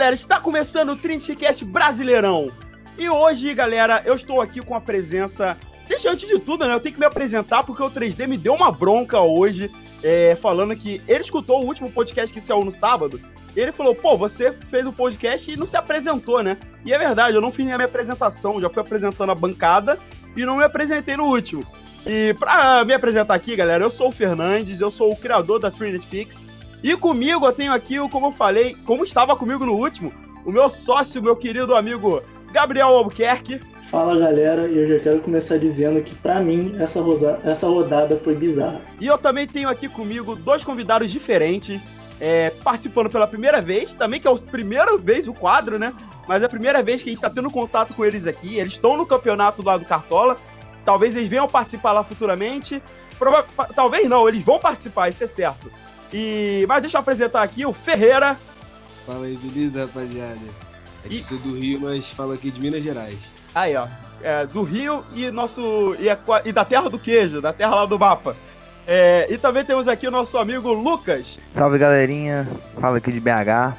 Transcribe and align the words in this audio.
galera, 0.00 0.14
está 0.14 0.40
começando 0.40 0.92
o 0.92 0.96
Trintcast 0.96 1.62
Brasileirão. 1.62 2.50
E 2.96 3.10
hoje, 3.10 3.52
galera, 3.52 4.00
eu 4.06 4.14
estou 4.14 4.40
aqui 4.40 4.62
com 4.62 4.74
a 4.74 4.80
presença. 4.80 5.58
Deixa 5.86 6.10
antes 6.10 6.26
de 6.26 6.38
tudo, 6.38 6.66
né? 6.66 6.72
Eu 6.72 6.80
tenho 6.80 6.94
que 6.94 6.98
me 6.98 7.04
apresentar 7.04 7.64
porque 7.64 7.82
o 7.82 7.90
3D 7.90 8.26
me 8.26 8.38
deu 8.38 8.54
uma 8.54 8.72
bronca 8.72 9.20
hoje, 9.20 9.70
é, 10.02 10.34
falando 10.36 10.74
que 10.74 11.02
ele 11.06 11.20
escutou 11.20 11.60
o 11.60 11.66
último 11.66 11.92
podcast 11.92 12.32
que 12.32 12.40
saiu 12.40 12.64
no 12.64 12.72
sábado. 12.72 13.20
Ele 13.54 13.72
falou: 13.72 13.94
pô, 13.94 14.16
você 14.16 14.50
fez 14.52 14.86
o 14.86 14.92
podcast 14.92 15.50
e 15.50 15.56
não 15.56 15.66
se 15.66 15.76
apresentou, 15.76 16.42
né? 16.42 16.56
E 16.82 16.94
é 16.94 16.98
verdade, 16.98 17.36
eu 17.36 17.42
não 17.42 17.52
fiz 17.52 17.70
a 17.70 17.76
minha 17.76 17.84
apresentação, 17.84 18.58
já 18.58 18.70
fui 18.70 18.80
apresentando 18.80 19.32
a 19.32 19.34
bancada 19.34 19.98
e 20.34 20.46
não 20.46 20.56
me 20.56 20.64
apresentei 20.64 21.14
no 21.14 21.24
último. 21.24 21.62
E 22.06 22.34
pra 22.38 22.86
me 22.86 22.94
apresentar 22.94 23.34
aqui, 23.34 23.54
galera, 23.54 23.84
eu 23.84 23.90
sou 23.90 24.08
o 24.08 24.12
Fernandes, 24.12 24.80
eu 24.80 24.90
sou 24.90 25.12
o 25.12 25.16
criador 25.16 25.60
da 25.60 25.70
Trinity 25.70 26.06
Pix. 26.06 26.46
E 26.82 26.96
comigo 26.96 27.46
eu 27.46 27.52
tenho 27.52 27.72
aqui, 27.72 27.96
como 28.08 28.28
eu 28.28 28.32
falei, 28.32 28.74
como 28.86 29.04
estava 29.04 29.36
comigo 29.36 29.66
no 29.66 29.74
último, 29.74 30.12
o 30.44 30.50
meu 30.50 30.70
sócio, 30.70 31.22
meu 31.22 31.36
querido 31.36 31.76
amigo 31.76 32.22
Gabriel 32.50 32.88
Albuquerque. 32.88 33.60
Fala 33.82 34.18
galera, 34.18 34.66
e 34.66 34.78
eu 34.78 34.86
já 34.86 34.98
quero 34.98 35.20
começar 35.20 35.58
dizendo 35.58 36.00
que 36.02 36.14
para 36.14 36.40
mim 36.40 36.76
essa, 36.78 37.00
rosa... 37.00 37.38
essa 37.44 37.66
rodada 37.66 38.16
foi 38.16 38.34
bizarra. 38.34 38.80
E 39.00 39.06
eu 39.06 39.18
também 39.18 39.46
tenho 39.46 39.68
aqui 39.68 39.88
comigo 39.88 40.34
dois 40.34 40.64
convidados 40.64 41.10
diferentes, 41.10 41.80
é, 42.18 42.50
participando 42.64 43.10
pela 43.10 43.26
primeira 43.26 43.60
vez, 43.60 43.92
também 43.92 44.18
que 44.18 44.26
é 44.26 44.30
a 44.30 44.34
primeira 44.34 44.96
vez 44.96 45.28
o 45.28 45.34
quadro, 45.34 45.78
né? 45.78 45.92
Mas 46.26 46.42
é 46.42 46.46
a 46.46 46.48
primeira 46.48 46.82
vez 46.82 47.02
que 47.02 47.10
a 47.10 47.12
gente 47.12 47.18
está 47.18 47.30
tendo 47.30 47.50
contato 47.50 47.92
com 47.92 48.04
eles 48.04 48.26
aqui. 48.26 48.58
Eles 48.58 48.74
estão 48.74 48.96
no 48.96 49.04
campeonato 49.04 49.62
lá 49.62 49.76
do 49.76 49.84
Cartola. 49.84 50.36
Talvez 50.84 51.16
eles 51.16 51.28
venham 51.28 51.48
participar 51.48 51.92
lá 51.92 52.04
futuramente. 52.04 52.82
Prova... 53.18 53.44
Talvez 53.74 54.08
não, 54.08 54.28
eles 54.28 54.44
vão 54.44 54.58
participar, 54.58 55.08
isso 55.08 55.24
é 55.24 55.26
certo. 55.26 55.70
E 56.12 56.64
mas 56.68 56.82
deixa 56.82 56.96
eu 56.96 57.00
apresentar 57.00 57.42
aqui 57.42 57.64
o 57.64 57.72
Ferreira. 57.72 58.36
Fala 59.06 59.26
aí, 59.26 59.36
beleza, 59.36 59.86
rapaziada? 59.86 60.40
Aqui 61.04 61.24
e... 61.30 61.34
do 61.34 61.58
Rio, 61.58 61.80
mas 61.80 62.06
falo 62.08 62.32
aqui 62.32 62.50
de 62.50 62.60
Minas 62.60 62.82
Gerais. 62.82 63.18
Aí, 63.54 63.74
ó. 63.76 63.88
É, 64.22 64.46
do 64.46 64.62
Rio 64.62 65.04
e 65.14 65.30
nosso 65.30 65.96
e, 65.98 66.10
a, 66.10 66.18
e, 66.44 66.52
da 66.52 66.64
terra 66.64 66.90
do 66.90 66.98
queijo, 66.98 67.40
da 67.40 67.52
terra 67.52 67.74
lá 67.74 67.86
do 67.86 67.98
mapa. 67.98 68.36
É, 68.86 69.26
e 69.30 69.38
também 69.38 69.64
temos 69.64 69.88
aqui 69.88 70.06
o 70.06 70.10
nosso 70.10 70.36
amigo 70.36 70.72
Lucas. 70.72 71.38
Salve 71.52 71.78
galerinha, 71.78 72.46
fala 72.78 72.98
aqui 72.98 73.10
de 73.10 73.20
BH, 73.20 73.76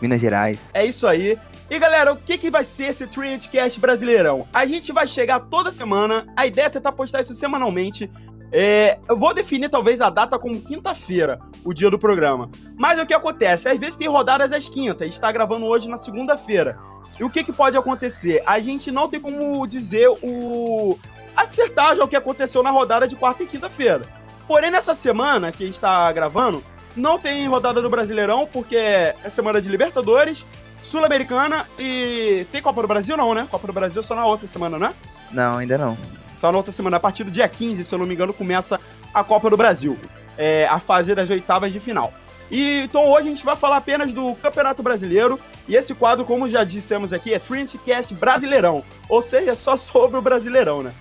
Minas 0.00 0.20
Gerais. 0.20 0.70
É 0.74 0.84
isso 0.84 1.06
aí. 1.06 1.38
E 1.70 1.78
galera, 1.78 2.12
o 2.12 2.16
que, 2.16 2.36
que 2.36 2.50
vai 2.50 2.64
ser 2.64 2.88
esse 2.88 3.06
Trinity 3.06 3.48
Cast 3.48 3.80
brasileirão? 3.80 4.46
A 4.52 4.66
gente 4.66 4.92
vai 4.92 5.06
chegar 5.06 5.40
toda 5.40 5.70
semana, 5.70 6.26
a 6.36 6.46
ideia 6.46 6.66
é 6.66 6.70
tentar 6.70 6.92
postar 6.92 7.22
isso 7.22 7.34
semanalmente. 7.34 8.10
É, 8.52 8.98
eu 9.08 9.16
vou 9.16 9.32
definir 9.32 9.70
talvez 9.70 10.00
a 10.02 10.10
data 10.10 10.38
como 10.38 10.60
quinta-feira, 10.60 11.40
o 11.64 11.72
dia 11.72 11.90
do 11.90 11.98
programa. 11.98 12.50
Mas 12.76 13.00
o 13.00 13.06
que 13.06 13.14
acontece? 13.14 13.68
Às 13.68 13.78
vezes 13.78 13.96
tem 13.96 14.08
rodadas 14.08 14.52
às 14.52 14.68
quintas, 14.68 15.08
está 15.08 15.32
gravando 15.32 15.64
hoje 15.64 15.88
na 15.88 15.96
segunda-feira. 15.96 16.78
E 17.18 17.24
o 17.24 17.30
que, 17.30 17.42
que 17.42 17.52
pode 17.52 17.76
acontecer? 17.76 18.42
A 18.46 18.58
gente 18.60 18.90
não 18.90 19.08
tem 19.08 19.20
como 19.20 19.66
dizer 19.66 20.08
o. 20.22 20.98
acertar 21.34 21.96
já 21.96 22.04
o 22.04 22.08
que 22.08 22.16
aconteceu 22.16 22.62
na 22.62 22.70
rodada 22.70 23.08
de 23.08 23.16
quarta 23.16 23.42
e 23.42 23.46
quinta-feira. 23.46 24.02
Porém, 24.46 24.70
nessa 24.70 24.94
semana 24.94 25.50
que 25.50 25.64
está 25.64 26.10
gravando, 26.12 26.62
não 26.94 27.18
tem 27.18 27.46
rodada 27.46 27.80
do 27.80 27.88
Brasileirão, 27.88 28.46
porque 28.52 28.76
é 28.76 29.14
semana 29.30 29.62
de 29.62 29.68
Libertadores, 29.68 30.44
Sul-Americana 30.82 31.66
e. 31.78 32.46
Tem 32.52 32.60
Copa 32.60 32.82
do 32.82 32.88
Brasil, 32.88 33.16
não, 33.16 33.32
né? 33.32 33.46
Copa 33.50 33.66
do 33.66 33.72
Brasil 33.72 34.02
só 34.02 34.14
na 34.14 34.26
outra 34.26 34.46
semana, 34.46 34.78
né? 34.78 34.92
Não, 35.30 35.56
ainda 35.56 35.78
não. 35.78 35.96
Só 36.42 36.50
na 36.50 36.58
outra 36.58 36.72
semana. 36.72 36.96
A 36.96 37.00
partir 37.00 37.22
do 37.22 37.30
dia 37.30 37.48
15, 37.48 37.84
se 37.84 37.94
eu 37.94 38.00
não 38.00 38.04
me 38.04 38.14
engano, 38.14 38.34
começa 38.34 38.76
a 39.14 39.22
Copa 39.22 39.48
do 39.48 39.56
Brasil. 39.56 39.96
É, 40.36 40.66
a 40.68 40.80
fase 40.80 41.14
das 41.14 41.30
oitavas 41.30 41.72
de 41.72 41.78
final. 41.78 42.12
E, 42.50 42.80
então 42.80 43.06
hoje 43.06 43.28
a 43.28 43.30
gente 43.30 43.44
vai 43.44 43.54
falar 43.54 43.76
apenas 43.76 44.12
do 44.12 44.34
Campeonato 44.34 44.82
Brasileiro. 44.82 45.38
E 45.68 45.76
esse 45.76 45.94
quadro, 45.94 46.24
como 46.24 46.48
já 46.48 46.64
dissemos 46.64 47.12
aqui, 47.12 47.32
é 47.32 47.38
Trinity 47.38 47.78
Cast 47.78 48.12
Brasileirão. 48.14 48.82
Ou 49.08 49.22
seja, 49.22 49.52
é 49.52 49.54
só 49.54 49.76
sobre 49.78 50.18
o 50.18 50.22
Brasileirão, 50.22 50.82
né? 50.82 50.92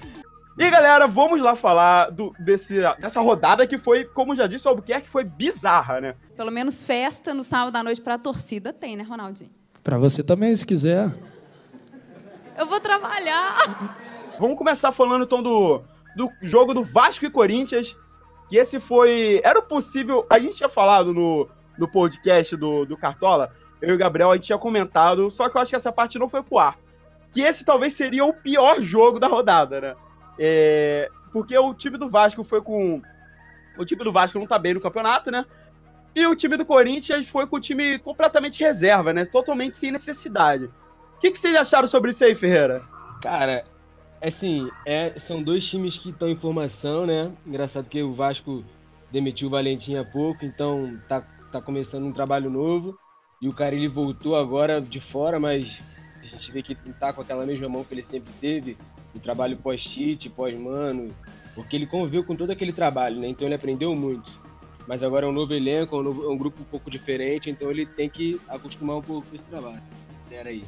E 0.59 0.69
galera, 0.69 1.07
vamos 1.07 1.41
lá 1.41 1.56
falar 1.56 2.12
do, 2.12 2.31
desse, 2.38 2.80
dessa 3.00 3.19
rodada 3.19 3.66
que 3.66 3.80
foi, 3.80 4.03
como 4.03 4.35
já 4.35 4.46
disse 4.46 4.68
o 4.68 4.69
Albuquerque, 4.69 5.09
foi 5.09 5.24
bizarra, 5.24 6.00
né? 6.00 6.16
Pelo 6.38 6.51
menos 6.51 6.84
festa 6.84 7.34
no 7.34 7.44
sábado 7.44 7.75
à 7.78 7.81
noite 7.81 8.00
pra 8.00 8.19
torcida 8.19 8.72
tem, 8.72 8.96
né, 8.96 9.01
Ronaldinho? 9.01 9.50
Pra 9.84 9.97
você 9.97 10.22
também, 10.22 10.56
se 10.56 10.68
quiser. 10.68 11.12
Eu 12.56 12.68
vou 12.68 12.80
trabalhar. 12.80 13.57
Vamos 14.41 14.57
começar 14.57 14.91
falando 14.91 15.24
então 15.24 15.44
do, 15.44 15.84
do 16.16 16.28
jogo 16.41 16.74
do 16.74 16.84
Vasco 16.84 17.24
e 17.24 17.29
Corinthians. 17.29 17.96
Que 18.50 18.57
esse 18.57 18.79
foi. 18.79 19.40
Era 19.44 19.62
possível. 19.62 20.25
A 20.28 20.40
gente 20.40 20.56
tinha 20.56 20.68
falado 20.68 21.13
no, 21.13 21.47
no 21.78 21.88
podcast 21.88 22.57
do, 22.57 22.84
do 22.84 22.97
Cartola. 22.97 23.53
Eu 23.80 23.90
e 23.90 23.94
o 23.94 23.97
Gabriel, 24.00 24.31
a 24.31 24.34
gente 24.34 24.47
tinha 24.47 24.57
comentado. 24.57 25.30
Só 25.30 25.47
que 25.47 25.56
eu 25.56 25.62
acho 25.62 25.69
que 25.69 25.75
essa 25.75 25.91
parte 25.91 26.18
não 26.18 26.28
foi 26.28 26.41
pro 26.41 26.57
ar. 26.57 26.75
Que 27.31 27.41
esse 27.41 27.63
talvez 27.63 27.94
seria 27.94 28.25
o 28.25 28.34
pior 28.34 28.81
jogo 28.81 29.19
da 29.19 29.28
rodada, 29.28 29.80
né? 29.80 29.96
É, 30.40 31.07
porque 31.31 31.56
o 31.56 31.72
time 31.75 32.00
do 32.00 32.09
Vasco 32.09 32.44
foi 32.44 32.63
com. 32.63 33.00
O 33.78 33.85
time 33.85 34.03
do 34.03 34.12
Vasco 34.12 34.40
não 34.40 34.47
tá 34.47 34.57
bem 34.57 34.74
no 34.74 34.81
campeonato, 34.81 35.30
né? 35.30 35.46
E 36.16 36.25
o 36.25 36.35
time 36.35 36.57
do 36.57 36.66
Corinthians 36.66 37.30
foi 37.30 37.46
com 37.46 37.57
o 37.57 37.62
time 37.62 38.00
completamente 38.00 38.59
reserva, 38.59 39.13
né? 39.13 39.24
Totalmente 39.24 39.78
sem 39.78 39.91
necessidade. 39.91 40.66
O 40.66 41.19
que, 41.19 41.30
que 41.30 41.38
vocês 41.38 41.56
acharam 41.56 41.88
sobre 41.88 42.09
isso 42.09 42.25
aí, 42.25 42.34
Ferreira? 42.34 42.81
Cara, 43.22 43.66
Assim, 44.22 44.70
é, 44.86 45.20
são 45.28 45.42
dois 45.42 45.66
times 45.66 45.98
que 45.98 46.09
estão 46.09 46.30
em 46.30 46.36
formação, 46.36 47.06
né? 47.08 47.32
Engraçado 47.46 47.90
que 47.90 48.04
o 48.04 48.14
Vasco 48.14 48.64
demitiu 49.12 49.48
o 49.48 49.52
Valentim 49.52 49.96
há 49.96 50.06
pouco, 50.06 50.46
então 50.46 51.00
tá, 51.08 51.22
tá 51.52 51.62
começando 51.62 52.06
um 52.06 52.14
trabalho 52.14 52.50
novo. 52.50 52.98
E 53.42 53.48
o 53.48 53.54
cara 53.54 53.74
ele 53.74 53.88
voltou 53.88 54.36
agora 54.36 54.80
de 54.80 55.00
fora, 55.00 55.40
mas 55.40 55.80
a 56.22 56.26
gente 56.26 56.52
vê 56.52 56.62
que 56.62 56.76
tá 56.76 57.12
com 57.12 57.22
aquela 57.22 57.46
mesma 57.46 57.68
mão 57.68 57.84
que 57.84 57.96
ele 57.96 58.04
sempre 58.04 58.31
teve, 58.40 58.78
o 59.16 59.20
trabalho 59.20 59.58
pós-cheat, 59.58 60.30
pós-mano, 60.30 61.10
porque 61.56 61.76
ele 61.76 61.88
conviveu 61.88 62.24
com 62.24 62.36
todo 62.36 62.52
aquele 62.52 62.72
trabalho, 62.72 63.20
né? 63.20 63.28
Então 63.28 63.48
ele 63.48 63.56
aprendeu 63.56 63.96
muito. 63.96 64.31
Mas 64.88 65.02
agora 65.02 65.26
é 65.26 65.30
um 65.30 65.34
novo 65.34 65.54
elenco, 65.54 65.96
é 65.96 66.00
um, 66.00 66.04
novo, 66.04 66.26
é 66.26 66.30
um 66.30 66.38
grupo 66.38 66.62
um 66.62 66.66
pouco 66.66 66.92
diferente, 66.92 67.50
então 67.50 67.72
ele 67.72 67.86
tem 67.86 68.08
que 68.08 68.40
acostumar 68.48 68.98
um 68.98 69.02
pouco 69.02 69.28
com 69.28 69.36
esse 69.36 69.46
trabalho. 69.46 69.81
Era 70.30 70.50
aí. 70.50 70.64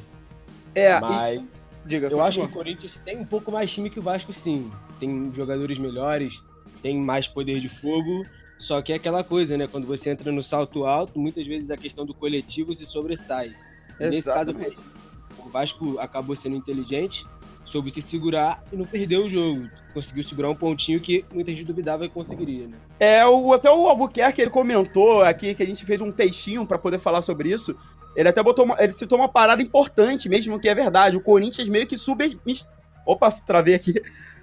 É, 0.74 1.00
mas... 1.00 1.40
E 1.40 1.46
Diga, 1.84 2.08
eu 2.08 2.20
acho 2.22 2.38
que 2.38 2.44
o 2.44 2.48
Corinthians 2.48 2.92
tem 3.04 3.18
um 3.18 3.24
pouco 3.24 3.52
mais 3.52 3.70
time 3.70 3.90
que 3.90 3.98
o 3.98 4.02
Vasco, 4.02 4.32
sim. 4.32 4.70
Tem 4.98 5.32
jogadores 5.34 5.78
melhores, 5.78 6.40
tem 6.82 6.96
mais 6.96 7.28
poder 7.28 7.60
de 7.60 7.68
fogo. 7.68 8.24
Só 8.58 8.80
que 8.80 8.92
é 8.92 8.96
aquela 8.96 9.22
coisa, 9.22 9.56
né? 9.58 9.66
Quando 9.68 9.86
você 9.86 10.10
entra 10.10 10.32
no 10.32 10.42
salto 10.42 10.86
alto, 10.86 11.18
muitas 11.18 11.46
vezes 11.46 11.70
a 11.70 11.76
questão 11.76 12.06
do 12.06 12.14
coletivo 12.14 12.74
se 12.74 12.86
sobressai. 12.86 13.52
Nesse 14.00 14.24
caso, 14.24 14.52
o 15.38 15.48
Vasco 15.50 15.98
acabou 15.98 16.34
sendo 16.34 16.56
inteligente, 16.56 17.26
soube 17.66 17.90
se 17.90 18.00
segurar 18.00 18.64
e 18.72 18.76
não 18.76 18.86
perdeu 18.86 19.26
o 19.26 19.30
jogo. 19.30 19.68
Conseguiu 19.92 20.24
segurar 20.24 20.48
um 20.48 20.54
pontinho 20.54 20.98
que 20.98 21.24
muita 21.32 21.52
gente 21.52 21.64
duvidava 21.64 22.08
que 22.08 22.14
conseguiria, 22.14 22.66
né? 22.66 22.76
É, 22.98 23.26
o, 23.26 23.52
até 23.52 23.70
o 23.70 23.88
Albuquerque 23.88 24.40
ele 24.40 24.50
comentou 24.50 25.22
aqui 25.22 25.54
que 25.54 25.62
a 25.62 25.66
gente 25.66 25.84
fez 25.84 26.00
um 26.00 26.10
textinho 26.10 26.64
para 26.64 26.78
poder 26.78 26.98
falar 26.98 27.20
sobre 27.20 27.50
isso. 27.50 27.76
Ele 28.16 28.28
até 28.28 28.42
botou 28.42 28.64
uma, 28.64 28.76
ele 28.78 28.92
citou 28.92 29.18
uma 29.18 29.28
parada 29.28 29.62
importante 29.62 30.28
mesmo, 30.28 30.58
que 30.60 30.68
é 30.68 30.74
verdade. 30.74 31.16
O 31.16 31.20
Corinthians 31.20 31.68
meio 31.68 31.86
que 31.86 31.96
sub... 31.96 32.22
Opa, 33.06 33.30
travei 33.30 33.74
aqui. 33.74 33.94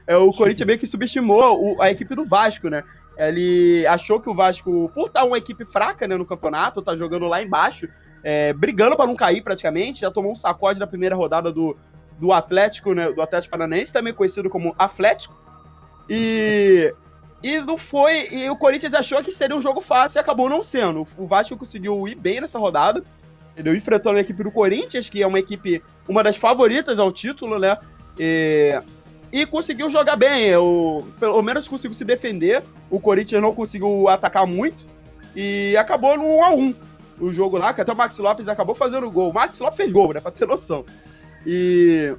É, 0.05 0.15
o 0.17 0.31
Corinthians 0.33 0.67
meio 0.67 0.79
que 0.79 0.87
subestimou 0.87 1.75
o, 1.75 1.81
a 1.81 1.91
equipe 1.91 2.15
do 2.15 2.25
Vasco, 2.25 2.69
né? 2.69 2.83
Ele 3.17 3.85
achou 3.87 4.19
que 4.19 4.29
o 4.29 4.33
Vasco, 4.33 4.91
por 4.93 5.07
estar 5.07 5.23
uma 5.23 5.37
equipe 5.37 5.63
fraca 5.65 6.07
né, 6.07 6.17
no 6.17 6.25
campeonato, 6.25 6.81
tá 6.81 6.95
jogando 6.95 7.27
lá 7.27 7.41
embaixo, 7.41 7.87
é, 8.23 8.51
brigando 8.53 8.95
para 8.95 9.05
não 9.05 9.15
cair 9.15 9.41
praticamente, 9.41 10.01
já 10.01 10.11
tomou 10.11 10.31
um 10.31 10.35
sacode 10.35 10.79
na 10.79 10.87
primeira 10.87 11.15
rodada 11.15 11.51
do, 11.51 11.77
do 12.19 12.33
Atlético, 12.33 12.93
né, 12.93 13.11
do 13.11 13.21
Atlético 13.21 13.51
Paranaense, 13.51 13.93
também 13.93 14.13
conhecido 14.13 14.49
como 14.49 14.75
Atlético. 14.77 15.39
E 16.09 16.93
e 17.43 17.59
não 17.59 17.77
foi. 17.77 18.27
E 18.31 18.49
o 18.49 18.55
Corinthians 18.55 18.93
achou 18.93 19.23
que 19.23 19.31
seria 19.31 19.55
um 19.55 19.61
jogo 19.61 19.81
fácil 19.81 20.19
e 20.19 20.21
acabou 20.21 20.47
não 20.47 20.61
sendo. 20.61 21.05
O 21.17 21.25
Vasco 21.25 21.57
conseguiu 21.57 22.07
ir 22.07 22.15
bem 22.15 22.39
nessa 22.39 22.59
rodada 22.59 23.03
entendeu? 23.51 23.75
Enfrentando 23.75 24.17
a 24.17 24.21
equipe 24.21 24.43
do 24.43 24.51
Corinthians, 24.51 25.09
que 25.09 25.21
é 25.21 25.27
uma 25.27 25.39
equipe, 25.39 25.81
uma 26.07 26.23
das 26.23 26.37
favoritas 26.37 26.99
ao 26.99 27.11
título, 27.11 27.59
né? 27.59 27.77
E, 28.17 28.81
e 29.31 29.45
conseguiu 29.45 29.89
jogar 29.89 30.15
bem, 30.15 30.55
o, 30.55 31.03
pelo 31.19 31.41
menos 31.41 31.67
conseguiu 31.67 31.95
se 31.95 32.05
defender. 32.05 32.63
O 32.89 32.99
Corinthians 32.99 33.41
não 33.41 33.53
conseguiu 33.53 34.07
atacar 34.07 34.45
muito 34.45 34.85
e 35.35 35.75
acabou 35.77 36.17
no 36.17 36.23
1x1 36.23 36.75
o 37.19 37.31
jogo 37.31 37.57
lá, 37.57 37.73
que 37.73 37.81
até 37.81 37.93
o 37.93 37.95
Max 37.95 38.17
Lopes 38.17 38.47
acabou 38.47 38.73
fazendo 38.73 39.09
gol. 39.11 39.29
O 39.29 39.33
Max 39.33 39.59
Lopes 39.59 39.77
fez 39.77 39.91
gol, 39.91 40.13
né? 40.13 40.19
Pra 40.19 40.31
ter 40.31 40.47
noção. 40.47 40.83
E. 41.45 42.15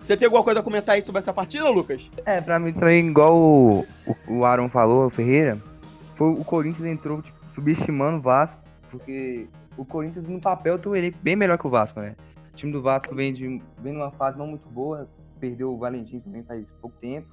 Você 0.00 0.16
tem 0.16 0.24
alguma 0.24 0.42
coisa 0.42 0.60
a 0.60 0.62
comentar 0.62 0.94
aí 0.94 1.02
sobre 1.02 1.18
essa 1.18 1.32
partida, 1.32 1.68
Lucas? 1.68 2.10
É, 2.24 2.40
pra 2.40 2.58
mim 2.58 2.72
também, 2.72 3.06
igual 3.06 3.36
o, 3.36 3.86
o 4.26 4.44
Aaron 4.46 4.70
falou, 4.70 5.06
o 5.06 5.10
Ferreira, 5.10 5.58
foi, 6.16 6.30
o 6.30 6.42
Corinthians 6.42 6.88
entrou 6.88 7.20
tipo, 7.20 7.36
subestimando 7.54 8.16
o 8.16 8.20
Vasco, 8.22 8.56
porque 8.90 9.46
o 9.76 9.84
Corinthians 9.84 10.26
no 10.26 10.40
papel 10.40 10.78
tem 10.78 10.90
um 10.92 10.96
elenco 10.96 11.18
bem 11.22 11.36
melhor 11.36 11.58
que 11.58 11.66
o 11.66 11.70
Vasco, 11.70 12.00
né? 12.00 12.16
O 12.52 12.56
time 12.56 12.72
do 12.72 12.82
Vasco 12.82 13.14
vem, 13.14 13.32
de, 13.32 13.62
vem 13.78 13.92
numa 13.92 14.10
fase 14.10 14.38
não 14.38 14.46
muito 14.46 14.68
boa, 14.68 15.08
perdeu 15.38 15.72
o 15.72 15.78
Valentim 15.78 16.20
também 16.20 16.42
faz 16.42 16.70
pouco 16.80 16.96
tempo. 16.98 17.28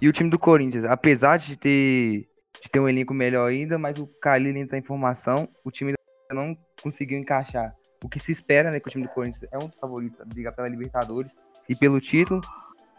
E 0.00 0.08
o 0.08 0.12
time 0.12 0.30
do 0.30 0.38
Corinthians, 0.38 0.84
apesar 0.84 1.38
de 1.38 1.56
ter, 1.56 2.28
de 2.62 2.70
ter 2.70 2.78
um 2.78 2.88
elenco 2.88 3.14
melhor 3.14 3.48
ainda, 3.48 3.78
mas 3.78 3.98
o 3.98 4.08
Khalil 4.22 4.56
está 4.56 4.76
em 4.76 4.82
formação, 4.82 5.48
o 5.64 5.70
time 5.70 5.94
não 6.30 6.56
conseguiu 6.82 7.18
encaixar 7.18 7.72
o 8.04 8.08
que 8.08 8.20
se 8.20 8.32
espera, 8.32 8.70
né? 8.70 8.78
Que 8.78 8.88
o 8.88 8.90
time 8.90 9.04
do 9.04 9.10
Corinthians 9.10 9.50
é 9.50 9.56
um 9.56 9.66
dos 9.66 9.78
favoritos 9.78 10.20
a 10.20 10.24
brigar 10.24 10.54
pela 10.54 10.68
Libertadores 10.68 11.32
e 11.68 11.74
pelo 11.74 12.00
título. 12.00 12.40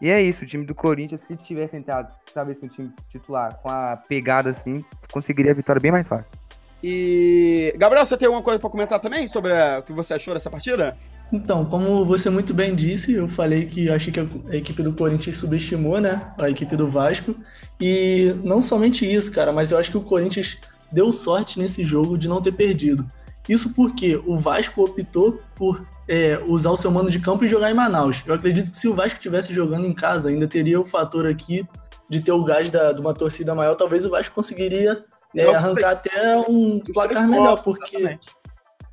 E 0.00 0.10
é 0.10 0.22
isso, 0.22 0.44
o 0.44 0.46
time 0.46 0.64
do 0.64 0.74
Corinthians, 0.74 1.22
se 1.22 1.34
tivesse 1.36 1.76
entrado, 1.76 2.14
talvez 2.32 2.58
com 2.58 2.66
o 2.66 2.68
time 2.68 2.92
titular, 3.08 3.56
com 3.60 3.68
a 3.68 3.96
pegada 3.96 4.50
assim, 4.50 4.84
conseguiria 5.10 5.50
a 5.50 5.54
vitória 5.54 5.80
bem 5.80 5.90
mais 5.90 6.06
fácil. 6.06 6.37
E. 6.82 7.74
Gabriel, 7.76 8.06
você 8.06 8.16
tem 8.16 8.26
alguma 8.26 8.42
coisa 8.42 8.58
pra 8.60 8.70
comentar 8.70 9.00
também 9.00 9.26
sobre 9.26 9.52
o 9.78 9.82
que 9.82 9.92
você 9.92 10.14
achou 10.14 10.34
dessa 10.34 10.50
partida? 10.50 10.96
Então, 11.32 11.64
como 11.64 12.04
você 12.04 12.30
muito 12.30 12.54
bem 12.54 12.74
disse, 12.74 13.12
eu 13.12 13.28
falei 13.28 13.66
que 13.66 13.86
eu 13.86 13.94
achei 13.94 14.12
que 14.12 14.20
a 14.20 14.26
equipe 14.56 14.82
do 14.82 14.92
Corinthians 14.92 15.36
subestimou, 15.36 16.00
né? 16.00 16.32
A 16.38 16.48
equipe 16.48 16.74
do 16.76 16.88
Vasco. 16.88 17.34
E 17.80 18.34
não 18.42 18.62
somente 18.62 19.04
isso, 19.10 19.30
cara, 19.32 19.52
mas 19.52 19.70
eu 19.70 19.78
acho 19.78 19.90
que 19.90 19.98
o 19.98 20.02
Corinthians 20.02 20.56
deu 20.90 21.12
sorte 21.12 21.58
nesse 21.58 21.84
jogo 21.84 22.16
de 22.16 22.28
não 22.28 22.40
ter 22.40 22.52
perdido. 22.52 23.06
Isso 23.46 23.74
porque 23.74 24.20
o 24.26 24.36
Vasco 24.38 24.82
optou 24.82 25.40
por 25.54 25.86
é, 26.08 26.40
usar 26.46 26.70
o 26.70 26.76
seu 26.76 26.90
mano 26.90 27.10
de 27.10 27.18
campo 27.18 27.44
e 27.44 27.48
jogar 27.48 27.70
em 27.70 27.74
Manaus. 27.74 28.22
Eu 28.26 28.34
acredito 28.34 28.70
que 28.70 28.76
se 28.76 28.88
o 28.88 28.94
Vasco 28.94 29.18
estivesse 29.18 29.52
jogando 29.52 29.86
em 29.86 29.92
casa, 29.92 30.30
ainda 30.30 30.46
teria 30.46 30.80
o 30.80 30.84
fator 30.84 31.26
aqui 31.26 31.66
de 32.08 32.20
ter 32.20 32.32
o 32.32 32.42
gás 32.42 32.70
da- 32.70 32.92
de 32.92 33.00
uma 33.02 33.12
torcida 33.12 33.54
maior, 33.54 33.74
talvez 33.74 34.06
o 34.06 34.10
Vasco 34.10 34.34
conseguiria 34.34 35.04
é, 35.34 35.44
Não, 35.44 35.54
arrancar 35.54 35.90
até 35.90 36.36
um 36.48 36.80
placar 36.80 37.28
melhor, 37.28 37.62
porque 37.62 38.18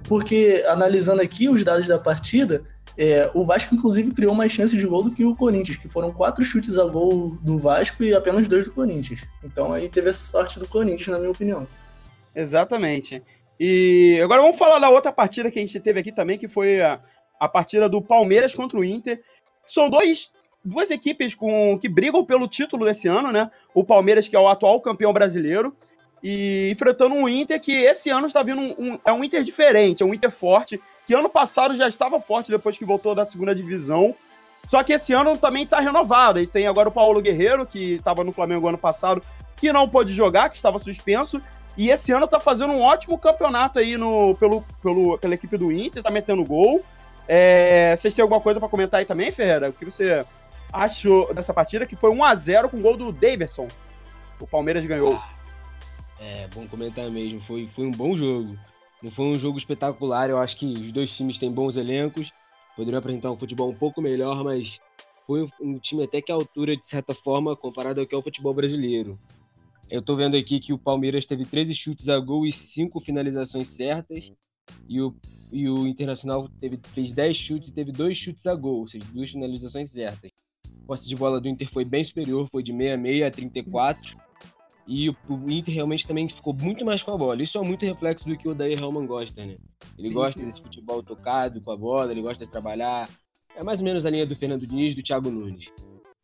porque 0.08 0.64
analisando 0.68 1.22
aqui 1.22 1.50
os 1.50 1.64
dados 1.64 1.88
da 1.88 1.98
partida, 1.98 2.64
é, 2.98 3.30
o 3.34 3.44
Vasco 3.44 3.74
inclusive 3.76 4.12
criou 4.12 4.34
mais 4.36 4.52
chances 4.52 4.80
de 4.80 4.86
gol 4.86 5.04
do 5.04 5.12
que 5.12 5.26
o 5.26 5.36
Corinthians, 5.36 5.78
que 5.78 5.90
foram 5.90 6.12
quatro 6.12 6.46
chutes 6.46 6.78
a 6.78 6.86
gol 6.86 7.36
do 7.42 7.58
Vasco 7.58 8.04
e 8.04 8.14
apenas 8.14 8.48
dois 8.48 8.66
do 8.66 8.72
Corinthians. 8.72 9.22
Então 9.44 9.74
aí 9.74 9.90
teve 9.90 10.10
a 10.10 10.14
sorte 10.14 10.60
do 10.60 10.68
Corinthians, 10.68 11.08
na 11.08 11.18
minha 11.18 11.32
opinião. 11.32 11.68
Exatamente. 12.36 13.22
E 13.60 14.20
agora 14.24 14.42
vamos 14.42 14.58
falar 14.58 14.80
da 14.80 14.90
outra 14.90 15.12
partida 15.12 15.50
que 15.50 15.60
a 15.60 15.62
gente 15.62 15.80
teve 15.80 16.00
aqui 16.00 16.12
também, 16.12 16.38
que 16.38 16.48
foi 16.48 16.82
a, 16.82 17.00
a 17.40 17.48
partida 17.48 17.90
do 17.90 18.02
Palmeiras 18.02 18.54
contra 18.54 18.78
o 18.78 18.84
Inter. 18.84 19.22
São 19.66 19.90
dois, 19.90 20.30
duas 20.64 20.92
equipes 20.92 21.34
com, 21.34 21.78
que 21.80 21.90
brigam 21.90 22.24
pelo 22.24 22.48
título 22.48 22.86
desse 22.86 23.08
ano, 23.08 23.32
né? 23.32 23.50
O 23.74 23.84
Palmeiras, 23.84 24.28
que 24.28 24.36
é 24.36 24.40
o 24.40 24.48
atual 24.48 24.80
campeão 24.82 25.14
brasileiro, 25.14 25.76
e 26.27 26.72
enfrentando 26.72 27.13
um 27.13 27.30
Inter 27.30 27.62
que 27.62 27.72
esse 27.72 28.10
ano 28.10 28.25
está 28.25 28.42
vindo 28.42 28.60
um, 28.60 28.94
um- 28.94 29.00
é 29.06 29.13
um 29.13 29.24
Inter 29.24 29.44
diferente, 29.44 30.01
é 30.01 30.06
um 30.06 30.12
Inter 30.12 30.31
forte, 30.31 30.81
que 31.06 31.13
ano 31.13 31.30
passado 31.30 31.77
já 31.77 31.88
estava 31.88 32.19
forte 32.19 32.50
depois 32.50 32.75
que 32.75 32.83
voltou 32.83 33.13
da 33.13 33.24
segunda 33.27 33.54
divisão. 33.54 34.16
Só 34.68 34.81
que 34.81 34.94
esse 34.94 35.13
ano 35.13 35.38
também 35.38 35.62
está 35.66 35.80
renovado. 35.80 36.39
Eles 36.39 36.50
tem 36.50 36.66
agora 36.66 36.89
o 36.89 36.92
Paulo 36.92 37.22
Guerreiro, 37.22 37.63
que 37.68 37.94
estava 37.94 38.24
no 38.24 38.31
Flamengo 38.31 38.68
ano 38.68 38.80
passado, 38.80 39.22
que 39.56 39.72
não 39.72 39.88
pôde 39.88 40.12
jogar, 40.12 40.50
que 40.50 40.56
estava 40.56 40.80
suspenso. 40.80 41.39
E 41.77 41.92
esse 41.92 42.12
ano 42.12 42.25
tá 42.27 42.39
fazendo 42.39 42.74
um 42.74 42.81
ótimo 42.81 43.19
campeonato 43.19 43.77
aí 43.77 43.95
no, 43.95 44.33
pelo, 44.39 44.63
pelo, 44.81 45.19
pela 45.19 45.36
equipe 45.36 45.56
do 45.57 45.72
Inter, 45.72 46.01
tá 46.01 46.10
metendo 46.10 46.44
gol. 46.44 46.83
É, 47.27 47.95
vocês 47.95 48.16
têm 48.16 48.24
alguma 48.24 48.42
coisa 48.42 48.60
pra 48.60 48.68
comentar 48.68 49.00
aí 49.00 49.06
também, 49.06 49.31
Ferreira? 49.31 49.69
O 49.69 49.74
que 49.74 49.86
você 49.86 50.25
achou 50.74 51.31
dessa 51.36 51.54
partida? 51.54 51.86
Que 51.86 51.95
foi 51.95 52.10
1x0 52.10 52.69
com 52.72 52.77
o 52.77 52.81
gol 52.81 52.98
do 52.98 53.12
Daverson. 53.12 53.68
O 54.39 54.48
Palmeiras 54.48 54.83
ganhou. 54.88 55.22
É, 56.25 56.48
bom 56.48 56.68
comentar 56.68 57.07
mesmo. 57.12 57.39
Foi, 57.42 57.68
foi 57.68 57.86
um 57.86 57.92
bom 57.92 58.18
jogo. 58.18 58.57
Não 59.04 59.12
foi 59.12 59.25
um 59.25 59.36
jogo 59.36 59.60
espetacular. 59.60 60.27
Eu 60.27 60.39
acho 60.39 60.57
que 60.57 60.66
os 60.66 60.92
dois 60.92 61.12
times 61.16 61.38
têm 61.38 61.51
bons 61.51 61.77
elencos. 61.77 62.31
Poderiam 62.75 62.98
apresentar 62.98 63.31
um 63.31 63.38
futebol 63.38 63.69
um 63.69 63.75
pouco 63.75 64.01
melhor, 64.01 64.44
mas 64.44 64.80
foi 65.27 65.48
um 65.62 65.77
time 65.77 66.04
até 66.04 66.24
que 66.24 66.31
à 66.31 66.36
altura, 66.36 66.75
de 66.75 66.86
certa 66.88 67.13
forma, 67.13 67.56
comparado 67.56 68.01
ao 68.01 68.07
que 68.07 68.16
é 68.16 68.18
o 68.18 68.24
futebol 68.24 68.56
brasileiro. 68.56 69.19
Eu 69.88 70.01
tô 70.01 70.16
vendo 70.16 70.36
aqui 70.36 70.60
que 70.60 70.74
o 70.74 70.80
Palmeiras 70.80 71.27
teve 71.27 71.45
13 71.45 71.75
chutes 71.75 72.10
a 72.10 72.18
gol 72.18 72.44
e 72.48 72.51
5 72.51 73.00
finalizações 73.01 73.68
certas. 73.68 74.31
E 74.89 75.00
o, 75.00 75.16
e 75.51 75.69
o 75.69 75.86
Internacional 75.86 76.50
teve, 76.60 76.80
fez 76.86 77.12
10 77.12 77.38
chutes 77.38 77.69
e 77.69 77.72
teve 77.72 77.92
2 77.92 78.18
chutes 78.18 78.48
a 78.48 78.56
gol, 78.56 78.80
ou 78.80 78.88
seja, 78.88 79.06
duas 79.13 79.30
finalizações 79.30 79.92
certas. 79.92 80.31
A 80.66 80.88
posse 80.88 81.07
de 81.07 81.16
bola 81.16 81.39
do 81.39 81.48
Inter 81.48 81.69
foi 81.72 81.86
bem 81.86 82.04
superior, 82.04 82.48
foi 82.51 82.63
de 82.63 82.72
66 82.72 83.24
a 83.24 83.30
34. 83.30 84.25
E 84.88 85.10
o, 85.10 85.16
o 85.30 85.50
Inter 85.50 85.74
realmente 85.74 86.06
também 86.08 86.30
ficou 86.30 86.54
muito 86.54 86.86
mais 86.86 87.02
com 87.02 87.12
a 87.12 87.18
bola. 87.18 87.42
Isso 87.42 87.58
é 87.58 87.62
muito 87.62 87.86
reflexo 87.86 88.28
do 88.30 88.38
que 88.38 88.48
o 88.48 88.52
Odair 88.52 88.78
Helman 88.80 89.08
gosta, 89.08 89.44
né? 89.44 89.58
Ele 89.98 90.10
Sim, 90.10 90.14
gosta 90.14 90.40
sim. 90.40 90.46
desse 90.46 90.62
futebol 90.62 91.02
tocado 91.02 91.60
com 91.62 91.72
a 91.72 91.78
bola, 91.78 92.12
ele 92.12 92.22
gosta 92.22 92.46
de 92.46 92.52
trabalhar. 92.52 93.10
É 93.56 93.64
mais 93.64 93.80
ou 93.80 93.86
menos 93.86 94.06
a 94.06 94.10
linha 94.10 94.26
do 94.26 94.36
Fernando 94.36 94.68
Diniz 94.68 94.94
e 94.94 94.96
do 94.98 95.04
Thiago 95.04 95.32
Nunes. 95.32 95.66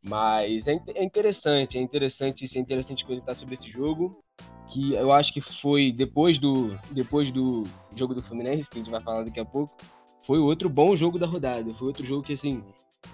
Mas 0.03 0.67
é, 0.67 0.79
é 0.95 1.03
interessante, 1.03 1.77
é 1.77 1.81
interessante, 1.81 2.45
isso 2.45 2.57
é 2.57 2.61
interessante 2.61 3.05
comentar 3.05 3.35
sobre 3.35 3.55
esse 3.55 3.69
jogo. 3.69 4.21
Que 4.69 4.93
eu 4.93 5.11
acho 5.11 5.33
que 5.33 5.41
foi 5.41 5.91
depois 5.91 6.37
do, 6.39 6.71
depois 6.91 7.31
do 7.31 7.63
jogo 7.95 8.13
do 8.15 8.21
Fluminense, 8.23 8.69
que 8.69 8.77
a 8.77 8.81
gente 8.81 8.91
vai 8.91 9.01
falar 9.01 9.23
daqui 9.23 9.39
a 9.39 9.45
pouco, 9.45 9.75
foi 10.25 10.39
outro 10.39 10.69
bom 10.69 10.95
jogo 10.95 11.19
da 11.19 11.25
rodada. 11.27 11.73
Foi 11.73 11.87
outro 11.87 12.05
jogo 12.05 12.23
que, 12.23 12.33
assim, 12.33 12.63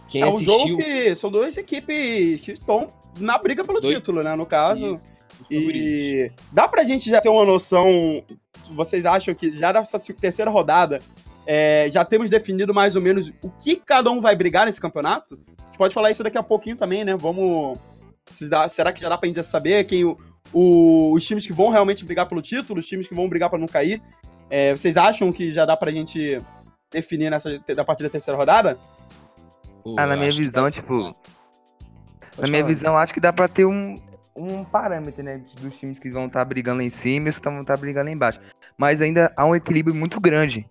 quem 0.09 0.21
É 0.21 0.25
um 0.25 0.35
assistiu... 0.35 0.53
jogo 0.59 0.77
que 0.77 1.15
são 1.15 1.31
duas 1.31 1.57
equipes 1.57 2.41
que 2.41 2.51
estão 2.51 2.93
na 3.19 3.37
briga 3.37 3.65
pelo 3.65 3.81
Dois- 3.81 3.95
título, 3.95 4.21
né? 4.23 4.35
No 4.35 4.45
caso. 4.45 4.95
Isso. 4.95 5.16
E 5.49 6.31
dá 6.51 6.67
pra 6.67 6.83
gente 6.83 7.09
já 7.09 7.21
ter 7.21 7.29
uma 7.29 7.45
noção. 7.45 8.23
Vocês 8.75 9.05
acham 9.05 9.33
que 9.33 9.49
já 9.51 9.71
dessa 9.71 9.97
terceira 10.13 10.51
rodada 10.51 10.99
é, 11.45 11.87
já 11.91 12.03
temos 12.03 12.29
definido 12.29 12.73
mais 12.73 12.95
ou 12.95 13.01
menos 13.01 13.31
o 13.41 13.49
que 13.49 13.77
cada 13.77 14.11
um 14.11 14.19
vai 14.19 14.35
brigar 14.35 14.65
nesse 14.65 14.81
campeonato? 14.81 15.39
A 15.59 15.63
gente 15.67 15.77
pode 15.77 15.93
falar 15.93 16.11
isso 16.11 16.23
daqui 16.23 16.37
a 16.37 16.43
pouquinho 16.43 16.75
também, 16.75 17.05
né? 17.05 17.15
Vamos. 17.15 17.77
se 18.31 18.49
dá- 18.49 18.67
Será 18.67 18.91
que 18.91 18.99
já 19.01 19.07
dá 19.07 19.17
pra 19.17 19.27
gente 19.27 19.41
saber 19.41 19.85
quem 19.85 20.03
o- 20.03 20.17
o- 20.51 21.13
os 21.13 21.23
times 21.25 21.47
que 21.47 21.53
vão 21.53 21.69
realmente 21.69 22.03
brigar 22.03 22.27
pelo 22.27 22.41
título, 22.41 22.79
os 22.79 22.85
times 22.85 23.07
que 23.07 23.15
vão 23.15 23.29
brigar 23.29 23.49
pra 23.49 23.57
não 23.57 23.67
cair? 23.67 24.01
É, 24.49 24.75
vocês 24.75 24.97
acham 24.97 25.31
que 25.31 25.49
já 25.53 25.65
dá 25.65 25.77
pra 25.77 25.91
gente 25.91 26.37
definir 26.91 27.29
nessa 27.29 27.57
da 27.73 27.85
partir 27.85 28.03
da 28.03 28.09
terceira 28.09 28.37
rodada? 28.37 28.77
Ah, 29.97 30.05
na 30.05 30.17
minha 30.17 30.31
visão, 30.33 30.69
tipo, 30.69 31.15
Na 32.37 32.47
minha 32.47 32.63
visão, 32.65 32.97
acho 32.97 33.13
que 33.13 33.19
dá 33.21 33.31
pra 33.31 33.47
ter 33.47 33.65
um, 33.65 33.95
um 34.37 34.63
parâmetro, 34.63 35.23
né? 35.23 35.41
Dos 35.59 35.75
times 35.77 35.99
que 35.99 36.09
vão 36.09 36.27
estar 36.27 36.45
brigando 36.45 36.77
lá 36.77 36.83
em 36.83 36.89
cima 36.89 37.27
e 37.27 37.29
os 37.29 37.39
que 37.39 37.49
vão 37.49 37.61
estar 37.61 37.75
brigando 37.77 38.05
lá 38.05 38.11
embaixo. 38.11 38.39
Mas 38.77 39.01
ainda 39.01 39.31
há 39.35 39.45
um 39.45 39.55
equilíbrio 39.55 39.95
muito 39.95 40.19
grande. 40.21 40.65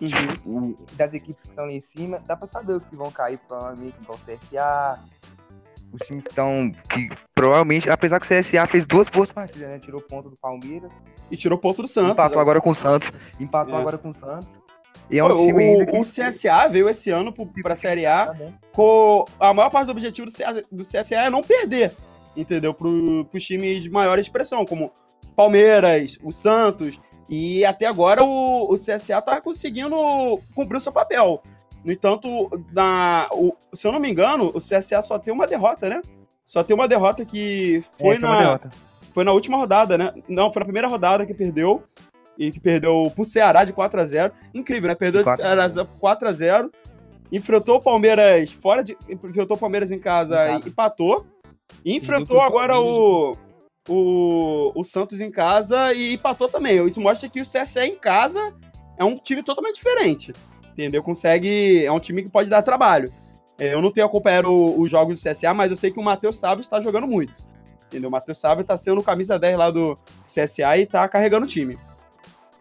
Uhum. 0.00 0.74
Das 0.94 1.12
equipes 1.12 1.42
que 1.42 1.50
estão 1.50 1.66
lá 1.66 1.72
em 1.72 1.80
cima, 1.80 2.22
dá 2.26 2.34
pra 2.34 2.46
saber 2.46 2.72
os 2.72 2.86
que 2.86 2.96
vão 2.96 3.10
cair, 3.10 3.38
provavelmente, 3.46 3.94
vão 4.06 4.16
CSA. 4.16 4.98
Os 5.92 6.06
times 6.06 6.24
que 6.24 6.30
estão. 6.30 6.72
Que 6.88 7.10
provavelmente, 7.34 7.90
apesar 7.90 8.18
que 8.20 8.26
o 8.26 8.40
CSA 8.40 8.66
fez 8.66 8.86
duas 8.86 9.08
boas 9.08 9.30
partidas, 9.30 9.68
né? 9.68 9.78
Tirou 9.78 10.00
ponto 10.00 10.30
do 10.30 10.36
Palmeiras. 10.36 10.90
E 11.30 11.36
tirou 11.36 11.58
ponto 11.58 11.82
do 11.82 11.88
Santos. 11.88 12.12
empatou 12.12 12.40
agora 12.40 12.60
com 12.60 12.70
o 12.70 12.74
Santos. 12.74 13.10
Empatou 13.38 13.74
É. 13.76 13.80
agora 13.80 13.98
com 13.98 14.10
o 14.10 14.14
Santos. 14.14 14.48
E 15.10 15.18
é 15.18 15.24
um 15.24 15.46
time 15.46 15.52
o, 15.52 15.70
ainda 15.72 15.86
que. 15.86 15.98
o 15.98 16.02
CSA 16.02 16.68
veio 16.68 16.88
esse 16.88 17.10
ano 17.10 17.32
pra 17.62 17.74
Série 17.74 18.06
A 18.06 18.26
Tá 18.28 18.36
com 18.72 19.24
a 19.40 19.52
maior 19.52 19.68
parte 19.68 19.86
do 19.86 19.90
objetivo 19.92 20.26
do 20.26 20.32
CSA, 20.32 20.64
do 20.70 20.84
CSA 20.84 21.16
é 21.16 21.30
não 21.30 21.42
perder, 21.42 21.92
entendeu? 22.40 22.72
Pro, 22.74 23.24
pros 23.30 23.44
times 23.44 23.82
de 23.82 23.90
maior 23.90 24.18
expressão, 24.18 24.64
como 24.64 24.90
Palmeiras, 25.36 26.18
o 26.22 26.32
Santos, 26.32 27.00
e 27.28 27.64
até 27.64 27.86
agora 27.86 28.22
o, 28.24 28.72
o 28.72 28.74
CSA 28.76 29.22
tá 29.22 29.40
conseguindo 29.40 29.96
cumprir 30.54 30.76
o 30.76 30.80
seu 30.80 30.92
papel. 30.92 31.40
No 31.84 31.92
entanto, 31.92 32.28
na, 32.72 33.26
o- 33.32 33.54
se 33.72 33.86
eu 33.86 33.92
não 33.92 34.00
me 34.00 34.10
engano, 34.10 34.50
o 34.54 34.58
CSA 34.58 35.00
só 35.00 35.18
tem 35.18 35.32
uma 35.32 35.46
derrota, 35.46 35.88
né? 35.88 36.02
Só 36.44 36.62
tem 36.62 36.74
uma 36.74 36.88
derrota 36.88 37.24
que 37.24 37.82
foi, 37.96 38.16
É, 38.16 38.18
uma 38.18 38.28
na, 38.42 38.60
foi 39.12 39.24
na 39.24 39.32
última 39.32 39.56
rodada, 39.56 39.96
né? 39.96 40.12
Não, 40.28 40.52
foi 40.52 40.60
na 40.60 40.64
primeira 40.66 40.88
rodada 40.88 41.24
que 41.24 41.32
perdeu. 41.32 41.82
E 42.36 42.50
que 42.50 42.58
perdeu 42.58 43.10
pro 43.14 43.24
Ceará 43.24 43.64
de 43.64 43.72
4x0. 43.72 44.32
Incrível, 44.54 44.88
né? 44.88 44.94
Perdeu 44.94 45.20
de 45.20 45.24
4 45.24 45.44
a 45.44 45.68
0. 45.68 45.72
Ceará 45.72 45.88
4x0. 46.02 46.70
Enfrentou 47.30 47.76
o 47.76 47.80
Palmeiras 47.80 48.50
fora 48.50 48.82
de. 48.82 48.96
Enfrentou 49.08 49.56
o 49.56 49.60
Palmeiras 49.60 49.90
em 49.90 49.98
casa 49.98 50.34
Em 50.46 50.52
casa. 50.54 50.64
e 50.66 50.68
empatou. 50.68 51.26
E 51.84 51.96
enfrentou 51.96 52.40
agora 52.40 52.78
o, 52.78 53.32
o, 53.88 54.72
o 54.74 54.84
Santos 54.84 55.20
em 55.20 55.30
casa 55.30 55.92
e 55.92 56.14
empatou 56.14 56.48
também. 56.48 56.84
Isso 56.86 57.00
mostra 57.00 57.28
que 57.28 57.40
o 57.40 57.44
CSE 57.44 57.80
em 57.80 57.96
casa 57.96 58.54
é 58.98 59.04
um 59.04 59.16
time 59.16 59.42
totalmente 59.42 59.76
diferente. 59.76 60.32
Entendeu? 60.72 61.02
Consegue. 61.02 61.84
É 61.84 61.92
um 61.92 62.00
time 62.00 62.22
que 62.22 62.28
pode 62.28 62.48
dar 62.48 62.62
trabalho. 62.62 63.12
É, 63.58 63.74
eu 63.74 63.82
não 63.82 63.90
tenho 63.90 64.06
acompanhado 64.06 64.50
os 64.50 64.90
jogos 64.90 65.20
do 65.20 65.30
CSA, 65.30 65.52
mas 65.52 65.70
eu 65.70 65.76
sei 65.76 65.90
que 65.90 66.00
o 66.00 66.02
Matheus 66.02 66.38
Sábio 66.38 66.62
está 66.62 66.80
jogando 66.80 67.06
muito. 67.06 67.34
Entendeu? 67.86 68.08
O 68.08 68.12
Matheus 68.12 68.38
Sábio 68.38 68.62
está 68.62 68.76
sendo 68.76 69.02
camisa 69.02 69.38
10 69.38 69.58
lá 69.58 69.70
do 69.70 69.98
CSA 70.24 70.78
e 70.78 70.82
está 70.82 71.06
carregando 71.08 71.44
o 71.44 71.48
time. 71.48 71.78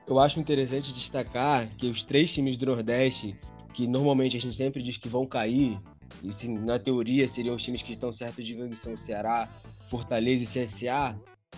Eu 0.05 0.19
acho 0.19 0.39
interessante 0.39 0.91
destacar 0.91 1.67
que 1.77 1.87
os 1.87 2.03
três 2.03 2.31
times 2.31 2.57
do 2.57 2.65
Nordeste, 2.65 3.37
que 3.73 3.87
normalmente 3.87 4.35
a 4.35 4.41
gente 4.41 4.57
sempre 4.57 4.81
diz 4.81 4.97
que 4.97 5.07
vão 5.07 5.25
cair, 5.25 5.79
e 6.23 6.47
na 6.47 6.79
teoria 6.79 7.27
seriam 7.29 7.55
os 7.55 7.63
times 7.63 7.81
que 7.81 7.93
estão 7.93 8.11
certos 8.11 8.45
de 8.45 8.53
gangue, 8.53 8.75
são 8.77 8.97
Ceará, 8.97 9.47
Fortaleza 9.89 10.43
e 10.43 10.65
CSA, 10.65 11.15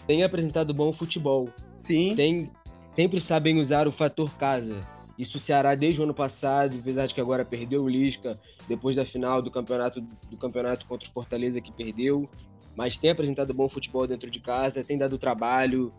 têm 0.08 0.24
apresentado 0.24 0.74
bom 0.74 0.92
futebol. 0.94 1.50
Sim. 1.78 2.16
Tem, 2.16 2.50
sempre 2.96 3.20
sabem 3.20 3.60
usar 3.60 3.88
o 3.88 3.92
fator 3.92 4.30
casa. 4.38 4.80
Isso 5.18 5.38
o 5.38 5.40
Ceará 5.40 5.76
desde 5.76 6.00
o 6.00 6.04
ano 6.04 6.14
passado, 6.14 6.78
apesar 6.80 7.06
de 7.06 7.14
que 7.14 7.22
agora 7.22 7.46
perdeu 7.46 7.84
o 7.84 7.90
Lisca 7.90 8.40
depois 8.68 8.96
da 8.96 9.06
final 9.06 9.42
do 9.42 9.52
campeonato 9.52 10.02
do 10.02 10.38
campeonato 10.38 10.86
contra 10.86 11.08
o 11.08 11.12
Fortaleza 11.12 11.62
que 11.62 11.72
perdeu, 11.72 12.30
mas 12.76 12.98
tem 12.98 13.12
apresentado 13.12 13.54
bom 13.54 13.68
futebol 13.70 14.08
dentro 14.08 14.32
de 14.32 14.40
casa, 14.40 14.84
tem 14.84 14.98
dado 14.98 15.18
trabalho. 15.18 15.94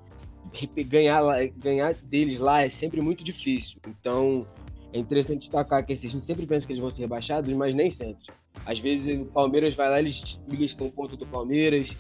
Ganhar, 0.89 1.23
ganhar 1.57 1.95
deles 1.95 2.39
lá 2.39 2.63
é 2.63 2.71
sempre 2.71 3.01
muito 3.01 3.23
difícil. 3.23 3.79
Então, 3.87 4.45
é 4.93 4.99
interessante 4.99 5.43
destacar 5.43 5.85
que 5.87 5.93
esses 5.93 6.11
times 6.11 6.25
sempre 6.25 6.47
pensam 6.47 6.67
que 6.67 6.73
eles 6.73 6.83
vão 6.83 6.91
ser 6.91 7.03
rebaixados, 7.03 7.53
mas 7.55 7.77
nem 7.77 7.91
sempre. 7.91 8.25
Às 8.65 8.79
vezes 8.79 9.21
o 9.21 9.25
Palmeiras 9.27 9.75
vai 9.75 9.91
lá, 9.91 9.99
eles 9.99 10.39
beliscam 10.49 10.87
um 10.87 10.91
ponto 10.91 11.17
do 11.17 11.27
Palmeiras, 11.27 11.91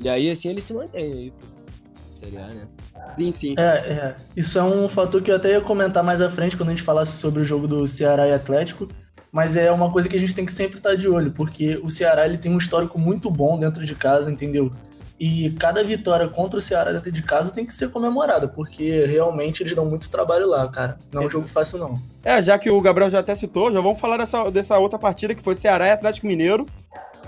e 0.00 0.08
aí 0.08 0.30
assim 0.30 0.48
eles 0.48 0.64
se 0.64 0.72
mantêm 0.72 1.12
aí. 1.12 1.32
Seria, 2.20 2.46
né? 2.48 2.68
Sim, 3.14 3.32
sim. 3.32 3.54
É, 3.56 3.62
é. 3.62 4.16
Isso 4.36 4.58
é 4.58 4.62
um 4.62 4.88
fator 4.88 5.22
que 5.22 5.30
eu 5.30 5.36
até 5.36 5.50
ia 5.50 5.60
comentar 5.60 6.02
mais 6.02 6.20
à 6.20 6.28
frente 6.28 6.56
quando 6.56 6.70
a 6.70 6.72
gente 6.72 6.82
falasse 6.82 7.16
sobre 7.16 7.42
o 7.42 7.44
jogo 7.44 7.68
do 7.68 7.86
Ceará 7.86 8.26
e 8.26 8.32
Atlético. 8.32 8.88
Mas 9.30 9.56
é 9.56 9.70
uma 9.70 9.92
coisa 9.92 10.08
que 10.08 10.16
a 10.16 10.18
gente 10.18 10.34
tem 10.34 10.46
que 10.46 10.52
sempre 10.52 10.78
estar 10.78 10.94
de 10.94 11.06
olho, 11.06 11.30
porque 11.32 11.78
o 11.82 11.90
Ceará 11.90 12.26
ele 12.26 12.38
tem 12.38 12.50
um 12.50 12.58
histórico 12.58 12.98
muito 12.98 13.30
bom 13.30 13.58
dentro 13.58 13.84
de 13.84 13.94
casa, 13.94 14.30
entendeu? 14.30 14.72
E 15.18 15.50
cada 15.58 15.82
vitória 15.82 16.28
contra 16.28 16.58
o 16.58 16.62
Ceará 16.62 16.92
dentro 16.92 17.10
de 17.10 17.22
casa 17.22 17.50
tem 17.50 17.66
que 17.66 17.74
ser 17.74 17.90
comemorada, 17.90 18.46
porque 18.46 19.04
realmente 19.04 19.62
eles 19.62 19.74
dão 19.74 19.84
muito 19.84 20.08
trabalho 20.08 20.46
lá, 20.46 20.68
cara. 20.68 20.96
Não 21.12 21.22
é 21.22 21.26
um 21.26 21.30
jogo 21.30 21.48
fácil, 21.48 21.78
não. 21.78 22.00
É, 22.22 22.40
já 22.40 22.56
que 22.56 22.70
o 22.70 22.80
Gabriel 22.80 23.10
já 23.10 23.18
até 23.18 23.34
citou, 23.34 23.72
já 23.72 23.80
vamos 23.80 23.98
falar 23.98 24.16
dessa, 24.16 24.48
dessa 24.48 24.78
outra 24.78 24.96
partida 24.96 25.34
que 25.34 25.42
foi 25.42 25.56
Ceará 25.56 25.88
e 25.88 25.90
Atlético 25.90 26.28
Mineiro. 26.28 26.66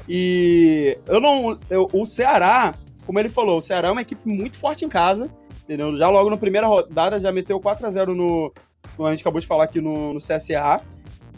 E 0.08 0.98
eu 1.08 1.20
não. 1.20 1.58
Eu, 1.68 1.90
o 1.92 2.06
Ceará, 2.06 2.74
como 3.04 3.18
ele 3.18 3.28
falou, 3.28 3.58
o 3.58 3.62
Ceará 3.62 3.88
é 3.88 3.90
uma 3.90 4.02
equipe 4.02 4.28
muito 4.28 4.56
forte 4.56 4.84
em 4.84 4.88
casa, 4.88 5.28
entendeu? 5.64 5.96
Já 5.96 6.08
logo 6.08 6.30
na 6.30 6.36
primeira 6.36 6.68
rodada 6.68 7.18
já 7.18 7.32
meteu 7.32 7.58
4 7.58 7.84
a 7.84 7.90
0 7.90 8.14
no. 8.14 8.52
no 8.96 9.06
a 9.06 9.10
gente 9.10 9.22
acabou 9.22 9.40
de 9.40 9.48
falar 9.48 9.64
aqui 9.64 9.80
no, 9.80 10.12
no 10.12 10.20
CSA. 10.20 10.80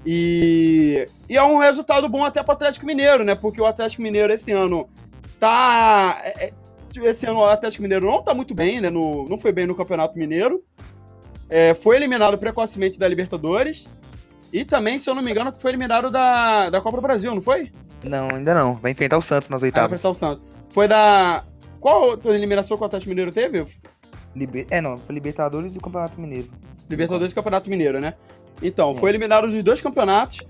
E, 0.04 1.06
e 1.28 1.36
é 1.36 1.42
um 1.42 1.58
resultado 1.58 2.08
bom 2.08 2.24
até 2.24 2.42
para 2.42 2.52
o 2.52 2.56
Atlético 2.56 2.84
Mineiro, 2.84 3.24
né? 3.24 3.34
Porque 3.34 3.60
o 3.60 3.66
Atlético 3.66 4.02
Mineiro 4.02 4.32
esse 4.32 4.50
ano 4.52 4.88
tá. 5.46 6.20
é, 6.24 6.46
é, 6.46 6.52
Esse 7.08 7.26
ano 7.26 7.40
o 7.40 7.44
Atlético 7.44 7.82
Mineiro 7.82 8.06
não 8.06 8.22
tá 8.22 8.32
muito 8.32 8.54
bem, 8.54 8.80
né? 8.80 8.90
No, 8.90 9.28
não 9.28 9.38
foi 9.38 9.50
bem 9.52 9.66
no 9.66 9.74
Campeonato 9.74 10.16
Mineiro. 10.18 10.62
É, 11.48 11.74
foi 11.74 11.96
eliminado 11.96 12.38
precocemente 12.38 12.98
da 12.98 13.08
Libertadores. 13.08 13.88
E 14.52 14.64
também, 14.64 14.98
se 14.98 15.08
eu 15.10 15.14
não 15.14 15.22
me 15.22 15.30
engano, 15.30 15.52
foi 15.58 15.70
eliminado 15.70 16.10
da, 16.10 16.70
da 16.70 16.80
Copa 16.80 16.96
do 16.98 17.02
Brasil, 17.02 17.34
não 17.34 17.42
foi? 17.42 17.72
Não, 18.04 18.28
ainda 18.30 18.54
não. 18.54 18.74
Vai 18.76 18.92
enfrentar 18.92 19.18
o 19.18 19.22
Santos 19.22 19.48
nas 19.48 19.62
Ah, 19.62 19.66
oitavas. 19.66 20.00
foi 20.00 20.10
o 20.10 20.14
Santos. 20.14 20.44
Foi 20.70 20.86
da. 20.88 21.44
Qual 21.80 22.02
outra 22.02 22.34
eliminação 22.34 22.76
que 22.76 22.82
o 22.82 22.86
Atlético 22.86 23.08
Mineiro 23.10 23.32
teve? 23.32 23.64
Liber- 24.36 24.66
É, 24.70 24.80
não. 24.80 24.98
Foi 24.98 25.14
Libertadores 25.14 25.74
e 25.74 25.78
o 25.78 25.80
Campeonato 25.80 26.20
Mineiro. 26.20 26.48
Libertadores 26.88 27.32
e 27.32 27.34
Campeonato 27.34 27.68
Mineiro, 27.70 28.00
né? 28.00 28.14
Então, 28.62 28.94
foi 28.94 29.10
eliminado 29.10 29.48
dos 29.50 29.62
dois 29.62 29.80
campeonatos. 29.80 30.40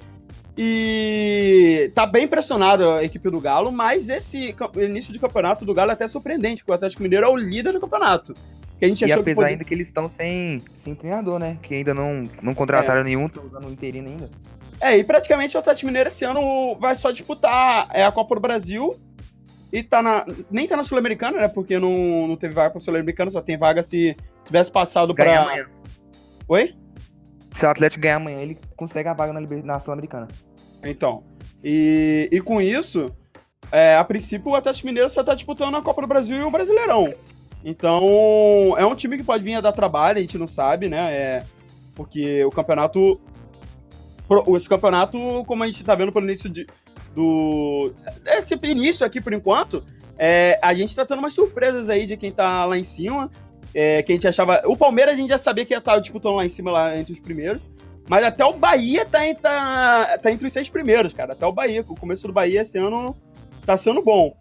E 0.56 1.90
tá 1.94 2.04
bem 2.04 2.28
pressionado 2.28 2.90
a 2.90 3.02
equipe 3.04 3.30
do 3.30 3.40
Galo, 3.40 3.72
mas 3.72 4.08
esse 4.08 4.54
início 4.76 5.12
de 5.12 5.18
campeonato 5.18 5.64
do 5.64 5.72
Galo 5.72 5.90
é 5.90 5.94
até 5.94 6.06
surpreendente, 6.06 6.62
porque 6.62 6.72
o 6.72 6.74
Atlético 6.74 7.02
Mineiro 7.02 7.26
é 7.26 7.28
o 7.28 7.36
líder 7.36 7.72
do 7.72 7.80
campeonato. 7.80 8.34
Que 8.78 8.84
a 8.84 8.88
gente 8.88 9.02
E 9.02 9.04
achou 9.06 9.20
apesar 9.20 9.44
que 9.44 9.48
ainda 9.48 9.64
que 9.64 9.72
eles 9.72 9.88
estão 9.88 10.10
sem, 10.10 10.60
sem 10.76 10.94
treinador, 10.94 11.38
né? 11.38 11.56
Que 11.62 11.74
ainda 11.76 11.94
não, 11.94 12.28
não 12.42 12.52
contrataram 12.52 13.00
É. 13.00 13.04
nenhum, 13.04 13.26
estão 13.26 13.46
usando 13.46 13.66
o 13.66 13.70
interino 13.70 14.08
ainda. 14.08 14.30
É, 14.80 14.98
e 14.98 15.04
praticamente 15.04 15.56
o 15.56 15.60
Atlético 15.60 15.86
Mineiro 15.86 16.08
esse 16.08 16.24
ano 16.24 16.76
vai 16.78 16.96
só 16.96 17.10
disputar 17.12 17.88
é, 17.92 18.04
a 18.04 18.10
Copa 18.12 18.34
do 18.34 18.40
Brasil 18.40 18.98
e 19.72 19.82
tá 19.82 20.02
na. 20.02 20.26
Nem 20.50 20.66
tá 20.66 20.76
na 20.76 20.84
Sul-Americana, 20.84 21.38
né? 21.38 21.48
Porque 21.48 21.78
não, 21.78 22.26
não 22.26 22.36
teve 22.36 22.52
vaga 22.52 22.70
pra 22.70 22.80
Sul-Americana, 22.80 23.30
só 23.30 23.40
tem 23.40 23.56
vaga 23.56 23.82
se 23.82 24.16
tivesse 24.44 24.70
passado 24.72 25.14
Ganhar 25.14 25.44
pra. 25.44 25.52
amanhã. 25.52 25.66
Oi? 26.48 26.74
Se 27.56 27.64
o 27.64 27.68
Atlético 27.68 28.02
ganhar 28.02 28.16
amanhã, 28.16 28.38
ele 28.38 28.58
consegue 28.76 29.08
a 29.08 29.14
vaga 29.14 29.32
na, 29.32 29.40
na 29.40 29.80
Sul-Americana. 29.80 30.28
Então. 30.82 31.22
E, 31.62 32.28
e 32.32 32.40
com 32.40 32.60
isso, 32.60 33.14
é, 33.70 33.96
a 33.96 34.04
princípio 34.04 34.50
o 34.50 34.54
Atlético 34.54 34.86
Mineiro 34.86 35.08
só 35.08 35.22
tá 35.22 35.34
disputando 35.34 35.76
a 35.76 35.82
Copa 35.82 36.02
do 36.02 36.08
Brasil 36.08 36.36
e 36.36 36.42
o 36.42 36.50
Brasileirão. 36.50 37.14
Então, 37.64 38.74
é 38.76 38.84
um 38.84 38.94
time 38.94 39.16
que 39.16 39.22
pode 39.22 39.44
vir 39.44 39.54
a 39.54 39.60
dar 39.60 39.72
trabalho, 39.72 40.18
a 40.18 40.20
gente 40.20 40.36
não 40.36 40.46
sabe, 40.46 40.88
né? 40.88 41.12
É, 41.14 41.44
porque 41.94 42.44
o 42.44 42.50
campeonato. 42.50 43.20
Esse 44.56 44.68
campeonato, 44.68 45.18
como 45.46 45.62
a 45.62 45.66
gente 45.66 45.84
tá 45.84 45.94
vendo 45.94 46.12
pelo 46.12 46.24
início 46.24 46.50
de, 46.50 46.66
do. 47.14 47.92
Esse 48.26 48.58
início 48.62 49.06
aqui, 49.06 49.20
por 49.20 49.32
enquanto, 49.32 49.84
é, 50.18 50.58
a 50.62 50.74
gente 50.74 50.96
tá 50.96 51.04
tendo 51.04 51.18
umas 51.18 51.34
surpresas 51.34 51.88
aí 51.88 52.06
de 52.06 52.16
quem 52.16 52.32
tá 52.32 52.64
lá 52.64 52.78
em 52.78 52.84
cima. 52.84 53.30
É, 53.74 54.02
que 54.02 54.12
a 54.12 54.14
gente 54.14 54.28
achava. 54.28 54.62
O 54.66 54.76
Palmeiras 54.76 55.14
a 55.14 55.16
gente 55.16 55.28
já 55.28 55.38
sabia 55.38 55.64
que 55.64 55.72
ia 55.72 55.78
estar 55.78 55.98
disputando 55.98 56.36
lá 56.36 56.44
em 56.44 56.50
cima, 56.50 56.70
lá 56.70 56.96
entre 56.96 57.12
os 57.12 57.20
primeiros. 57.20 57.62
Mas 58.08 58.24
até 58.24 58.44
o 58.44 58.54
Bahia 58.54 59.04
tá, 59.04 59.20
tá, 59.40 60.18
tá 60.18 60.30
entre 60.30 60.46
os 60.46 60.52
seis 60.52 60.68
primeiros, 60.68 61.14
cara. 61.14 61.32
Até 61.32 61.46
o 61.46 61.52
Bahia. 61.52 61.84
O 61.88 61.94
começo 61.94 62.26
do 62.26 62.32
Bahia 62.32 62.62
esse 62.62 62.76
ano 62.76 63.16
tá 63.64 63.76
sendo 63.76 64.02
bom. 64.02 64.36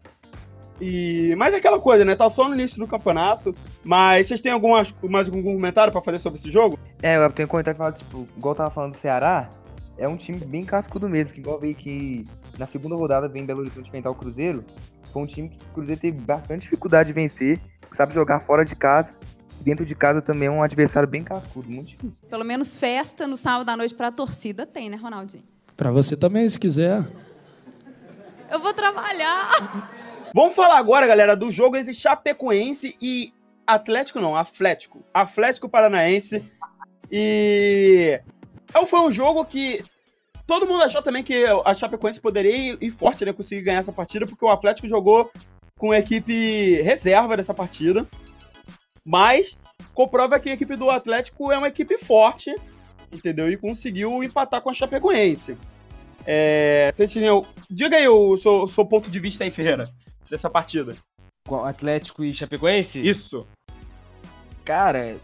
E, 0.82 1.36
mas 1.38 1.54
é 1.54 1.58
aquela 1.58 1.80
coisa, 1.80 2.04
né? 2.04 2.16
Tá 2.16 2.28
só 2.28 2.50
no 2.50 2.56
início 2.56 2.80
do 2.80 2.88
campeonato. 2.88 3.56
Mas 3.84 4.28
vocês 4.28 4.42
têm 4.42 4.52
algumas, 4.52 4.94
mais 5.04 5.28
algum 5.28 5.44
comentário 5.44 5.94
pra 5.94 6.02
fazer 6.02 6.18
sobre 6.18 6.40
esse 6.40 6.50
jogo? 6.50 6.78
É, 7.04 7.18
eu 7.18 7.32
tenho 7.32 7.48
que 7.48 7.52
comentar 7.52 7.74
e 7.74 7.78
falar, 7.78 7.92
tipo, 7.94 8.28
igual 8.36 8.54
eu 8.54 8.58
tava 8.58 8.72
falando 8.72 8.94
do 8.94 8.98
Ceará, 8.98 9.50
é 9.98 10.08
um 10.08 10.18
time 10.18 10.40
bem 10.40 10.66
cascudo 10.66 11.08
mesmo, 11.08 11.32
que 11.32 11.40
igual 11.40 11.60
veio 11.60 11.76
que 11.76 12.26
na 12.58 12.66
segunda 12.66 12.96
rodada 12.96 13.28
vem 13.28 13.46
Belo 13.46 13.62
Horizonte 13.62 13.88
enfrentar 13.88 14.10
o 14.10 14.16
Cruzeiro, 14.16 14.66
foi 15.12 15.22
um 15.22 15.28
time 15.28 15.50
que 15.50 15.58
o 15.64 15.74
Cruzeiro 15.74 16.02
teve 16.02 16.20
bastante 16.20 16.64
dificuldade 16.64 17.08
de 17.08 17.14
vencer, 17.14 17.60
que 17.92 17.98
sabe 17.98 18.14
jogar 18.14 18.40
fora 18.40 18.64
de 18.64 18.76
casa, 18.76 19.14
dentro 19.60 19.86
de 19.86 19.94
casa 19.94 20.22
também 20.22 20.48
é 20.48 20.52
um 20.52 20.64
adversário 20.64 21.08
bem 21.08 21.24
cascudo, 21.24 21.70
muito 21.70 21.90
difícil. 21.90 22.18
Pelo 22.30 22.46
menos 22.46 22.78
festa 22.78 23.28
no 23.28 23.36
sábado 23.36 23.70
à 23.70 23.78
noite 23.78 23.94
pra 23.94 24.12
torcida 24.12 24.66
tem, 24.66 24.90
né, 24.90 24.96
Ronaldinho? 24.96 25.44
Pra 25.76 25.92
você 25.92 26.16
também, 26.16 26.48
se 26.48 26.60
quiser. 26.60 27.06
Eu 28.50 28.60
vou 28.60 28.74
trabalhar. 28.74 29.52
Vamos 30.34 30.56
falar 30.56 30.78
agora, 30.78 31.06
galera, 31.06 31.36
do 31.36 31.52
jogo 31.52 31.76
entre 31.76 31.94
Chapecoense 31.94 32.96
e 33.02 33.34
Atlético, 33.68 34.20
não, 34.20 34.36
Atlético. 34.36 35.04
Atlético 35.14 35.70
Paranaense. 35.70 36.52
E 37.12 38.22
é, 38.74 38.86
foi 38.86 39.02
um 39.02 39.12
jogo 39.12 39.44
que 39.46 39.84
todo 40.48 40.68
mundo 40.68 40.84
achou 40.84 41.02
também 41.02 41.24
que 41.24 41.46
a 41.66 41.74
Chapecoense 41.74 42.20
poderia 42.20 42.56
ir, 42.56 42.78
ir 42.82 42.92
forte, 42.92 43.26
né? 43.26 43.34
Conseguir 43.34 43.62
ganhar 43.62 43.80
essa 43.80 43.92
partida, 43.92 44.26
porque 44.26 44.46
o 44.46 44.50
Atlético 44.50 44.88
jogou 44.88 45.32
com 45.82 45.92
a 45.92 45.98
equipe 45.98 46.80
reserva 46.84 47.36
dessa 47.36 47.56
partida. 47.56 48.06
Mas 49.04 49.58
comprova 49.96 50.40
que 50.40 50.48
a 50.48 50.54
equipe 50.54 50.76
do 50.76 50.92
Atlético 50.92 51.52
é 51.52 51.58
uma 51.58 51.70
equipe 51.70 51.98
forte, 51.98 52.54
entendeu? 53.12 53.52
E 53.52 53.58
conseguiu 53.58 54.24
empatar 54.24 54.62
com 54.62 54.70
a 54.70 54.74
Chapecoense. 54.76 55.58
É, 56.24 56.94
Tentineu, 56.96 57.48
diga 57.68 57.98
aí 57.98 58.08
o 58.08 58.38
seu, 58.38 58.68
seu 58.68 58.86
ponto 58.86 59.10
de 59.10 59.20
vista 59.20 59.44
aí, 59.44 59.50
Ferreira, 59.50 59.90
dessa 60.30 60.52
partida. 60.52 60.96
Com 61.48 61.66
Atlético 61.66 62.24
e 62.24 62.36
Chapecoense? 62.36 63.00
Isso. 63.00 63.48
Cara, 64.64 65.18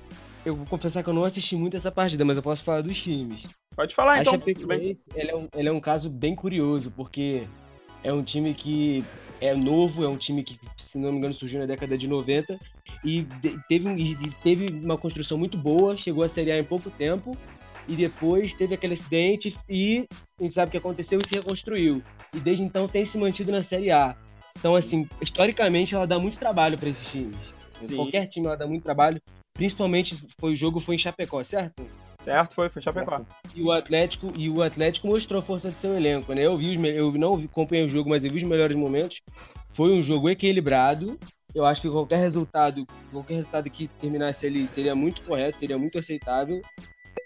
eu 0.44 0.56
vou 0.56 0.66
confessar 0.66 1.04
que 1.04 1.10
eu 1.10 1.14
não 1.14 1.24
assisti 1.24 1.56
muito 1.56 1.78
essa 1.78 1.92
partida, 1.92 2.26
mas 2.26 2.36
eu 2.36 2.42
posso 2.42 2.64
falar 2.64 2.82
dos 2.82 3.00
times. 3.00 3.44
Pode 3.76 3.94
falar 3.94 4.14
a 4.14 4.22
então. 4.22 4.34
Chapecoense, 4.34 4.98
ele 5.14 5.30
é, 5.30 5.36
um, 5.36 5.48
ele 5.56 5.70
é 5.70 5.72
um 5.72 5.80
caso 5.80 6.10
bem 6.10 6.34
curioso, 6.36 6.92
porque 6.98 7.44
é 8.04 8.12
um 8.12 8.24
time 8.24 8.56
que 8.56 9.06
é 9.39 9.56
novo, 9.56 10.03
é 10.03 10.08
um 10.08 10.17
time 10.17 10.44
que, 10.44 10.60
se 10.91 10.98
não 10.98 11.12
me 11.12 11.17
engano, 11.17 11.34
surgiu 11.34 11.60
na 11.60 11.65
década 11.65 11.98
de 11.98 12.08
90 12.08 12.58
e 13.03 13.25
teve, 13.67 13.89
e 13.89 14.32
teve 14.44 14.67
uma 14.84 14.98
construção 14.98 15.38
muito 15.38 15.58
boa, 15.58 15.96
chegou 15.96 16.24
a 16.24 16.29
Série 16.29 16.51
A 16.51 16.60
em 16.60 16.63
pouco 16.63 16.89
tempo 16.89 17.36
e 17.88 17.96
depois 17.96 18.53
teve 18.53 18.74
aquele 18.75 18.96
acidente 18.96 19.56
e 19.70 20.08
a 20.39 20.44
gente 20.44 20.53
sabe 20.53 20.67
o 20.67 20.72
que 20.72 20.77
aconteceu 20.77 21.20
e 21.20 21.27
se 21.27 21.36
reconstruiu. 21.36 22.01
E 22.34 22.39
desde 22.39 22.63
então 22.63 22.88
tem 22.88 23.06
se 23.06 23.17
mantido 23.17 23.51
na 23.51 23.63
Série 23.63 23.91
A. 23.91 24.15
Então, 24.58 24.75
assim, 24.75 25.08
historicamente 25.22 25.94
ela 25.94 26.08
dá 26.08 26.20
muito 26.20 26.38
trabalho 26.38 26.77
para 26.77 26.89
esses 26.89 27.08
times. 27.10 27.38
Sim. 27.79 27.96
Qualquer 27.96 28.27
time 28.27 28.48
ela 28.48 28.58
dá 28.58 28.65
muito 28.65 28.84
trabalho, 28.84 29.22
principalmente 29.58 30.16
foi 30.40 30.54
o 30.54 30.56
jogo 30.56 30.80
foi 30.80 30.96
em 30.96 31.00
Chapecó, 31.00 31.44
certo? 31.44 31.86
Certo, 32.22 32.56
foi, 32.56 32.70
foi 32.70 32.82
Chapecó. 32.82 33.22
E 33.56 33.62
o 33.62 33.72
Atlético, 33.72 34.32
e 34.36 34.50
o 34.50 34.62
Atlético 34.62 35.08
mostrou 35.08 35.40
a 35.40 35.44
força 35.44 35.70
do 35.70 35.80
seu 35.80 35.96
elenco, 35.96 36.34
né? 36.34 36.46
Eu 36.46 36.56
vi 36.58 36.76
os, 36.76 36.86
eu 36.86 37.12
não 37.14 37.36
acompanhei 37.36 37.86
o 37.86 37.90
jogo, 37.90 38.10
mas 38.10 38.24
eu 38.24 38.32
vi 38.32 38.38
os 38.38 38.48
melhores 38.48 38.76
momentos. 38.76 39.22
Foi 39.74 39.92
um 39.92 40.04
jogo 40.04 40.30
equilibrado. 40.30 41.18
Eu 41.56 41.66
acho 41.66 41.82
que 41.82 41.90
qualquer 41.90 42.20
resultado, 42.20 42.86
qualquer 43.12 43.36
resultado 43.36 43.70
que 43.70 43.88
terminasse 44.00 44.46
ali 44.46 44.68
seria 44.68 44.94
muito 44.94 45.22
correto, 45.24 45.58
seria 45.58 45.78
muito 45.78 45.98
aceitável. 45.98 46.62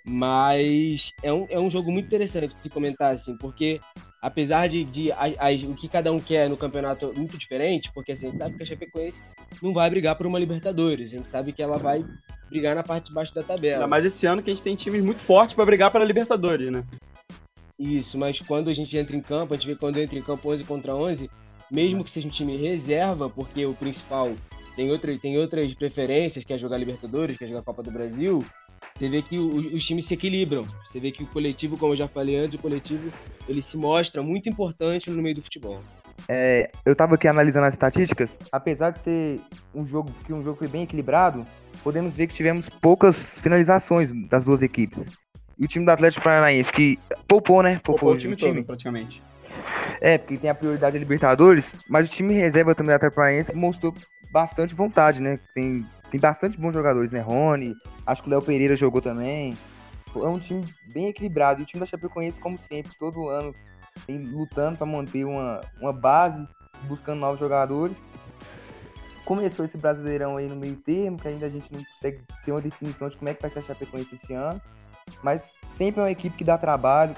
Mas 0.05 1.12
é 1.24 1.31
um, 1.31 1.46
é 1.50 1.60
um 1.60 1.70
jogo 1.70 1.91
muito 1.91 2.05
interessante 2.08 2.53
de 2.55 2.62
se 2.62 2.70
comentar, 2.70 3.13
assim, 3.13 3.36
porque 3.38 3.79
apesar 4.22 4.67
de, 4.67 4.84
de 4.84 5.12
as- 5.12 5.36
as- 5.38 5.63
o 5.63 5.75
que 5.75 5.88
cada 5.88 6.12
um 6.12 6.20
quer 6.20 6.50
no 6.50 6.58
campeonato 6.58 7.12
é 7.15 7.17
muito 7.17 7.38
diferente, 7.38 7.91
porque 7.93 8.12
assim, 8.12 8.27
a 8.27 8.29
gente 8.29 8.39
sabe 8.39 8.58
que 8.58 8.63
a 8.63 8.65
Chapecoense 8.65 9.17
não 9.62 9.74
vai 9.74 9.89
brigar 9.89 10.15
por 10.15 10.25
uma 10.27 10.39
Libertadores, 10.39 11.08
a 11.13 11.17
gente 11.17 11.29
sabe 11.29 11.51
que 11.53 11.62
ela 11.62 11.77
vai 11.77 12.01
brigar 12.50 12.75
na 12.75 12.84
parte 12.84 13.08
de 13.08 13.13
baixo 13.13 13.34
da 13.34 13.43
tabela. 13.43 13.75
Ainda 13.75 13.88
mais 13.88 14.03
esse 14.05 14.25
ano 14.25 14.41
que 14.43 14.50
a 14.51 14.53
gente 14.53 14.63
tem 14.63 14.75
times 14.75 15.03
muito 15.03 15.22
fortes 15.22 15.55
pra 15.55 15.65
brigar 15.65 15.91
pela 15.91 16.03
Libertadores, 16.03 16.72
né? 16.72 16.84
Isso, 17.79 18.17
mas 18.17 18.38
quando 18.39 18.70
a 18.70 18.74
gente 18.74 18.96
entra 18.98 19.15
em 19.15 19.22
campo, 19.22 19.53
a 19.53 19.58
gente 19.58 19.65
vê 19.67 19.75
quando 19.75 20.00
entra 20.00 20.17
em 20.17 20.22
campo 20.22 20.51
11 20.51 20.63
contra 20.65 20.93
11, 20.96 21.29
mesmo 21.72 22.03
que 22.03 22.12
seja 22.12 22.27
um 22.27 22.31
time 22.31 22.55
reserva, 22.58 23.29
porque 23.29 23.65
o 23.65 23.74
principal 23.74 24.31
tem, 24.75 24.91
outra, 24.91 25.15
tem 25.17 25.38
outras 25.38 25.74
preferências, 25.74 26.43
quer 26.43 26.60
jogar 26.60 26.77
Libertadores, 26.77 27.38
quer 27.38 27.48
jogar 27.48 27.63
Copa 27.63 27.81
do 27.81 27.89
Brasil, 27.91 28.43
você 28.96 29.10
vê 29.10 29.22
que 29.22 29.38
o- 29.38 29.76
os 29.76 29.84
times 29.86 30.06
se 30.08 30.14
equilibram. 30.14 30.64
Você 30.90 31.00
vê 31.00 31.12
que 31.12 31.24
o 31.24 31.28
coletivo, 31.28 31.78
como 31.78 31.94
eu 31.94 31.98
já 31.98 32.08
falei 32.08 32.38
antes, 32.38 32.60
o 32.60 32.62
coletivo 32.62 33.12
ele 33.48 33.62
se 33.62 33.76
mostra 33.78 34.22
muito 34.22 34.48
importante 34.50 35.10
no 35.10 35.22
meio 35.22 35.36
do 35.36 35.42
futebol. 35.42 35.82
É, 36.28 36.68
eu 36.86 36.96
tava 36.96 37.16
aqui 37.16 37.28
analisando 37.28 37.66
as 37.66 37.74
estatísticas, 37.74 38.38
apesar 38.52 38.92
de 38.92 39.00
ser 39.00 39.40
um 39.74 39.86
jogo 39.86 40.12
que 40.26 40.32
um 40.34 40.44
jogo 40.44 40.58
foi 40.58 40.68
bem 40.68 40.84
equilibrado, 40.84 41.46
podemos 41.84 42.16
ver 42.16 42.28
que 42.28 42.34
tivemos 42.36 42.70
poucas 42.70 43.40
finalizações 43.40 44.12
das 44.30 44.46
duas 44.46 44.62
equipes. 44.62 45.08
E 45.58 45.66
o 45.66 45.68
time 45.68 45.86
do 45.86 45.92
Atlético 45.92 46.24
Paranaense, 46.24 46.72
que 46.72 46.98
poupou, 47.28 47.62
né? 47.62 47.76
Poupou, 47.84 47.94
Poupou 48.00 48.14
o 48.14 48.18
time 48.18 48.36
todo, 48.36 48.64
praticamente. 48.64 49.22
É, 50.00 50.18
porque 50.18 50.38
tem 50.38 50.50
a 50.50 50.56
prioridade 50.56 50.94
da 50.94 51.00
Libertadores, 51.00 51.74
mas 51.88 52.08
o 52.08 52.12
time 52.12 52.34
reserva 52.34 52.74
também 52.74 52.92
do 52.92 52.96
Atlético 52.96 53.18
Paranaense 53.18 53.54
mostrou 53.56 53.94
bastante 54.32 54.74
vontade, 54.74 55.22
né? 55.22 55.40
Tem, 55.54 55.86
tem 56.12 56.20
bastante 56.20 56.58
bons 56.58 56.74
jogadores, 56.74 57.13
né? 57.13 57.22
Rony, 57.22 57.74
acho 58.06 58.22
que 58.22 58.27
o 58.27 58.32
Léo 58.32 58.41
Pereira 58.41 58.75
jogou 58.75 59.01
também. 59.01 59.58
É 60.13 60.27
um 60.27 60.38
time 60.38 60.65
bem 60.94 61.08
equilibrado. 61.08 61.62
E 61.62 61.63
o 61.63 61.65
time 61.65 61.80
da 61.80 61.86
Chapecoense, 61.86 62.39
como 62.39 62.58
sempre, 62.58 62.91
todo 63.00 63.30
ano, 63.30 63.56
lutando 64.10 64.77
para 64.77 64.86
manter 64.86 65.24
uma, 65.24 65.62
uma 65.80 65.94
base, 65.94 66.46
buscando 66.84 67.22
novos 67.22 67.39
jogadores. 67.39 67.96
Começou 69.24 69.63
esse 69.63 69.77
Brasileirão 69.77 70.36
aí 70.36 70.50
no 70.50 70.56
meio 70.58 70.75
termo, 70.75 71.18
que 71.18 71.30
ainda 71.30 71.46
a 71.46 71.50
gente 71.50 71.72
não 71.72 71.82
consegue 71.82 72.22
ter 72.44 72.51
uma 72.51 72.62
definição 72.62 73.08
de 73.08 73.15
como 73.15 73.30
é 73.30 73.34
que 73.34 73.41
vai 73.41 73.50
ser 73.50 73.60
a 73.60 73.63
Chapecoense 73.63 74.15
esse 74.15 74.34
ano. 74.34 74.62
Mas 75.24 75.53
sempre 75.77 76.01
é 76.01 76.03
uma 76.03 76.12
equipe 76.12 76.36
que 76.36 76.44
dá 76.44 76.58
trabalho, 76.58 77.15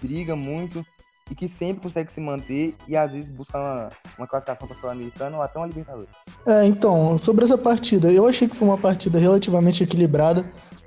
briga 0.00 0.34
muito 0.34 0.84
e 1.32 1.34
que 1.34 1.48
sempre 1.48 1.82
consegue 1.82 2.12
se 2.12 2.20
manter 2.20 2.74
e 2.86 2.94
às 2.94 3.12
vezes 3.12 3.30
busca 3.30 3.58
uma, 3.58 3.90
uma 4.18 4.26
classificação 4.26 4.68
para 4.68 4.76
Sul-Americana 4.76 5.38
ou 5.38 5.42
até 5.42 5.58
uma 5.58 5.66
Libertadores. 5.66 6.10
É, 6.46 6.66
então, 6.66 7.16
sobre 7.16 7.44
essa 7.44 7.56
partida, 7.56 8.12
eu 8.12 8.28
achei 8.28 8.46
que 8.46 8.54
foi 8.54 8.68
uma 8.68 8.76
partida 8.76 9.18
relativamente 9.18 9.82
equilibrada. 9.82 10.44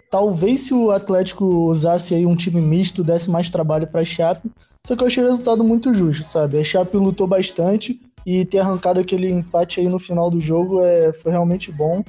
Talvez 0.09 0.61
se 0.61 0.73
o 0.73 0.91
Atlético 0.91 1.43
usasse 1.45 2.13
aí 2.13 2.25
um 2.25 2.35
time 2.35 2.61
misto, 2.61 3.03
desse 3.03 3.29
mais 3.29 3.49
trabalho 3.49 3.87
para 3.87 4.01
a 4.01 4.05
Chape, 4.05 4.51
só 4.85 4.95
que 4.95 5.01
eu 5.01 5.07
achei 5.07 5.23
o 5.23 5.27
resultado 5.27 5.63
muito 5.63 5.91
justo, 5.93 6.23
sabe? 6.23 6.59
A 6.59 6.63
Chape 6.63 6.95
lutou 6.95 7.25
bastante 7.25 7.99
e 8.23 8.45
ter 8.45 8.59
arrancado 8.59 8.99
aquele 8.99 9.29
empate 9.31 9.79
aí 9.79 9.87
no 9.87 9.97
final 9.97 10.29
do 10.29 10.39
jogo 10.39 10.81
é, 10.81 11.11
foi 11.11 11.31
realmente 11.31 11.71
bom. 11.71 12.03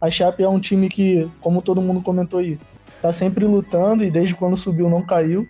A 0.00 0.08
Chape 0.08 0.42
é 0.42 0.48
um 0.48 0.58
time 0.58 0.88
que, 0.88 1.28
como 1.42 1.60
todo 1.60 1.82
mundo 1.82 2.02
comentou 2.02 2.40
aí, 2.40 2.58
tá 3.02 3.12
sempre 3.12 3.44
lutando 3.44 4.02
e 4.02 4.10
desde 4.10 4.34
quando 4.34 4.56
subiu 4.56 4.88
não 4.88 5.02
caiu. 5.02 5.46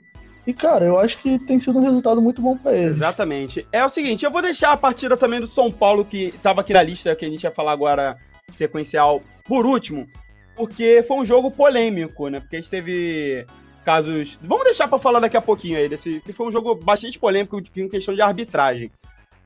E, 0.46 0.52
cara, 0.52 0.84
eu 0.84 0.99
acho 0.99 1.18
que 1.18 1.38
tem 1.38 1.58
sido 1.58 1.78
um 1.78 1.82
resultado 1.82 2.20
muito 2.20 2.42
bom 2.42 2.56
para 2.56 2.72
eles. 2.72 2.96
Exatamente. 2.96 3.66
É 3.70 3.84
o 3.84 3.88
seguinte, 3.88 4.25
eu 4.25 4.30
vou 4.30 4.42
deixar 4.42 4.72
a 4.72 4.76
partida 4.76 5.16
também 5.16 5.40
do 5.40 5.46
São 5.46 5.70
Paulo, 5.70 6.04
que 6.04 6.32
tava 6.42 6.61
aqui 6.61 6.72
na 6.72 6.82
lista, 6.82 7.14
que 7.14 7.25
a 7.25 7.30
gente 7.30 7.44
ia 7.44 7.50
falar 7.50 7.72
agora 7.72 8.16
sequencial, 8.52 9.22
por 9.44 9.64
último, 9.64 10.08
porque 10.56 11.04
foi 11.06 11.16
um 11.18 11.25
jogo 11.25 11.50
polêmico, 11.50 12.28
né? 12.28 12.40
Porque 12.40 12.56
a 12.56 12.61
gente 12.61 12.70
teve 12.70 13.46
casos. 13.84 14.38
Vamos 14.42 14.64
deixar 14.64 14.88
para 14.88 14.99
falar 14.99 15.20
daqui 15.20 15.37
a 15.37 15.42
pouquinho 15.42 15.78
aí, 15.78 15.88
desse, 15.88 16.20
que 16.20 16.32
foi 16.32 16.49
um 16.49 16.50
jogo 16.50 16.75
bastante 16.75 17.18
polêmico 17.18 17.61
em 17.76 17.88
questão 17.88 18.14
de 18.14 18.20
arbitragem. 18.20 18.90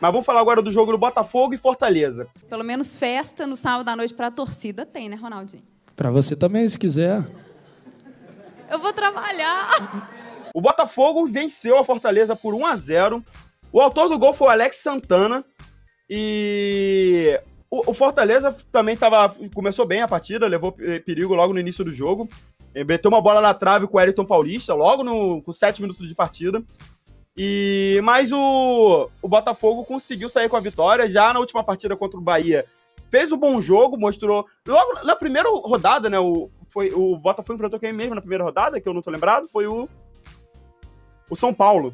Mas 0.00 0.12
vamos 0.12 0.26
falar 0.26 0.40
agora 0.40 0.60
do 0.60 0.70
jogo 0.70 0.92
do 0.92 0.98
Botafogo 0.98 1.54
e 1.54 1.58
Fortaleza. 1.58 2.28
Pelo 2.48 2.64
menos 2.64 2.96
festa 2.96 3.46
no 3.46 3.56
sábado 3.56 3.88
à 3.88 3.96
noite 3.96 4.12
pra 4.12 4.30
torcida 4.30 4.84
tem, 4.84 5.08
né, 5.08 5.16
Ronaldinho? 5.16 5.62
Para 5.94 6.10
você 6.10 6.36
também, 6.36 6.68
se 6.68 6.78
quiser. 6.78 7.24
Eu 8.70 8.78
vou 8.78 8.92
trabalhar. 8.92 9.70
O 10.56 10.60
Botafogo 10.62 11.26
venceu 11.26 11.76
a 11.76 11.84
Fortaleza 11.84 12.34
por 12.34 12.54
1 12.54 12.64
a 12.64 12.76
0 12.76 13.22
O 13.70 13.78
autor 13.78 14.08
do 14.08 14.18
gol 14.18 14.32
foi 14.32 14.46
o 14.46 14.50
Alex 14.50 14.78
Santana. 14.78 15.44
E 16.08 17.38
o, 17.70 17.90
o 17.90 17.92
Fortaleza 17.92 18.56
também 18.72 18.96
tava, 18.96 19.34
começou 19.52 19.84
bem 19.84 20.00
a 20.00 20.08
partida, 20.08 20.48
levou 20.48 20.72
perigo 20.72 21.34
logo 21.34 21.52
no 21.52 21.60
início 21.60 21.84
do 21.84 21.92
jogo. 21.92 22.26
Meteu 22.75 23.10
uma 23.10 23.20
bola 23.20 23.42
na 23.42 23.52
trave 23.52 23.86
com 23.86 23.98
o 23.98 24.00
Elton 24.00 24.25
Paulista, 24.25 24.72
logo 24.72 25.04
no, 25.04 25.42
com 25.42 25.52
7 25.52 25.82
minutos 25.82 26.08
de 26.08 26.14
partida. 26.14 26.64
E 27.36 28.00
Mas 28.02 28.32
o, 28.32 29.10
o 29.20 29.28
Botafogo 29.28 29.84
conseguiu 29.84 30.30
sair 30.30 30.49
com 30.49 30.56
a 30.56 30.60
vitória 30.60 31.10
já 31.10 31.34
na 31.34 31.38
última 31.38 31.62
partida 31.62 31.95
contra 31.95 32.19
o 32.19 32.23
Bahia. 32.23 32.64
Fez 33.10 33.30
um 33.30 33.36
bom 33.36 33.60
jogo, 33.60 33.99
mostrou. 33.99 34.47
Logo 34.66 35.04
na 35.04 35.16
primeira 35.16 35.50
rodada, 35.50 36.08
né? 36.08 36.19
O, 36.19 36.49
foi, 36.71 36.90
o 36.95 37.14
Botafogo 37.19 37.56
enfrentou 37.56 37.78
quem 37.78 37.92
mesmo 37.92 38.14
na 38.14 38.23
primeira 38.23 38.45
rodada, 38.45 38.80
que 38.80 38.88
eu 38.88 38.95
não 38.95 39.02
tô 39.02 39.10
lembrado? 39.10 39.49
Foi 39.49 39.66
o 39.66 39.86
o 41.30 41.36
São 41.36 41.52
Paulo. 41.52 41.93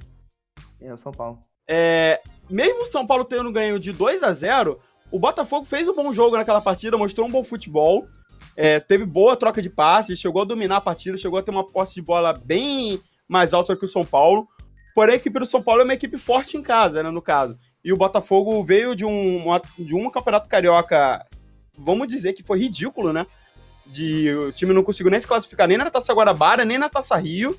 É, 0.81 0.93
o 0.93 0.99
São 0.99 1.13
Paulo. 1.13 1.39
É, 1.69 2.21
mesmo 2.51 2.83
o 2.83 2.87
São 2.87 3.07
Paulo 3.07 3.25
tendo 3.25 3.53
ganho 3.53 3.79
de 3.79 3.93
2 3.93 4.23
a 4.23 4.33
0 4.33 4.81
o 5.11 5.19
Botafogo 5.19 5.67
fez 5.67 5.87
um 5.87 5.95
bom 5.95 6.11
jogo 6.11 6.39
naquela 6.39 6.61
partida, 6.61 6.97
mostrou 6.97 7.27
um 7.27 7.31
bom 7.31 7.45
futebol, 7.45 8.07
é, 8.57 8.81
teve 8.81 9.05
boa 9.05 9.37
troca 9.37 9.61
de 9.61 9.69
passes, 9.69 10.19
chegou 10.19 10.41
a 10.41 10.45
dominar 10.47 10.77
a 10.77 10.81
partida, 10.81 11.19
chegou 11.19 11.39
a 11.39 11.43
ter 11.43 11.51
uma 11.51 11.69
posse 11.69 11.95
de 11.95 12.01
bola 12.01 12.33
bem 12.33 12.99
mais 13.29 13.53
alta 13.53 13.77
que 13.77 13.85
o 13.85 13.89
São 13.89 14.05
Paulo. 14.07 14.49
Porém, 14.95 15.15
a 15.15 15.17
equipe 15.17 15.39
do 15.39 15.47
São 15.47 15.63
Paulo 15.63 15.83
é 15.83 15.85
uma 15.85 15.95
equipe 15.95 16.17
forte 16.17 16.57
em 16.57 16.63
casa, 16.63 17.03
né, 17.03 17.11
no 17.11 17.21
caso. 17.21 17.59
E 17.85 17.93
o 17.93 17.97
Botafogo 17.97 18.63
veio 18.65 18.95
de 18.95 19.05
um, 19.05 19.45
de 19.79 19.95
um 19.95 20.11
campeonato 20.11 20.49
carioca, 20.49 21.25
vamos 21.77 22.09
dizer 22.09 22.33
que 22.33 22.43
foi 22.43 22.59
ridículo, 22.59 23.13
né? 23.13 23.27
De, 23.87 24.33
o 24.35 24.53
time 24.53 24.73
não 24.73 24.83
conseguiu 24.83 25.11
nem 25.11 25.21
se 25.21 25.27
classificar 25.27 25.69
nem 25.69 25.77
na 25.77 25.91
Taça 25.91 26.15
Guarabara, 26.15 26.65
nem 26.65 26.79
na 26.79 26.89
Taça 26.89 27.17
Rio. 27.17 27.59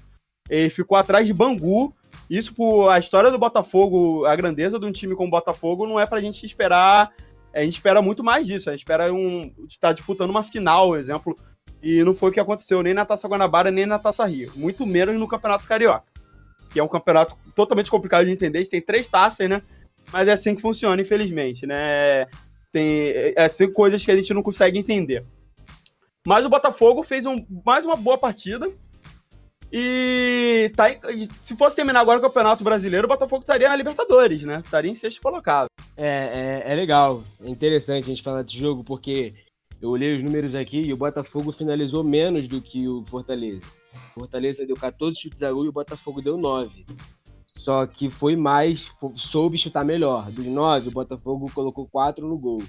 Ele 0.49 0.69
ficou 0.69 0.97
atrás 0.97 1.25
de 1.27 1.33
Bangu. 1.33 1.93
Isso 2.29 2.53
por 2.53 2.89
a 2.89 2.99
história 2.99 3.31
do 3.31 3.37
Botafogo, 3.37 4.25
a 4.25 4.35
grandeza 4.35 4.79
de 4.79 4.85
um 4.85 4.91
time 4.91 5.15
como 5.15 5.27
o 5.27 5.31
Botafogo, 5.31 5.85
não 5.85 5.99
é 5.99 6.05
pra 6.05 6.21
gente 6.21 6.45
esperar. 6.45 7.11
A 7.53 7.61
gente 7.61 7.73
espera 7.73 8.01
muito 8.01 8.23
mais 8.23 8.47
disso. 8.47 8.69
A 8.69 8.73
gente 8.73 8.81
espera 8.81 9.13
um, 9.13 9.53
estar 9.67 9.93
disputando 9.93 10.29
uma 10.29 10.43
final, 10.43 10.95
exemplo. 10.95 11.37
E 11.81 12.03
não 12.03 12.15
foi 12.15 12.29
o 12.29 12.33
que 12.33 12.39
aconteceu 12.39 12.81
nem 12.81 12.93
na 12.93 13.05
Taça 13.05 13.27
Guanabara, 13.27 13.69
nem 13.69 13.85
na 13.85 13.99
Taça 13.99 14.25
Rio. 14.25 14.51
Muito 14.55 14.85
menos 14.85 15.19
no 15.19 15.27
Campeonato 15.27 15.67
Carioca. 15.67 16.05
Que 16.71 16.79
é 16.79 16.83
um 16.83 16.87
campeonato 16.87 17.37
totalmente 17.55 17.91
complicado 17.91 18.25
de 18.25 18.31
entender. 18.31 18.65
Tem 18.65 18.81
três 18.81 19.05
taças, 19.07 19.47
né? 19.47 19.61
Mas 20.11 20.27
é 20.27 20.31
assim 20.31 20.55
que 20.55 20.61
funciona, 20.61 21.01
infelizmente, 21.01 21.67
né? 21.67 22.25
Tem 22.71 23.11
é 23.35 23.43
assim, 23.43 23.71
coisas 23.71 24.03
que 24.03 24.11
a 24.11 24.15
gente 24.15 24.33
não 24.33 24.41
consegue 24.41 24.79
entender. 24.79 25.23
Mas 26.25 26.45
o 26.45 26.49
Botafogo 26.49 27.03
fez 27.03 27.25
um, 27.25 27.45
mais 27.65 27.85
uma 27.85 27.95
boa 27.95 28.17
partida. 28.17 28.71
E, 29.75 30.71
tá, 30.75 30.85
se 31.41 31.57
fosse 31.57 31.75
terminar 31.75 32.01
agora 32.01 32.19
o 32.19 32.21
Campeonato 32.21 32.63
Brasileiro, 32.63 33.07
o 33.07 33.09
Botafogo 33.09 33.41
estaria 33.41 33.67
na 33.67 33.75
Libertadores, 33.75 34.43
né? 34.43 34.59
Estaria 34.59 34.91
em 34.91 34.93
sexto 34.93 35.19
colocado. 35.19 35.65
É, 35.97 36.61
é, 36.67 36.71
é 36.71 36.75
legal, 36.75 37.23
é 37.43 37.49
interessante 37.49 38.03
a 38.03 38.07
gente 38.07 38.21
falar 38.21 38.43
desse 38.43 38.59
jogo, 38.59 38.83
porque 38.83 39.33
eu 39.81 39.89
olhei 39.89 40.15
os 40.15 40.23
números 40.23 40.53
aqui 40.53 40.79
e 40.79 40.93
o 40.93 40.97
Botafogo 40.97 41.51
finalizou 41.51 42.03
menos 42.03 42.47
do 42.47 42.61
que 42.61 42.87
o 42.87 43.03
Fortaleza. 43.05 43.65
O 44.15 44.19
Fortaleza 44.19 44.63
deu 44.63 44.75
14 44.75 45.19
chutes 45.19 45.41
a 45.41 45.51
gol 45.51 45.65
e 45.65 45.69
o 45.69 45.73
Botafogo 45.73 46.21
deu 46.21 46.37
9. 46.37 46.85
Só 47.57 47.87
que 47.87 48.11
foi 48.11 48.35
mais, 48.35 48.87
soube 49.15 49.57
chutar 49.57 49.83
melhor. 49.83 50.29
Dos 50.29 50.45
9, 50.45 50.89
o 50.89 50.91
Botafogo 50.91 51.51
colocou 51.51 51.87
4 51.87 52.27
no 52.27 52.37
gol. 52.37 52.61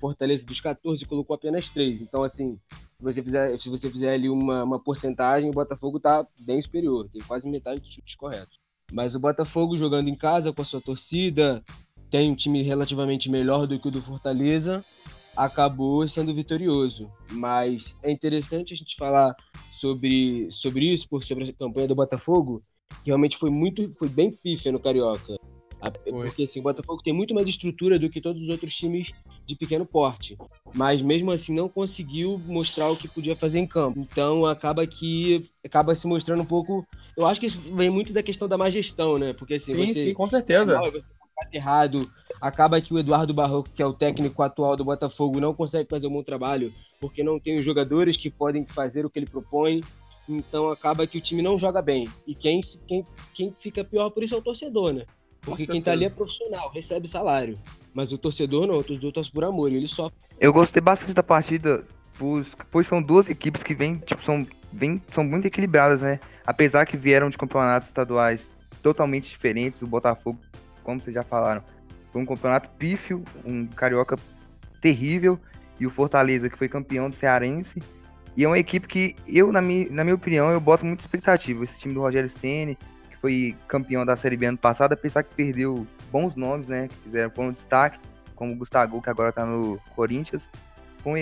Fortaleza 0.00 0.44
dos 0.46 0.62
14 0.62 1.04
colocou 1.04 1.36
apenas 1.36 1.68
3. 1.68 2.00
Então, 2.00 2.22
assim, 2.22 2.58
se 2.98 3.04
você 3.04 3.22
fizer, 3.22 3.60
se 3.60 3.68
você 3.68 3.90
fizer 3.90 4.14
ali 4.14 4.28
uma, 4.28 4.64
uma 4.64 4.78
porcentagem, 4.80 5.48
o 5.48 5.52
Botafogo 5.52 6.00
tá 6.00 6.26
bem 6.40 6.60
superior, 6.60 7.08
tem 7.08 7.22
quase 7.22 7.48
metade 7.48 7.80
dos 7.80 7.92
chutes 7.92 8.16
corretos. 8.16 8.58
Mas 8.92 9.14
o 9.14 9.20
Botafogo 9.20 9.78
jogando 9.78 10.08
em 10.08 10.16
casa 10.16 10.52
com 10.52 10.62
a 10.62 10.64
sua 10.64 10.80
torcida, 10.80 11.62
tem 12.10 12.32
um 12.32 12.34
time 12.34 12.60
relativamente 12.62 13.30
melhor 13.30 13.68
do 13.68 13.78
que 13.78 13.86
o 13.86 13.90
do 13.90 14.02
Fortaleza, 14.02 14.84
acabou 15.36 16.08
sendo 16.08 16.34
vitorioso. 16.34 17.08
Mas 17.30 17.94
é 18.02 18.10
interessante 18.10 18.74
a 18.74 18.76
gente 18.76 18.96
falar 18.96 19.32
sobre, 19.78 20.48
sobre 20.50 20.92
isso, 20.92 21.06
sobre 21.22 21.50
a 21.50 21.52
campanha 21.52 21.86
do 21.86 21.94
Botafogo, 21.94 22.60
que 23.04 23.10
realmente 23.10 23.38
foi 23.38 23.50
muito, 23.50 23.94
foi 23.94 24.08
bem 24.08 24.32
pífia 24.32 24.72
no 24.72 24.80
Carioca. 24.80 25.36
Porque 26.10 26.44
assim, 26.44 26.60
o 26.60 26.62
Botafogo 26.62 27.02
tem 27.02 27.12
muito 27.12 27.34
mais 27.34 27.46
estrutura 27.46 27.98
do 27.98 28.10
que 28.10 28.20
todos 28.20 28.42
os 28.42 28.48
outros 28.48 28.74
times 28.74 29.10
de 29.46 29.54
pequeno 29.54 29.86
porte. 29.86 30.36
Mas 30.74 31.00
mesmo 31.00 31.30
assim 31.30 31.54
não 31.54 31.68
conseguiu 31.68 32.40
mostrar 32.46 32.90
o 32.90 32.96
que 32.96 33.08
podia 33.08 33.36
fazer 33.36 33.58
em 33.58 33.66
campo. 33.66 34.00
Então 34.00 34.44
acaba 34.44 34.86
que 34.86 35.48
acaba 35.64 35.94
se 35.94 36.06
mostrando 36.06 36.42
um 36.42 36.46
pouco. 36.46 36.86
Eu 37.16 37.26
acho 37.26 37.40
que 37.40 37.46
isso 37.46 37.58
vem 37.74 37.90
muito 37.90 38.12
da 38.12 38.22
questão 38.22 38.48
da 38.48 38.58
má 38.58 38.70
gestão, 38.70 39.16
né? 39.18 39.32
Porque 39.32 39.54
assim. 39.54 39.74
Sim, 39.74 39.94
você, 39.94 40.00
sim, 40.06 40.14
com 40.14 40.26
certeza. 40.26 40.80
Você 40.80 41.02
errado, 41.52 42.10
acaba 42.40 42.80
que 42.80 42.92
o 42.92 42.98
Eduardo 42.98 43.32
Barroco, 43.32 43.70
que 43.70 43.80
é 43.80 43.86
o 43.86 43.92
técnico 43.92 44.42
atual 44.42 44.76
do 44.76 44.84
Botafogo, 44.84 45.38
não 45.38 45.54
consegue 45.54 45.88
fazer 45.88 46.08
um 46.08 46.12
bom 46.12 46.22
trabalho, 46.22 46.72
porque 47.00 47.22
não 47.22 47.38
tem 47.38 47.56
os 47.56 47.64
jogadores 47.64 48.16
que 48.16 48.28
podem 48.28 48.66
fazer 48.66 49.06
o 49.06 49.10
que 49.10 49.20
ele 49.20 49.26
propõe. 49.26 49.80
Então 50.28 50.68
acaba 50.68 51.06
que 51.06 51.16
o 51.16 51.20
time 51.20 51.40
não 51.40 51.58
joga 51.58 51.80
bem. 51.80 52.06
E 52.26 52.34
quem, 52.34 52.60
quem, 52.86 53.06
quem 53.34 53.56
fica 53.60 53.84
pior 53.84 54.10
por 54.10 54.22
isso 54.22 54.34
é 54.34 54.38
o 54.38 54.42
torcedor, 54.42 54.92
né? 54.92 55.06
Porque 55.48 55.66
quem 55.66 55.82
tá 55.82 55.92
ali 55.92 56.04
é 56.04 56.10
profissional, 56.10 56.70
recebe 56.70 57.08
salário. 57.08 57.58
Mas 57.94 58.12
o 58.12 58.18
torcedor 58.18 58.66
não, 58.66 58.76
o 58.76 58.84
torcedor 58.84 59.12
torce 59.12 59.30
por 59.30 59.44
amor, 59.44 59.72
ele 59.72 59.88
só. 59.88 60.10
Eu 60.38 60.52
gostei 60.52 60.80
bastante 60.80 61.12
da 61.12 61.22
partida, 61.22 61.84
pois 62.70 62.86
são 62.86 63.02
duas 63.02 63.28
equipes 63.28 63.62
que 63.62 63.74
vêm, 63.74 63.96
tipo, 63.98 64.22
são, 64.22 64.46
vêm, 64.72 65.02
são 65.12 65.24
muito 65.24 65.46
equilibradas, 65.46 66.02
né? 66.02 66.20
Apesar 66.46 66.86
que 66.86 66.96
vieram 66.96 67.28
de 67.30 67.38
campeonatos 67.38 67.88
estaduais 67.88 68.52
totalmente 68.82 69.28
diferentes, 69.28 69.82
o 69.82 69.86
Botafogo, 69.86 70.38
como 70.84 71.00
vocês 71.00 71.14
já 71.14 71.22
falaram, 71.22 71.62
foi 72.12 72.22
um 72.22 72.26
campeonato 72.26 72.68
pífio, 72.78 73.24
um 73.44 73.66
carioca 73.66 74.16
terrível, 74.80 75.38
e 75.80 75.86
o 75.86 75.90
Fortaleza, 75.90 76.48
que 76.48 76.58
foi 76.58 76.68
campeão 76.68 77.08
do 77.08 77.16
Cearense. 77.16 77.82
E 78.36 78.44
é 78.44 78.48
uma 78.48 78.58
equipe 78.58 78.86
que 78.86 79.16
eu, 79.26 79.50
na 79.52 79.60
minha, 79.60 79.88
na 79.90 80.04
minha 80.04 80.14
opinião, 80.14 80.50
eu 80.50 80.60
boto 80.60 80.84
muita 80.84 81.02
expectativa. 81.02 81.64
Esse 81.64 81.78
time 81.78 81.94
do 81.94 82.00
Rogério 82.00 82.28
Ceni 82.28 82.76
foi 83.20 83.56
campeão 83.66 84.04
da 84.06 84.16
Série 84.16 84.36
B 84.36 84.46
ano 84.46 84.58
passado, 84.58 84.92
apesar 84.92 85.22
que 85.22 85.34
perdeu 85.34 85.86
bons 86.10 86.34
nomes, 86.34 86.68
né? 86.68 86.88
Que 86.88 86.96
fizeram 87.04 87.32
um 87.38 87.52
destaque, 87.52 87.98
como 88.34 88.52
o 88.52 88.56
Gustavo, 88.56 89.02
que 89.02 89.10
agora 89.10 89.32
tá 89.32 89.44
no 89.44 89.80
Corinthians. 89.94 90.48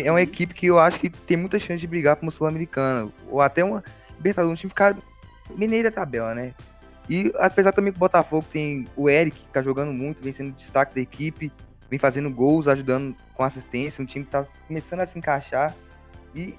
É 0.04 0.10
uma 0.10 0.22
equipe 0.22 0.52
que 0.52 0.66
eu 0.66 0.78
acho 0.78 0.98
que 0.98 1.08
tem 1.08 1.36
muita 1.36 1.58
chance 1.58 1.80
de 1.80 1.86
brigar 1.86 2.16
para 2.16 2.24
uma 2.24 2.32
Sul-Americana, 2.32 3.10
ou 3.30 3.40
até 3.40 3.64
uma 3.64 3.84
Libertadores, 4.16 4.52
um 4.52 4.60
time 4.60 4.70
ficar 4.70 4.96
meio 5.56 5.82
da 5.82 5.90
tabela, 5.90 6.34
né? 6.34 6.54
E 7.08 7.32
apesar 7.36 7.72
também 7.72 7.92
que 7.92 7.98
o 7.98 8.00
Botafogo 8.00 8.44
tem 8.50 8.86
o 8.96 9.08
Eric, 9.08 9.38
que 9.38 9.52
tá 9.52 9.62
jogando 9.62 9.92
muito, 9.92 10.22
vem 10.22 10.32
sendo 10.32 10.52
destaque 10.52 10.94
da 10.94 11.00
equipe, 11.00 11.52
vem 11.88 11.98
fazendo 11.98 12.30
gols, 12.30 12.66
ajudando 12.66 13.14
com 13.34 13.44
assistência, 13.44 14.02
um 14.02 14.06
time 14.06 14.24
que 14.24 14.30
tá 14.30 14.44
começando 14.66 15.00
a 15.00 15.06
se 15.06 15.18
encaixar. 15.18 15.74
E 16.34 16.54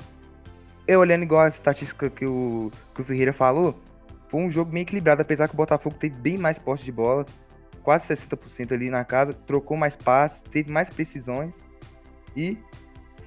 eu 0.87 0.99
olhando 0.99 1.23
igual 1.23 1.41
a 1.41 1.47
estatística 1.49 2.09
que 2.09 2.25
o, 2.25 2.71
que 2.95 3.01
o 3.01 3.05
Ferreira 3.05 3.33
falou, 3.33 3.77
foi 4.29 4.41
um 4.41 4.51
jogo 4.51 4.71
meio 4.71 4.83
equilibrado, 4.83 5.21
apesar 5.21 5.47
que 5.47 5.53
o 5.53 5.57
Botafogo 5.57 5.95
teve 5.99 6.15
bem 6.15 6.37
mais 6.37 6.59
posse 6.59 6.83
de 6.83 6.91
bola, 6.91 7.25
quase 7.83 8.07
60% 8.13 8.73
ali 8.73 8.89
na 8.89 9.05
casa, 9.05 9.33
trocou 9.33 9.77
mais 9.77 9.95
passes, 9.95 10.43
teve 10.43 10.71
mais 10.71 10.89
precisões 10.89 11.55
e 12.35 12.57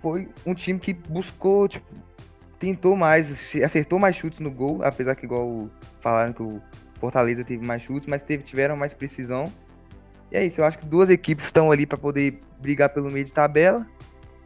foi 0.03 0.29
um 0.47 0.55
time 0.55 0.79
que 0.79 0.93
buscou, 0.93 1.67
tipo, 1.69 1.87
tentou 2.59 2.95
mais, 2.95 3.55
acertou 3.65 3.99
mais 3.99 4.17
chutes 4.17 4.39
no 4.41 4.51
gol, 4.51 4.81
apesar 4.83 5.15
que 5.15 5.25
igual 5.25 5.69
falaram 6.01 6.33
que 6.33 6.43
o 6.43 6.61
Fortaleza 7.01 7.43
teve 7.43 7.65
mais 7.65 7.83
chutes, 7.83 8.07
mas 8.07 8.23
teve, 8.23 8.43
tiveram 8.43 8.77
mais 8.77 8.93
precisão. 8.93 9.51
E 10.31 10.37
é 10.37 10.45
isso, 10.45 10.61
eu 10.61 10.65
acho 10.65 10.79
que 10.79 10.85
duas 10.85 11.09
equipes 11.11 11.47
estão 11.47 11.73
ali 11.73 11.87
para 11.87 11.99
poder 11.99 12.41
brigar 12.61 12.91
pelo 12.91 13.11
meio 13.11 13.25
de 13.25 13.33
tabela. 13.33 13.87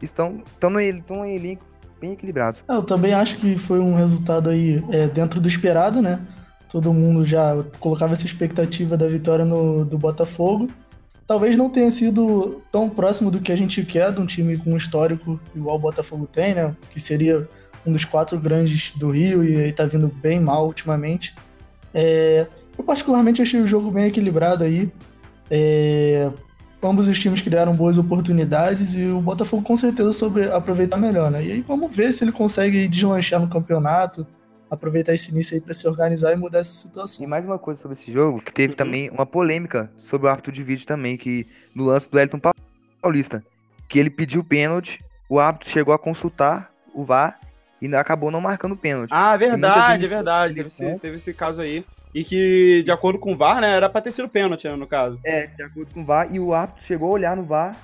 Estão, 0.01 0.41
estão 0.45 0.69
no, 0.69 0.79
estão 0.79 1.17
no 1.17 1.25
elenco 1.25 1.65
bem 1.99 2.13
equilibrado. 2.13 2.59
Eu 2.67 2.83
também 2.83 3.13
acho 3.13 3.37
que 3.37 3.57
foi 3.57 3.79
um 3.79 3.95
resultado 3.95 4.49
aí 4.49 4.83
é, 4.91 5.07
dentro 5.07 5.39
do 5.39 5.47
esperado, 5.47 6.01
né? 6.01 6.21
Todo 6.69 6.93
mundo 6.93 7.25
já 7.25 7.63
colocava 7.79 8.13
essa 8.13 8.25
expectativa 8.25 8.97
da 8.97 9.07
vitória 9.07 9.45
no, 9.45 9.85
do 9.85 9.97
Botafogo. 9.97 10.69
Talvez 11.27 11.57
não 11.57 11.69
tenha 11.69 11.89
sido 11.91 12.61
tão 12.71 12.89
próximo 12.89 13.31
do 13.31 13.39
que 13.39 13.51
a 13.51 13.55
gente 13.55 13.83
quer 13.83 14.11
de 14.11 14.21
um 14.21 14.25
time 14.25 14.57
com 14.57 14.73
um 14.73 14.77
histórico 14.77 15.39
igual 15.55 15.75
o 15.75 15.79
Botafogo 15.79 16.27
tem, 16.31 16.53
né? 16.53 16.75
Que 16.91 16.99
seria 16.99 17.47
um 17.85 17.91
dos 17.91 18.05
quatro 18.05 18.39
grandes 18.39 18.91
do 18.95 19.11
Rio 19.11 19.43
e 19.43 19.55
aí 19.57 19.71
tá 19.71 19.85
vindo 19.85 20.07
bem 20.07 20.39
mal 20.39 20.67
ultimamente. 20.67 21.35
É, 21.93 22.45
eu 22.77 22.83
particularmente 22.83 23.41
achei 23.41 23.61
o 23.61 23.67
jogo 23.67 23.89
bem 23.89 24.05
equilibrado 24.05 24.63
aí. 24.63 24.91
É, 25.49 26.29
ambos 26.81 27.07
os 27.07 27.19
times 27.19 27.41
criaram 27.41 27.75
boas 27.75 27.97
oportunidades 27.97 28.95
e 28.95 29.05
o 29.07 29.19
Botafogo 29.19 29.63
com 29.63 29.75
certeza 29.75 30.13
soube 30.13 30.43
aproveitar 30.43 30.97
melhor, 30.97 31.31
né? 31.31 31.43
E 31.43 31.51
aí 31.53 31.61
vamos 31.61 31.95
ver 31.95 32.11
se 32.11 32.23
ele 32.23 32.31
consegue 32.31 32.87
deslanchar 32.87 33.39
no 33.39 33.47
campeonato, 33.47 34.27
aproveitar 34.69 35.13
esse 35.13 35.31
início 35.31 35.55
aí 35.55 35.61
para 35.61 35.73
se 35.73 35.87
organizar 35.87 36.33
e 36.33 36.35
mudar 36.35 36.59
essa 36.59 36.71
situação. 36.71 37.23
E 37.23 37.27
mais 37.27 37.45
uma 37.45 37.59
coisa 37.59 37.81
sobre 37.81 37.97
esse 37.99 38.11
jogo, 38.11 38.41
que 38.41 38.53
teve 38.53 38.73
uhum. 38.73 38.77
também 38.77 39.09
uma 39.09 39.25
polêmica 39.25 39.89
sobre 39.99 40.27
o 40.27 40.29
árbitro 40.29 40.51
de 40.51 40.63
vídeo 40.63 40.85
também, 40.85 41.17
que 41.17 41.45
no 41.75 41.85
lance 41.85 42.09
do 42.09 42.19
Elton 42.19 42.39
Paulista, 43.01 43.43
que 43.87 43.99
ele 43.99 44.09
pediu 44.09 44.43
pênalti, 44.43 44.99
o 45.29 45.39
árbitro 45.39 45.69
chegou 45.69 45.93
a 45.93 45.99
consultar 45.99 46.71
o 46.93 47.03
VAR 47.03 47.39
e 47.81 47.93
acabou 47.95 48.31
não 48.31 48.41
marcando 48.41 48.73
o 48.73 48.77
pênalti. 48.77 49.09
Ah, 49.11 49.35
verdade, 49.37 50.05
é 50.05 50.07
verdade. 50.07 50.55
Teve 50.55 50.67
esse, 50.67 50.99
teve 50.99 51.15
esse 51.17 51.33
caso 51.33 51.61
aí. 51.61 51.85
E 52.13 52.23
que, 52.23 52.81
de 52.83 52.91
acordo 52.91 53.19
com 53.19 53.33
o 53.33 53.37
VAR, 53.37 53.59
né, 53.59 53.75
era 53.75 53.89
pra 53.89 54.01
ter 54.01 54.11
sido 54.11 54.29
pênalti, 54.29 54.67
né, 54.67 54.75
no 54.75 54.87
caso. 54.87 55.19
É, 55.23 55.47
de 55.47 55.61
acordo 55.61 55.93
com 55.93 56.01
o 56.01 56.05
VAR, 56.05 56.33
e 56.33 56.39
o 56.39 56.53
árbitro 56.53 56.83
chegou 56.85 57.09
a 57.09 57.13
olhar 57.13 57.35
no 57.35 57.43
VAR 57.43 57.75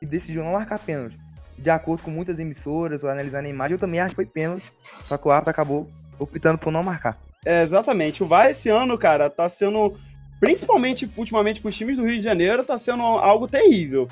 e 0.00 0.04
decidiu 0.04 0.44
não 0.44 0.52
marcar 0.52 0.78
pênalti. 0.78 1.18
De 1.58 1.70
acordo 1.70 2.02
com 2.02 2.10
muitas 2.10 2.38
emissoras, 2.38 3.02
ou 3.02 3.08
analisando 3.08 3.46
a 3.46 3.50
imagem, 3.50 3.74
eu 3.74 3.78
também 3.78 4.00
acho 4.00 4.10
que 4.10 4.16
foi 4.16 4.26
pênalti, 4.26 4.70
só 5.04 5.16
que 5.16 5.26
o 5.26 5.30
árbitro 5.30 5.50
acabou 5.50 5.88
optando 6.18 6.58
por 6.58 6.72
não 6.72 6.82
marcar. 6.82 7.18
É, 7.44 7.62
exatamente. 7.62 8.22
O 8.22 8.26
VAR 8.26 8.50
esse 8.50 8.68
ano, 8.68 8.98
cara, 8.98 9.30
tá 9.30 9.48
sendo, 9.48 9.94
principalmente 10.40 11.08
ultimamente 11.16 11.60
com 11.60 11.68
os 11.68 11.76
times 11.76 11.96
do 11.96 12.04
Rio 12.04 12.16
de 12.16 12.22
Janeiro, 12.22 12.64
tá 12.64 12.76
sendo 12.76 13.02
algo 13.02 13.46
terrível. 13.46 14.08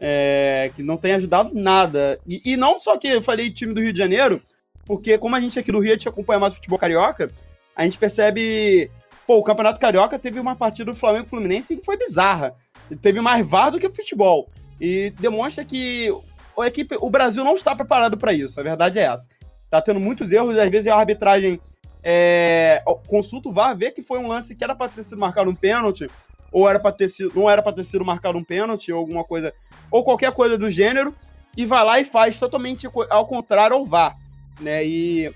É, 0.00 0.70
que 0.76 0.82
não 0.82 0.96
tem 0.96 1.14
ajudado 1.14 1.50
nada. 1.52 2.20
E, 2.24 2.40
e, 2.52 2.56
não 2.56 2.80
só 2.80 2.96
que 2.96 3.08
eu 3.08 3.20
falei 3.20 3.50
time 3.50 3.74
do 3.74 3.80
Rio 3.80 3.92
de 3.92 3.98
Janeiro, 3.98 4.40
porque 4.86 5.18
como 5.18 5.34
a 5.34 5.40
gente 5.40 5.58
aqui 5.58 5.72
do 5.72 5.80
Rio 5.80 5.90
a 5.90 5.94
gente 5.94 6.08
acompanha 6.08 6.38
mais 6.38 6.54
futebol 6.54 6.78
carioca, 6.78 7.28
a 7.74 7.82
gente 7.82 7.98
percebe. 7.98 8.90
Pô, 9.26 9.38
o 9.38 9.42
Campeonato 9.42 9.78
Carioca 9.78 10.18
teve 10.18 10.40
uma 10.40 10.56
partida 10.56 10.90
do 10.90 10.96
Flamengo 10.96 11.28
Fluminense 11.28 11.76
que 11.76 11.84
foi 11.84 11.98
bizarra. 11.98 12.54
Teve 13.02 13.20
mais 13.20 13.46
VAR 13.46 13.70
do 13.70 13.78
que 13.78 13.90
futebol. 13.90 14.48
E 14.80 15.10
demonstra 15.18 15.64
que 15.64 16.10
a 16.60 16.66
equipe, 16.66 16.96
o 17.00 17.10
Brasil 17.10 17.44
não 17.44 17.54
está 17.54 17.74
preparado 17.74 18.16
para 18.16 18.32
isso. 18.32 18.58
A 18.58 18.62
verdade 18.62 18.98
é 18.98 19.02
essa. 19.02 19.28
Tá 19.70 19.80
tendo 19.80 20.00
muitos 20.00 20.32
erros, 20.32 20.58
às 20.58 20.70
vezes 20.70 20.90
a 20.90 20.96
arbitragem 20.96 21.60
é, 22.02 22.82
consulta 23.06 23.48
o 23.48 23.52
VAR, 23.52 23.76
vê 23.76 23.90
que 23.90 24.02
foi 24.02 24.18
um 24.18 24.28
lance 24.28 24.54
que 24.54 24.64
era 24.64 24.74
para 24.74 24.90
ter 24.90 25.02
sido 25.02 25.18
marcado 25.18 25.50
um 25.50 25.54
pênalti, 25.54 26.08
ou 26.50 26.68
era 26.68 26.78
para 26.78 26.92
ter 26.92 27.08
sido, 27.08 27.32
não 27.34 27.50
era 27.50 27.62
para 27.62 27.72
ter 27.72 27.84
sido 27.84 28.04
marcado 28.04 28.38
um 28.38 28.44
pênalti, 28.44 28.90
ou 28.90 28.98
alguma 28.98 29.24
coisa, 29.24 29.52
ou 29.90 30.02
qualquer 30.02 30.32
coisa 30.32 30.56
do 30.56 30.70
gênero, 30.70 31.14
e 31.56 31.66
vai 31.66 31.84
lá 31.84 32.00
e 32.00 32.04
faz 32.04 32.38
totalmente 32.38 32.88
ao 33.10 33.26
contrário 33.26 33.76
ao 33.76 33.84
VAR, 33.84 34.16
né? 34.60 34.86
E 34.86 35.30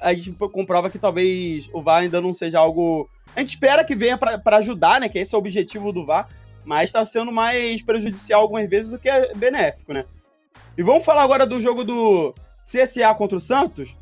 a 0.00 0.12
gente 0.12 0.32
comprova 0.32 0.90
que 0.90 0.98
talvez 0.98 1.68
o 1.72 1.82
VAR 1.82 2.02
ainda 2.02 2.20
não 2.20 2.34
seja 2.34 2.58
algo. 2.58 3.08
A 3.36 3.40
gente 3.40 3.50
espera 3.50 3.84
que 3.84 3.94
venha 3.94 4.18
para 4.18 4.56
ajudar, 4.56 5.00
né? 5.00 5.08
Que 5.08 5.18
esse 5.18 5.34
é 5.34 5.38
o 5.38 5.40
objetivo 5.40 5.92
do 5.92 6.04
VAR, 6.04 6.28
mas 6.64 6.88
está 6.88 7.04
sendo 7.04 7.30
mais 7.30 7.82
prejudicial 7.82 8.40
algumas 8.40 8.68
vezes 8.68 8.90
do 8.90 8.98
que 8.98 9.10
benéfico, 9.36 9.92
né? 9.92 10.04
E 10.76 10.82
vamos 10.82 11.04
falar 11.04 11.22
agora 11.22 11.46
do 11.46 11.60
jogo 11.60 11.84
do 11.84 12.34
CSA 12.64 13.14
contra 13.14 13.36
o 13.36 13.40
Santos, 13.40 13.96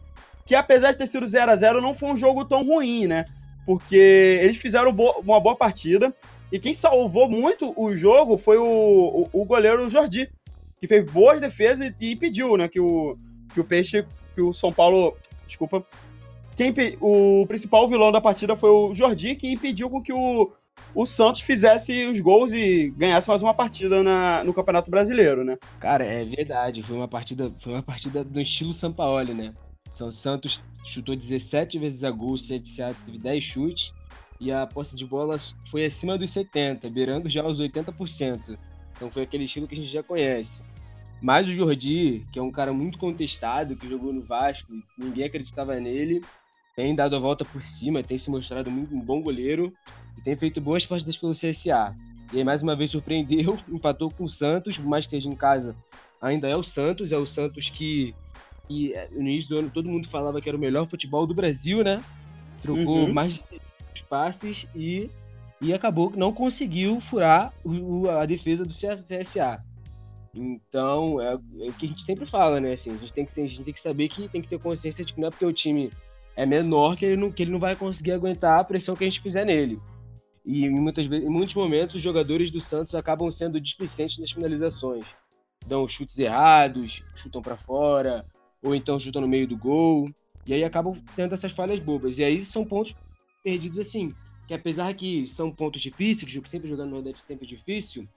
que 0.46 0.54
apesar 0.54 0.92
de 0.92 0.98
ter 0.98 1.06
sido 1.06 1.26
0 1.26 1.50
a 1.50 1.56
0 1.56 1.80
não 1.80 1.94
foi 1.94 2.10
um 2.10 2.16
jogo 2.16 2.44
tão 2.44 2.64
ruim, 2.64 3.06
né? 3.06 3.26
Porque 3.66 4.40
eles 4.42 4.56
fizeram 4.56 4.90
uma 4.90 5.40
boa 5.40 5.56
partida. 5.56 6.14
E 6.50 6.58
quem 6.58 6.74
salvou 6.74 7.28
muito 7.28 7.72
o 7.76 7.96
jogo 7.96 8.36
foi 8.36 8.58
o, 8.58 9.28
o, 9.32 9.42
o 9.42 9.44
goleiro 9.44 9.88
Jordi, 9.88 10.30
que 10.80 10.88
fez 10.88 11.04
boas 11.10 11.40
defesas 11.40 11.88
e, 11.88 11.94
e 12.00 12.12
impediu, 12.12 12.56
né? 12.56 12.68
Que 12.68 12.80
o, 12.80 13.16
que 13.52 13.60
o 13.60 13.64
Peixe, 13.64 14.04
que 14.34 14.40
o 14.40 14.52
São 14.52 14.72
Paulo 14.72 15.16
desculpa. 15.46 15.84
Quem, 16.56 16.74
o 17.00 17.46
principal 17.46 17.88
vilão 17.88 18.12
da 18.12 18.20
partida 18.20 18.56
foi 18.56 18.70
o 18.70 18.94
Jordi, 18.94 19.34
que 19.36 19.50
impediu 19.50 19.88
com 19.88 20.02
que 20.02 20.12
o, 20.12 20.52
o 20.94 21.06
Santos 21.06 21.40
fizesse 21.40 22.06
os 22.06 22.20
gols 22.20 22.52
e 22.52 22.90
ganhasse 22.96 23.28
mais 23.28 23.42
uma 23.42 23.54
partida 23.54 24.02
na, 24.02 24.44
no 24.44 24.52
Campeonato 24.52 24.90
Brasileiro, 24.90 25.44
né? 25.44 25.56
Cara, 25.80 26.04
é 26.04 26.24
verdade. 26.24 26.82
Foi 26.82 26.96
uma 26.96 27.08
partida, 27.08 27.50
foi 27.62 27.72
uma 27.72 27.82
partida 27.82 28.22
do 28.22 28.40
estilo 28.40 28.74
Sampaoli, 28.74 29.32
né? 29.32 29.52
São 29.94 30.12
Santos 30.12 30.60
chutou 30.84 31.16
17 31.16 31.78
vezes 31.78 32.04
a 32.04 32.10
gol, 32.10 32.34
o 32.34 32.38
CSA 32.38 32.94
teve 33.06 33.18
10 33.18 33.44
chutes 33.44 33.92
e 34.40 34.50
a 34.50 34.66
posse 34.66 34.96
de 34.96 35.06
bola 35.06 35.40
foi 35.70 35.84
acima 35.84 36.18
dos 36.18 36.30
70, 36.32 36.90
beirando 36.90 37.28
já 37.28 37.46
os 37.46 37.58
80%. 37.60 38.58
Então 38.96 39.10
foi 39.10 39.22
aquele 39.22 39.44
estilo 39.44 39.66
que 39.66 39.74
a 39.74 39.78
gente 39.78 39.92
já 39.92 40.02
conhece. 40.02 40.50
Mas 41.20 41.46
o 41.46 41.54
Jordi, 41.54 42.26
que 42.32 42.38
é 42.38 42.42
um 42.42 42.50
cara 42.50 42.72
muito 42.72 42.98
contestado, 42.98 43.76
que 43.76 43.88
jogou 43.88 44.12
no 44.12 44.22
Vasco, 44.22 44.72
ninguém 44.98 45.24
acreditava 45.24 45.78
nele, 45.78 46.20
tem 46.74 46.94
dado 46.94 47.16
a 47.16 47.18
volta 47.18 47.44
por 47.44 47.62
cima, 47.62 48.02
tem 48.02 48.18
se 48.18 48.30
mostrado 48.30 48.70
muito 48.70 48.94
um 48.94 49.00
bom 49.00 49.20
goleiro 49.22 49.72
e 50.18 50.22
tem 50.22 50.36
feito 50.36 50.60
boas 50.60 50.84
partidas 50.86 51.16
pelo 51.16 51.34
CSA. 51.34 51.94
E 52.32 52.38
aí, 52.38 52.44
mais 52.44 52.62
uma 52.62 52.74
vez, 52.74 52.90
surpreendeu, 52.90 53.58
empatou 53.68 54.10
com 54.10 54.24
o 54.24 54.28
Santos, 54.28 54.78
mais 54.78 55.06
que 55.06 55.16
esteja 55.16 55.32
em 55.32 55.36
casa, 55.36 55.76
ainda 56.20 56.48
é 56.48 56.56
o 56.56 56.62
Santos, 56.62 57.12
é 57.12 57.18
o 57.18 57.26
Santos 57.26 57.68
que, 57.68 58.14
que 58.66 58.94
no 59.12 59.22
início 59.22 59.50
do 59.50 59.58
ano 59.58 59.70
todo 59.70 59.90
mundo 59.90 60.08
falava 60.08 60.40
que 60.40 60.48
era 60.48 60.56
o 60.56 60.60
melhor 60.60 60.88
futebol 60.88 61.26
do 61.26 61.34
Brasil, 61.34 61.84
né? 61.84 62.02
Trocou 62.62 63.06
uhum. 63.06 63.12
mais 63.12 63.34
de 63.34 64.04
passes 64.08 64.66
e, 64.74 65.10
e 65.60 65.74
acabou, 65.74 66.12
não 66.16 66.32
conseguiu 66.32 67.00
furar 67.02 67.52
o, 67.64 68.08
a 68.08 68.24
defesa 68.24 68.62
do 68.64 68.72
CSA. 68.72 69.62
Então, 70.34 71.20
é, 71.20 71.34
é, 71.34 71.36
o 71.36 71.72
que 71.74 71.84
a 71.84 71.88
gente 71.88 72.02
sempre 72.04 72.24
fala, 72.24 72.58
né? 72.58 72.72
Assim, 72.72 72.90
a, 72.90 72.96
gente 72.96 73.12
tem 73.12 73.26
que, 73.26 73.40
a 73.40 73.46
gente 73.46 73.64
tem 73.64 73.74
que 73.74 73.80
saber 73.80 74.08
que 74.08 74.28
tem 74.28 74.40
que 74.40 74.48
ter 74.48 74.58
consciência 74.58 75.04
de 75.04 75.12
que 75.12 75.20
não 75.20 75.28
é 75.28 75.30
porque 75.30 75.44
o 75.44 75.52
time 75.52 75.90
é 76.36 76.46
menor 76.46 76.96
que 76.96 77.04
ele 77.04 77.16
não, 77.16 77.30
que 77.30 77.42
ele 77.42 77.50
não 77.50 77.58
vai 77.58 77.76
conseguir 77.76 78.12
aguentar 78.12 78.60
a 78.60 78.64
pressão 78.64 78.96
que 78.96 79.04
a 79.04 79.06
gente 79.06 79.20
fizer 79.20 79.44
nele. 79.44 79.78
E 80.44 80.64
em, 80.64 80.70
muitas 80.70 81.06
vezes, 81.06 81.26
em 81.26 81.30
muitos 81.30 81.54
momentos, 81.54 81.94
os 81.94 82.02
jogadores 82.02 82.50
do 82.50 82.60
Santos 82.60 82.94
acabam 82.94 83.30
sendo 83.30 83.60
displicentes 83.60 84.18
nas 84.18 84.30
finalizações. 84.30 85.04
Dão 85.66 85.86
chutes 85.88 86.18
errados, 86.18 87.02
chutam 87.16 87.40
para 87.40 87.56
fora, 87.56 88.26
ou 88.62 88.74
então 88.74 88.98
chutam 88.98 89.22
no 89.22 89.28
meio 89.28 89.46
do 89.46 89.56
gol. 89.56 90.10
E 90.46 90.52
aí 90.52 90.64
acabam 90.64 91.00
tendo 91.14 91.34
essas 91.34 91.52
falhas 91.52 91.78
bobas. 91.78 92.18
E 92.18 92.24
aí 92.24 92.44
são 92.44 92.64
pontos 92.64 92.94
perdidos 93.44 93.78
assim. 93.78 94.12
Que 94.48 94.54
apesar 94.54 94.92
que 94.94 95.28
são 95.28 95.52
pontos 95.52 95.80
difíceis, 95.80 96.30
que 96.30 96.48
sempre 96.48 96.68
jogando 96.68 96.88
no 96.88 96.96
Nordeste 96.96 97.22
é 97.22 97.26
sempre 97.26 97.46
difícil, 97.46 98.08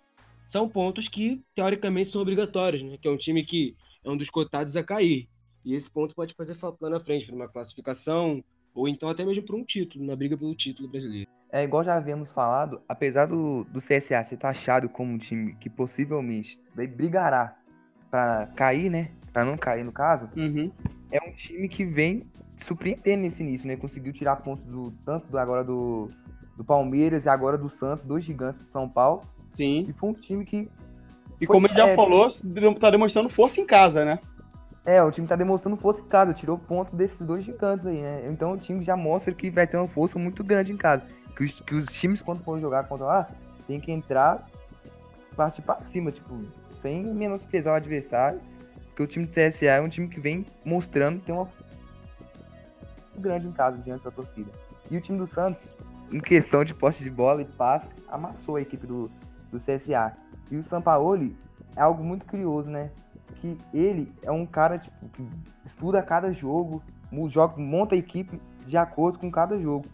são 0.48 0.68
pontos 0.68 1.08
que, 1.08 1.42
teoricamente, 1.56 2.12
são 2.12 2.22
obrigatórios, 2.22 2.82
né? 2.84 2.98
Que 3.00 3.08
é 3.08 3.12
um 3.12 3.18
time 3.18 3.44
que 3.44 3.76
é 4.04 4.10
um 4.10 4.18
dos 4.18 4.30
cotados 4.30 4.76
a 4.76 4.84
cair. 4.84 5.28
E 5.66 5.74
esse 5.74 5.90
ponto 5.90 6.14
pode 6.14 6.34
fazer 6.36 6.54
falta 6.54 6.78
lá 6.82 6.92
na 6.92 7.00
frente, 7.00 7.26
para 7.26 7.36
uma 7.36 7.48
classificação, 7.48 8.44
ou 8.74 8.88
então 8.88 9.10
até 9.10 9.26
mesmo 9.26 9.44
para 9.44 9.56
um 9.56 9.64
título, 9.64 10.06
na 10.06 10.16
briga 10.16 10.38
pelo 10.38 10.54
título 10.54 10.88
brasileiro. 10.88 11.28
É 11.52 11.64
igual 11.64 11.84
já 11.84 11.96
havíamos 11.96 12.32
falado, 12.32 12.82
apesar 12.88 13.26
do, 13.26 13.64
do 13.66 13.80
CSA 13.80 14.24
ser 14.24 14.38
taxado 14.38 14.88
como 14.88 15.12
um 15.12 15.18
time 15.18 15.56
que 15.56 15.70
possivelmente 15.70 16.60
brigará 16.76 17.58
para 18.12 18.48
cair, 18.56 18.90
né? 18.90 19.12
Para 19.34 19.44
não 19.44 19.58
cair 19.58 19.84
no 19.84 19.92
caso, 19.92 20.30
uhum. 20.36 20.72
é 21.12 21.20
um 21.22 21.32
time 21.34 21.68
que 21.68 21.84
vem 21.84 22.24
surpreendendo 22.58 23.24
nesse 23.24 23.42
início, 23.42 23.68
né? 23.68 23.76
Conseguiu 23.76 24.14
tirar 24.14 24.36
pontos 24.38 24.66
do 24.66 24.92
tanto 25.04 25.28
do, 25.28 25.38
agora 25.38 25.64
do, 25.64 26.12
do 26.56 26.64
Palmeiras 26.64 27.26
e 27.26 27.30
agora 27.30 27.58
do 27.58 27.70
Santos, 27.70 28.06
dois 28.06 28.24
gigantes 28.24 28.62
de 28.62 28.68
São 28.68 28.88
Paulo. 28.88 29.22
Sim. 29.52 29.86
E 29.90 29.94
foi 29.94 30.10
um 30.10 30.14
time 30.14 30.46
que. 30.46 30.70
E 31.40 31.48
como 31.48 31.68
ele 31.68 31.74
já 31.74 31.94
falou, 31.96 32.28
tá 32.80 32.90
demonstrando 32.90 33.30
força 33.30 33.60
em 33.60 33.66
casa, 33.66 34.06
né? 34.06 34.20
É, 34.86 35.02
o 35.02 35.12
time 35.12 35.28
tá 35.28 35.36
demonstrando 35.36 35.76
força 35.78 36.02
em 36.02 36.06
casa, 36.06 36.34
tirou 36.34 36.60
ponto 36.60 36.96
desses 36.96 37.20
dois 37.26 37.44
gigantes 37.44 37.88
aí, 37.88 38.02
né? 38.02 38.28
Então 38.30 38.52
o 38.52 38.58
time 38.58 38.84
já 38.84 38.96
mostra 38.96 39.34
que 39.34 39.50
vai 39.50 39.66
ter 39.66 39.78
uma 39.78 39.88
força 39.88 40.20
muito 40.20 40.44
grande 40.44 40.72
em 40.72 40.78
casa. 40.78 41.04
Que 41.36 41.44
os, 41.44 41.60
que 41.62 41.76
os 41.76 41.88
times, 41.88 42.22
quando 42.22 42.44
for 42.44 42.60
jogar 42.60 42.88
contra 42.88 43.06
lá, 43.06 43.28
tem 43.68 43.80
que 43.80 43.92
entrar, 43.92 44.46
partir 45.36 45.64
pra 45.64 45.80
cima, 45.82 46.12
tipo, 46.12 46.40
sem 46.82 47.04
menosprezar 47.04 47.74
o 47.74 47.78
adversário. 47.78 48.40
Porque 48.90 49.04
o 49.04 49.08
time 49.08 49.26
do 49.26 49.32
CSA 49.32 49.66
é 49.66 49.82
um 49.82 49.90
time 49.90 50.08
que 50.08 50.20
vem 50.20 50.46
mostrando 50.64 51.20
que 51.20 51.26
tem 51.26 51.36
uma 51.36 51.50
grande 53.18 53.48
em 53.48 53.52
casa 53.52 53.78
diante 53.80 54.04
da 54.04 54.12
torcida. 54.12 54.52
E 54.90 54.98
o 54.98 55.02
time 55.02 55.18
do 55.18 55.26
Santos, 55.26 55.74
em 56.12 56.20
questão 56.20 56.64
de 56.64 56.76
posse 56.76 57.04
de 57.04 57.10
bola 57.10 57.42
e 57.42 57.46
passes, 57.46 58.02
amassou 58.08 58.56
a 58.56 58.62
equipe 58.62 58.86
do, 58.86 59.10
do 59.52 59.58
CSA. 59.58 60.14
E 60.52 60.58
o 60.58 60.64
Sampaoli 60.64 61.36
é 61.76 61.82
algo 61.82 62.04
muito 62.04 62.26
curioso, 62.26 62.70
né? 62.70 62.92
Que 63.36 63.58
ele 63.74 64.12
é 64.24 64.32
um 64.32 64.46
cara 64.46 64.80
tipo, 64.80 65.10
que 65.10 65.28
estuda 65.64 66.02
cada 66.02 66.32
jogo, 66.32 66.82
joga, 67.30 67.58
monta 67.58 67.96
a 67.96 67.98
equipe 67.98 68.40
de 68.66 68.78
acordo 68.78 69.20
com 69.20 69.32
cada 69.32 69.60
jogo. 69.60 69.86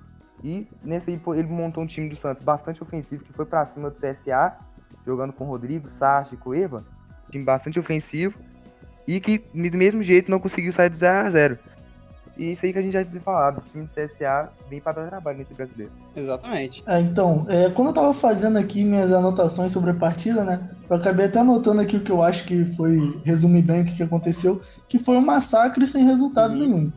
E 0.44 0.68
nesse 0.84 1.12
aí 1.12 1.22
ele 1.36 1.48
montou 1.48 1.84
um 1.84 1.88
time 1.88 2.10
do 2.10 2.16
Santos 2.16 2.44
bastante 2.44 2.82
ofensivo, 2.82 3.24
que 3.24 3.34
foi 3.34 3.46
para 3.46 3.66
cima 3.66 3.90
do 3.90 3.96
CSA, 3.96 4.56
jogando 5.06 5.34
com 5.34 5.46
Rodrigo, 5.46 5.90
Sacha 5.90 6.34
e 6.34 6.38
Cueva. 6.38 6.84
Time 7.30 7.44
bastante 7.44 7.80
ofensivo. 7.80 8.40
E 9.08 9.20
que 9.20 9.40
do 9.40 9.78
mesmo 9.78 10.02
jeito 10.02 10.32
não 10.32 10.40
conseguiu 10.40 10.72
sair 10.74 10.90
do 10.90 10.96
0 10.96 11.28
a 11.28 11.30
0 11.30 11.60
e 12.42 12.54
isso 12.54 12.66
aí 12.66 12.74
que 12.74 12.80
a 12.80 12.82
gente 12.82 12.94
já 12.94 13.06
tinha 13.06 13.22
falado, 13.22 13.60
o 13.60 13.62
time 13.72 13.86
do 13.86 13.90
CSA 13.94 14.50
vem 14.68 14.82
para 14.82 14.94
dar 15.04 15.10
trabalho 15.10 15.38
nesse 15.38 15.54
brasileiro. 15.54 15.92
Exatamente. 16.16 16.84
É, 16.88 17.00
então, 17.00 17.46
é, 17.48 17.70
quando 17.70 17.90
eu 17.90 17.94
tava 17.94 18.14
fazendo 18.16 18.58
aqui 18.58 18.84
minhas 18.84 19.14
anotações 19.14 19.72
sobre 19.72 19.92
a 19.92 19.94
partida, 19.94 20.44
né? 20.44 20.60
Eu 20.90 20.96
acabei 20.96 21.28
até 21.28 21.38
anotando 21.38 21.82
aqui 21.82 21.98
o 21.98 22.00
que 22.00 22.12
eu 22.12 22.24
acho 22.24 22.44
que 22.46 22.66
foi, 22.66 23.22
resume 23.24 23.62
bem 23.62 23.82
o 23.82 23.86
que, 23.86 23.96
que 23.96 24.02
aconteceu, 24.02 24.60
que 24.90 24.98
foi 24.98 25.18
um 25.18 25.22
massacre 25.22 25.86
sem 25.86 26.04
resultado 26.04 26.54
uhum. 26.54 26.60
nenhum. 26.60 26.92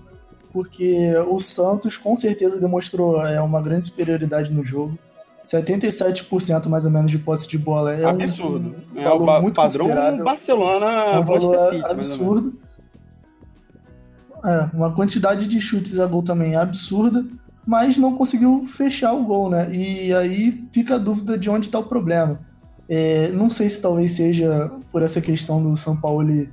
Porque 0.50 1.12
o 1.28 1.38
Santos 1.38 1.98
com 1.98 2.14
certeza 2.16 2.58
demonstrou 2.58 3.20
é, 3.20 3.38
uma 3.42 3.60
grande 3.60 3.86
superioridade 3.86 4.50
no 4.50 4.64
jogo. 4.64 4.98
77% 5.44 6.68
mais 6.68 6.86
ou 6.86 6.90
menos 6.90 7.10
de 7.10 7.18
posse 7.18 7.46
de 7.46 7.58
bola 7.58 7.94
é 7.94 8.02
absurdo. 8.02 8.74
Um, 8.94 8.98
um 8.98 9.02
é 9.02 9.12
o 9.12 9.42
muito 9.42 9.56
padrão 9.56 9.88
Barcelona 10.24 10.86
é 10.86 11.18
um 11.18 11.24
valor 11.24 11.58
City, 11.68 11.84
absurdo. 11.84 12.54
É, 14.44 14.68
uma 14.74 14.92
quantidade 14.92 15.48
de 15.48 15.60
chutes 15.60 15.98
a 15.98 16.06
gol 16.06 16.22
também 16.22 16.54
absurda, 16.54 17.24
mas 17.66 17.96
não 17.96 18.14
conseguiu 18.14 18.64
fechar 18.66 19.12
o 19.14 19.24
gol, 19.24 19.48
né? 19.48 19.74
E 19.74 20.12
aí 20.12 20.64
fica 20.70 20.96
a 20.96 20.98
dúvida 20.98 21.38
de 21.38 21.48
onde 21.48 21.66
está 21.66 21.78
o 21.78 21.84
problema. 21.84 22.38
É, 22.88 23.28
não 23.28 23.48
sei 23.48 23.70
se 23.70 23.80
talvez 23.80 24.12
seja 24.12 24.70
por 24.92 25.02
essa 25.02 25.20
questão 25.20 25.62
do 25.62 25.74
São 25.76 25.96
Paulo 25.96 26.22
ele 26.22 26.50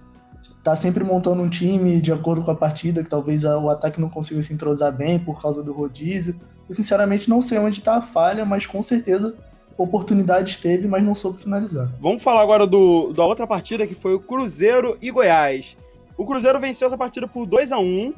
tá 0.63 0.75
sempre 0.75 1.04
montando 1.04 1.41
um 1.41 1.49
time 1.49 1.99
de 1.99 2.12
acordo 2.12 2.43
com 2.43 2.51
a 2.51 2.56
partida, 2.56 3.04
que 3.04 3.10
talvez 3.10 3.43
o 3.43 3.69
ataque 3.69 3.99
não 3.99 4.10
consiga 4.10 4.41
se 4.41 4.54
entrosar 4.54 4.95
bem 4.95 5.19
por 5.19 5.41
causa 5.41 5.62
do 5.62 5.73
rodízio. 5.73 6.36
Eu 6.69 6.73
sinceramente 6.73 7.30
não 7.30 7.41
sei 7.41 7.58
onde 7.58 7.80
está 7.80 7.97
a 7.97 8.01
falha, 8.01 8.45
mas 8.45 8.65
com 8.65 8.82
certeza 8.82 9.36
oportunidades 9.77 10.58
teve, 10.58 10.88
mas 10.88 11.04
não 11.04 11.15
soube 11.15 11.39
finalizar. 11.39 11.91
Vamos 11.99 12.23
falar 12.23 12.41
agora 12.41 12.65
do, 12.65 13.12
da 13.13 13.25
outra 13.25 13.45
partida 13.45 13.86
que 13.86 13.95
foi 13.95 14.13
o 14.13 14.19
Cruzeiro 14.19 14.97
e 15.01 15.12
Goiás. 15.12 15.75
O 16.17 16.26
Cruzeiro 16.26 16.60
venceu 16.60 16.88
essa 16.88 16.97
partida 16.97 17.28
por 17.28 17.45
2 17.45 17.71
a 17.71 17.80
1 17.80 18.13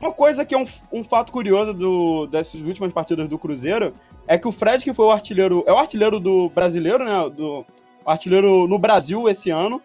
Uma 0.00 0.12
coisa 0.12 0.44
que 0.44 0.54
é 0.54 0.58
um, 0.58 0.64
um 0.92 1.04
fato 1.04 1.32
curioso 1.32 1.74
do, 1.74 2.26
dessas 2.26 2.60
últimas 2.60 2.92
partidas 2.92 3.28
do 3.28 3.38
Cruzeiro 3.38 3.94
é 4.26 4.38
que 4.38 4.46
o 4.46 4.52
Fred, 4.52 4.84
que 4.84 4.94
foi 4.94 5.06
o 5.06 5.10
artilheiro, 5.10 5.64
é 5.66 5.72
o 5.72 5.78
artilheiro 5.78 6.20
do 6.20 6.48
brasileiro, 6.50 7.04
né? 7.04 7.30
Do, 7.30 7.64
artilheiro 8.06 8.66
no 8.66 8.78
Brasil 8.78 9.28
esse 9.28 9.50
ano, 9.50 9.80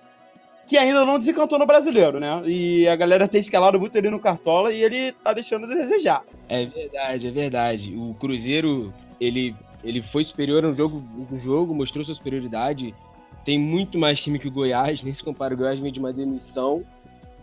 que 0.68 0.78
ainda 0.78 1.06
não 1.06 1.20
desencantou 1.20 1.60
no 1.60 1.65
brasileiro, 1.65 2.20
né? 2.20 2.41
E 2.46 2.88
a 2.88 2.96
galera 2.96 3.28
tem 3.28 3.39
escalado 3.39 3.80
muito 3.80 3.96
ele 3.96 4.10
no 4.10 4.20
Cartola 4.20 4.72
e 4.74 4.84
ele 4.84 5.12
tá 5.12 5.34
deixando 5.34 5.68
de 5.68 5.76
desejar. 5.76 6.24
É 6.50 6.65
verdade, 6.65 7.28
é 7.28 7.32
verdade. 7.32 7.96
O 7.96 8.15
Cruzeiro, 8.15 8.94
ele, 9.20 9.56
ele 9.84 10.02
foi 10.02 10.24
superior 10.24 10.63
no 10.63 10.76
jogo, 10.76 11.04
no 11.30 11.39
jogo, 11.39 11.74
mostrou 11.74 12.04
sua 12.04 12.15
superioridade. 12.15 12.96
Tem 13.44 13.60
muito 13.60 13.98
mais 13.98 14.20
time 14.22 14.39
que 14.39 14.48
o 14.48 14.52
Goiás, 14.52 15.04
nem 15.04 15.13
se 15.13 15.24
compara 15.24 15.54
o 15.54 15.58
Goiás 15.58 15.80
vem 15.80 15.91
de 15.91 16.00
uma 16.00 16.12
demissão 16.12 16.84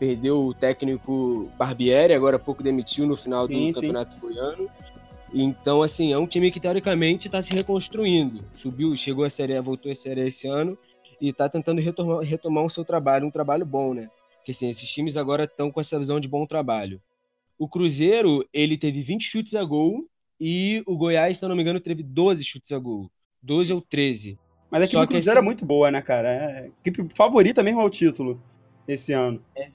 perdeu 0.02 0.46
o 0.46 0.52
técnico 0.52 1.48
Barbieri, 1.56 2.12
agora 2.12 2.34
há 2.34 2.38
pouco 2.40 2.60
demitiu 2.60 3.06
no 3.06 3.16
final 3.16 3.46
do 3.46 3.54
sim, 3.54 3.72
Campeonato 3.72 4.12
sim. 4.14 4.18
Goiano. 4.18 4.68
Então, 5.32 5.80
assim, 5.80 6.12
é 6.12 6.18
um 6.18 6.26
time 6.26 6.50
que 6.50 6.58
teoricamente 6.58 7.28
está 7.28 7.40
se 7.40 7.54
reconstruindo. 7.54 8.44
Subiu, 8.56 8.96
chegou 8.96 9.24
à 9.24 9.30
Série 9.30 9.56
A, 9.56 9.62
voltou 9.62 9.92
à 9.92 9.94
Série 9.94 10.22
A 10.22 10.26
esse 10.26 10.48
ano 10.48 10.76
e 11.20 11.28
está 11.28 11.48
tentando 11.48 11.80
retomar, 11.80 12.18
retomar 12.24 12.64
o 12.64 12.68
seu 12.68 12.84
trabalho, 12.84 13.28
um 13.28 13.30
trabalho 13.30 13.64
bom, 13.64 13.94
né? 13.94 14.10
Porque 14.38 14.50
assim, 14.50 14.70
esses 14.70 14.88
times 14.90 15.16
agora 15.16 15.44
estão 15.44 15.70
com 15.70 15.80
essa 15.80 15.96
visão 16.00 16.18
de 16.18 16.26
bom 16.26 16.44
trabalho. 16.46 17.00
O 17.56 17.68
Cruzeiro, 17.68 18.44
ele 18.52 18.76
teve 18.76 19.02
20 19.02 19.22
chutes 19.22 19.54
a 19.54 19.62
gol 19.62 20.04
e 20.40 20.82
o 20.84 20.96
Goiás, 20.96 21.38
se 21.38 21.44
eu 21.44 21.48
não 21.48 21.54
me 21.54 21.62
engano, 21.62 21.78
teve 21.78 22.02
12 22.02 22.42
chutes 22.42 22.72
a 22.72 22.78
gol. 22.80 23.08
12 23.40 23.72
ou 23.72 23.80
13. 23.80 24.36
Mas 24.68 24.82
a 24.82 24.84
equipe 24.86 25.00
do 25.00 25.06
Cruzeiro 25.06 25.30
esse... 25.30 25.38
é 25.38 25.42
muito 25.42 25.64
boa, 25.64 25.92
né, 25.92 26.02
cara? 26.02 26.28
É 26.28 26.58
a 26.58 26.66
equipe 26.66 27.06
favorita 27.14 27.62
mesmo 27.62 27.80
ao 27.80 27.88
título 27.88 28.42
esse 28.88 29.12
ano. 29.12 29.40
É, 29.54 29.70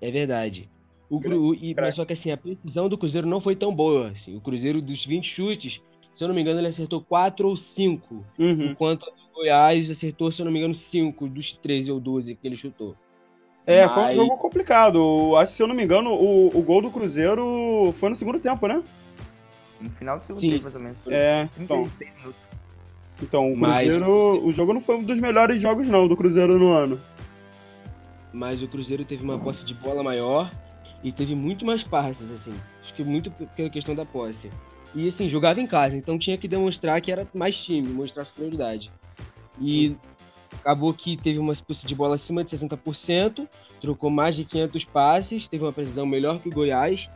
é 0.00 0.10
verdade. 0.10 0.68
O, 1.08 1.18
o, 1.18 1.54
e, 1.54 1.74
mas 1.74 1.94
só 1.94 2.04
que 2.04 2.12
assim, 2.12 2.30
a 2.30 2.36
precisão 2.36 2.88
do 2.88 2.98
Cruzeiro 2.98 3.26
não 3.26 3.40
foi 3.40 3.54
tão 3.54 3.74
boa. 3.74 4.10
Assim. 4.10 4.36
O 4.36 4.40
Cruzeiro, 4.40 4.82
dos 4.82 5.04
20 5.04 5.24
chutes, 5.24 5.80
se 6.14 6.24
eu 6.24 6.28
não 6.28 6.34
me 6.34 6.40
engano, 6.40 6.58
ele 6.58 6.68
acertou 6.68 7.00
4 7.00 7.48
ou 7.48 7.56
5. 7.56 8.24
Uhum. 8.38 8.70
Enquanto 8.70 9.04
o 9.04 9.36
Goiás 9.36 9.90
acertou, 9.90 10.32
se 10.32 10.40
eu 10.40 10.44
não 10.44 10.52
me 10.52 10.58
engano, 10.58 10.74
5 10.74 11.28
dos 11.28 11.52
13 11.52 11.92
ou 11.92 12.00
12 12.00 12.34
que 12.34 12.46
ele 12.46 12.56
chutou. 12.56 12.96
É, 13.64 13.84
mas... 13.84 13.94
foi 13.94 14.04
um 14.04 14.14
jogo 14.14 14.36
complicado. 14.38 15.36
Acho 15.36 15.50
que, 15.50 15.56
se 15.56 15.62
eu 15.62 15.66
não 15.66 15.74
me 15.74 15.84
engano, 15.84 16.10
o, 16.10 16.48
o 16.56 16.62
gol 16.62 16.82
do 16.82 16.90
Cruzeiro 16.90 17.92
foi 17.94 18.08
no 18.10 18.16
segundo 18.16 18.38
tempo, 18.40 18.66
né? 18.66 18.82
No 19.80 19.90
final 19.90 20.18
do 20.18 20.22
segundo 20.24 20.40
Sim. 20.40 20.50
tempo, 20.50 20.62
mais 20.62 20.74
ou 20.74 20.80
menos. 20.80 20.98
É, 21.08 21.48
então. 21.58 21.88
Então, 23.22 23.52
o 23.52 23.58
Cruzeiro. 23.58 24.36
Mas... 24.36 24.44
O 24.44 24.52
jogo 24.52 24.72
não 24.72 24.80
foi 24.80 24.96
um 24.96 25.02
dos 25.02 25.18
melhores 25.20 25.60
jogos, 25.60 25.86
não, 25.86 26.08
do 26.08 26.16
Cruzeiro 26.16 26.58
no 26.58 26.70
ano 26.70 27.00
mas 28.32 28.62
o 28.62 28.68
Cruzeiro 28.68 29.04
teve 29.04 29.22
uma 29.22 29.38
posse 29.38 29.64
de 29.64 29.74
bola 29.74 30.02
maior 30.02 30.50
e 31.02 31.12
teve 31.12 31.34
muito 31.34 31.64
mais 31.64 31.82
passes, 31.82 32.30
assim. 32.30 32.54
Acho 32.82 32.94
que 32.94 33.04
muito 33.04 33.30
pela 33.30 33.70
questão 33.70 33.94
da 33.94 34.04
posse. 34.04 34.50
E, 34.94 35.08
assim, 35.08 35.28
jogava 35.28 35.60
em 35.60 35.66
casa, 35.66 35.96
então 35.96 36.18
tinha 36.18 36.38
que 36.38 36.48
demonstrar 36.48 37.00
que 37.00 37.12
era 37.12 37.26
mais 37.34 37.56
time, 37.56 37.88
mostrar 37.88 38.24
superioridade. 38.24 38.90
E 39.60 39.88
Sim. 39.88 39.96
acabou 40.60 40.92
que 40.94 41.16
teve 41.16 41.38
uma 41.38 41.54
posse 41.54 41.86
de 41.86 41.94
bola 41.94 42.14
acima 42.14 42.42
de 42.42 42.56
60%, 42.56 43.46
trocou 43.80 44.10
mais 44.10 44.36
de 44.36 44.44
500 44.44 44.84
passes, 44.84 45.46
teve 45.46 45.64
uma 45.64 45.72
precisão 45.72 46.06
melhor 46.06 46.38
que 46.38 46.48
o 46.48 46.52
Goiás. 46.52 47.08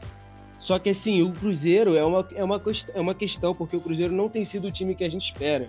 Só 0.59 0.79
que, 0.79 0.91
assim, 0.91 1.23
o 1.23 1.33
Cruzeiro 1.33 1.97
é 1.97 2.05
uma, 2.05 2.29
é 2.35 2.45
uma, 2.45 2.63
é 2.95 3.01
uma 3.01 3.15
questão, 3.15 3.55
porque 3.55 3.77
o 3.77 3.81
Cruzeiro 3.81 4.13
não 4.13 4.29
tem 4.29 4.45
sido 4.45 4.69
o 4.69 4.73
time 4.73 4.95
que 4.95 5.05
a 5.05 5.09
gente 5.09 5.33
espera 5.33 5.69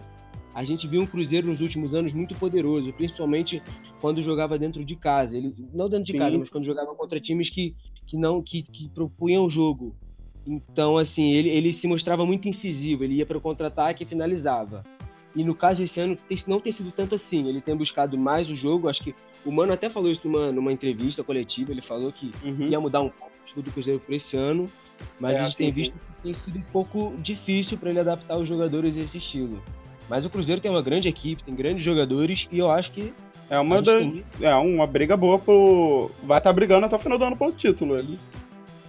a 0.54 0.64
gente 0.64 0.88
viu 0.88 1.02
um 1.02 1.06
Cruzeiro 1.06 1.48
nos 1.48 1.62
últimos 1.62 1.94
anos 1.96 2.14
muito 2.14 2.36
poderoso, 2.36 2.92
principalmente 2.94 3.62
quando 4.00 4.22
jogava 4.22 4.58
dentro 4.58 4.84
de 4.84 4.96
casa. 4.96 5.38
Ele 5.38 5.54
não 5.74 5.90
dentro 5.90 6.06
de 6.06 6.12
Sim. 6.12 6.18
casa, 6.18 6.38
mas 6.38 6.50
quando 6.50 6.66
jogava 6.66 6.94
contra 6.96 7.20
times 7.20 7.50
que, 7.50 7.76
que 8.06 8.18
não 8.18 8.42
que, 8.42 8.64
que 8.64 8.90
propunham 8.90 9.46
o 9.46 9.50
jogo. 9.50 9.96
Então, 10.46 10.98
assim, 10.98 11.32
ele, 11.32 11.50
ele 11.50 11.72
se 11.72 11.88
mostrava 11.88 12.26
muito 12.26 12.48
incisivo, 12.48 13.04
ele 13.04 13.16
ia 13.16 13.26
para 13.26 13.38
o 13.38 13.42
contra-ataque 13.42 14.04
e 14.04 14.08
finalizava. 14.08 14.84
E 15.36 15.44
no 15.44 15.56
caso 15.56 15.82
esse 15.82 16.00
ano 16.00 16.18
não 16.46 16.60
tem 16.60 16.74
sido 16.74 16.92
tanto 16.92 17.16
assim. 17.16 17.48
Ele 17.48 17.62
tem 17.62 17.76
buscado 17.76 18.18
mais 18.18 18.50
o 18.50 18.56
jogo. 18.56 18.90
Acho 18.90 19.02
que 19.02 19.16
o 19.46 19.52
Mano 19.52 19.72
até 19.72 19.90
falou 19.90 20.12
isso 20.12 20.28
numa, 20.28 20.52
numa 20.52 20.74
entrevista 20.74 21.24
coletiva. 21.24 21.72
Ele 21.72 21.82
falou 21.82 22.12
que 22.12 22.32
uhum. 22.44 22.68
ia 22.68 22.80
mudar 22.80 23.02
um 23.02 23.10
pouco 23.10 23.32
o 23.34 23.46
estilo 23.46 23.64
do 23.64 23.72
Cruzeiro 23.72 24.00
para 24.00 24.16
esse 24.16 24.36
ano. 24.36 24.66
Mas 25.20 25.38
é, 25.38 25.40
a 25.40 25.44
gente 25.46 25.58
tem 25.58 25.72
visto 25.72 25.94
que 25.94 26.22
tem 26.22 26.34
sido 26.34 26.60
um 26.60 26.64
pouco 26.64 27.14
difícil 27.20 27.78
para 27.78 27.90
ele 27.90 28.00
adaptar 28.00 28.38
os 28.38 28.48
jogadores 28.48 28.96
a 28.98 29.00
esse 29.00 29.18
estilo. 29.18 29.62
Mas 30.12 30.26
o 30.26 30.30
Cruzeiro 30.30 30.60
tem 30.60 30.70
uma 30.70 30.82
grande 30.82 31.08
equipe, 31.08 31.42
tem 31.42 31.56
grandes 31.56 31.86
jogadores 31.86 32.46
e 32.52 32.60
eu 32.60 32.70
acho 32.70 32.92
que. 32.92 33.14
É 33.50 33.58
uma, 33.58 33.82
da, 33.82 33.94
é 34.42 34.54
uma 34.56 34.86
briga 34.86 35.16
boa 35.16 35.40
pro. 35.40 36.12
Vai 36.24 36.40
estar 36.40 36.50
tá 36.50 36.54
brigando 36.54 36.86
até 36.86 36.98
o 36.98 37.00
final 37.00 37.18
do 37.18 37.24
ano 37.24 37.38
pelo 37.38 37.54
título 37.54 37.96
ali. 37.96 38.20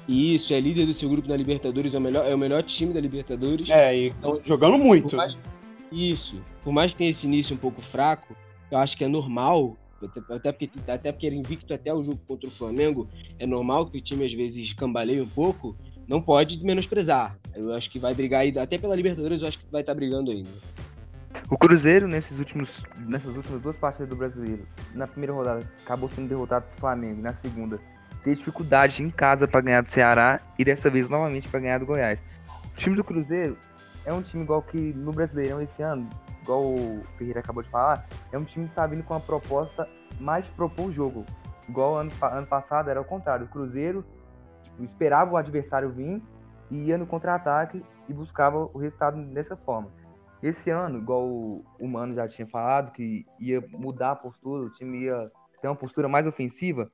Isso, 0.08 0.52
é 0.52 0.58
líder 0.58 0.84
do 0.84 0.92
seu 0.92 1.08
grupo 1.08 1.28
da 1.28 1.36
Libertadores, 1.36 1.94
é 1.94 1.98
o 1.98 2.00
melhor, 2.00 2.26
é 2.26 2.34
o 2.34 2.38
melhor 2.38 2.60
time 2.64 2.92
da 2.92 3.00
Libertadores. 3.00 3.70
É, 3.70 3.96
e 3.96 4.08
então, 4.08 4.40
jogando 4.44 4.76
muito. 4.76 5.14
Mais, 5.14 5.38
isso. 5.92 6.34
Por 6.64 6.72
mais 6.72 6.90
que 6.90 6.98
tenha 6.98 7.10
esse 7.10 7.24
início 7.24 7.54
um 7.54 7.58
pouco 7.58 7.80
fraco, 7.80 8.34
eu 8.68 8.78
acho 8.78 8.96
que 8.96 9.04
é 9.04 9.08
normal, 9.08 9.76
até 10.28 10.50
porque, 10.50 10.70
até 10.88 11.12
porque 11.12 11.26
ele 11.28 11.36
invicto 11.36 11.72
até 11.72 11.94
o 11.94 12.02
jogo 12.02 12.18
contra 12.26 12.48
o 12.48 12.52
Flamengo, 12.52 13.08
é 13.38 13.46
normal 13.46 13.86
que 13.86 13.98
o 13.98 14.00
time 14.02 14.26
às 14.26 14.32
vezes 14.32 14.72
cambaleie 14.72 15.20
um 15.20 15.28
pouco, 15.28 15.76
não 16.08 16.20
pode 16.20 16.58
menosprezar. 16.64 17.38
Eu 17.54 17.72
acho 17.72 17.88
que 17.88 18.00
vai 18.00 18.12
brigar 18.12 18.40
aí, 18.40 18.58
até 18.58 18.76
pela 18.76 18.96
Libertadores, 18.96 19.40
eu 19.40 19.46
acho 19.46 19.58
que 19.60 19.66
vai 19.70 19.82
estar 19.82 19.92
tá 19.92 19.96
brigando 19.96 20.32
ainda. 20.32 20.50
O 21.50 21.58
Cruzeiro, 21.58 22.08
nesses 22.08 22.38
últimos, 22.38 22.82
nessas 22.98 23.36
últimas 23.36 23.60
duas 23.60 23.76
partidas 23.76 24.08
do 24.08 24.16
Brasileiro, 24.16 24.66
na 24.94 25.06
primeira 25.06 25.32
rodada 25.32 25.62
acabou 25.84 26.08
sendo 26.08 26.28
derrotado 26.28 26.64
pelo 26.66 26.80
Flamengo, 26.80 27.20
na 27.20 27.34
segunda 27.34 27.78
teve 28.22 28.36
dificuldade 28.36 29.02
em 29.02 29.10
casa 29.10 29.46
para 29.48 29.60
ganhar 29.60 29.82
do 29.82 29.90
Ceará 29.90 30.40
e 30.58 30.64
dessa 30.64 30.88
vez 30.88 31.08
novamente 31.08 31.48
para 31.48 31.60
ganhar 31.60 31.78
do 31.78 31.86
Goiás. 31.86 32.22
O 32.72 32.76
time 32.76 32.96
do 32.96 33.04
Cruzeiro 33.04 33.58
é 34.04 34.12
um 34.12 34.22
time 34.22 34.42
igual 34.42 34.62
que 34.62 34.92
no 34.94 35.12
Brasileirão 35.12 35.60
esse 35.60 35.82
ano, 35.82 36.08
igual 36.42 36.62
o 36.62 37.02
Ferreira 37.18 37.40
acabou 37.40 37.62
de 37.62 37.68
falar, 37.68 38.06
é 38.30 38.38
um 38.38 38.44
time 38.44 38.68
que 38.68 38.74
tá 38.74 38.86
vindo 38.86 39.02
com 39.02 39.14
uma 39.14 39.20
proposta 39.20 39.88
mais 40.20 40.46
de 40.46 40.50
propor 40.52 40.86
o 40.86 40.92
jogo. 40.92 41.24
igual 41.68 41.96
ano, 41.96 42.10
ano 42.20 42.46
passado, 42.46 42.88
era 42.90 43.00
o 43.00 43.04
contrário. 43.04 43.46
O 43.46 43.48
Cruzeiro 43.48 44.04
tipo, 44.62 44.84
esperava 44.84 45.32
o 45.32 45.36
adversário 45.36 45.90
vir 45.90 46.22
e 46.70 46.84
ia 46.84 46.98
no 46.98 47.06
contra-ataque 47.06 47.84
e 48.08 48.12
buscava 48.12 48.70
o 48.72 48.78
resultado 48.78 49.20
dessa 49.26 49.56
forma. 49.56 49.90
Esse 50.42 50.70
ano, 50.70 50.98
igual 50.98 51.24
o, 51.24 51.64
Mano 51.88 52.14
já 52.14 52.26
tinha 52.26 52.46
falado, 52.46 52.90
que 52.92 53.24
ia 53.38 53.62
mudar 53.72 54.12
a 54.12 54.16
postura, 54.16 54.64
o 54.64 54.70
time 54.70 55.04
ia 55.04 55.26
ter 55.60 55.68
uma 55.68 55.76
postura 55.76 56.08
mais 56.08 56.26
ofensiva, 56.26 56.90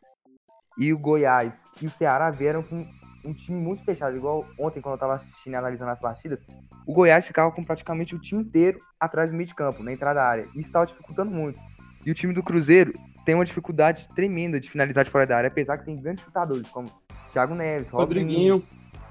e 0.76 0.92
o 0.92 0.98
Goiás 0.98 1.64
e 1.80 1.86
o 1.86 1.90
Ceará 1.90 2.30
vieram 2.30 2.62
com 2.62 2.86
um 3.24 3.32
time 3.32 3.58
muito 3.58 3.84
fechado, 3.84 4.16
igual 4.16 4.46
ontem, 4.58 4.80
quando 4.80 4.94
eu 4.94 4.98
tava 4.98 5.14
assistindo 5.14 5.54
e 5.54 5.56
analisando 5.56 5.90
as 5.90 5.98
partidas, 5.98 6.40
o 6.86 6.92
Goiás 6.92 7.26
ficava 7.26 7.50
com 7.50 7.64
praticamente 7.64 8.14
o 8.14 8.18
time 8.18 8.42
inteiro 8.42 8.80
atrás 9.00 9.30
do 9.30 9.36
meio 9.36 9.46
de 9.46 9.54
campo, 9.54 9.82
na 9.82 9.92
entrada 9.92 10.20
da 10.20 10.26
área. 10.26 10.44
Isso 10.54 10.68
estava 10.68 10.86
dificultando 10.86 11.30
muito. 11.30 11.58
E 12.04 12.10
o 12.10 12.14
time 12.14 12.32
do 12.32 12.42
Cruzeiro 12.42 12.92
tem 13.24 13.34
uma 13.34 13.44
dificuldade 13.44 14.08
tremenda 14.14 14.60
de 14.60 14.70
finalizar 14.70 15.04
de 15.04 15.10
fora 15.10 15.26
da 15.26 15.36
área, 15.36 15.48
apesar 15.48 15.78
que 15.78 15.84
tem 15.84 16.00
grandes 16.00 16.24
chutadores, 16.24 16.68
como 16.70 16.88
Thiago 17.32 17.54
Neves, 17.54 17.90
Rodriguinho. 17.90 18.64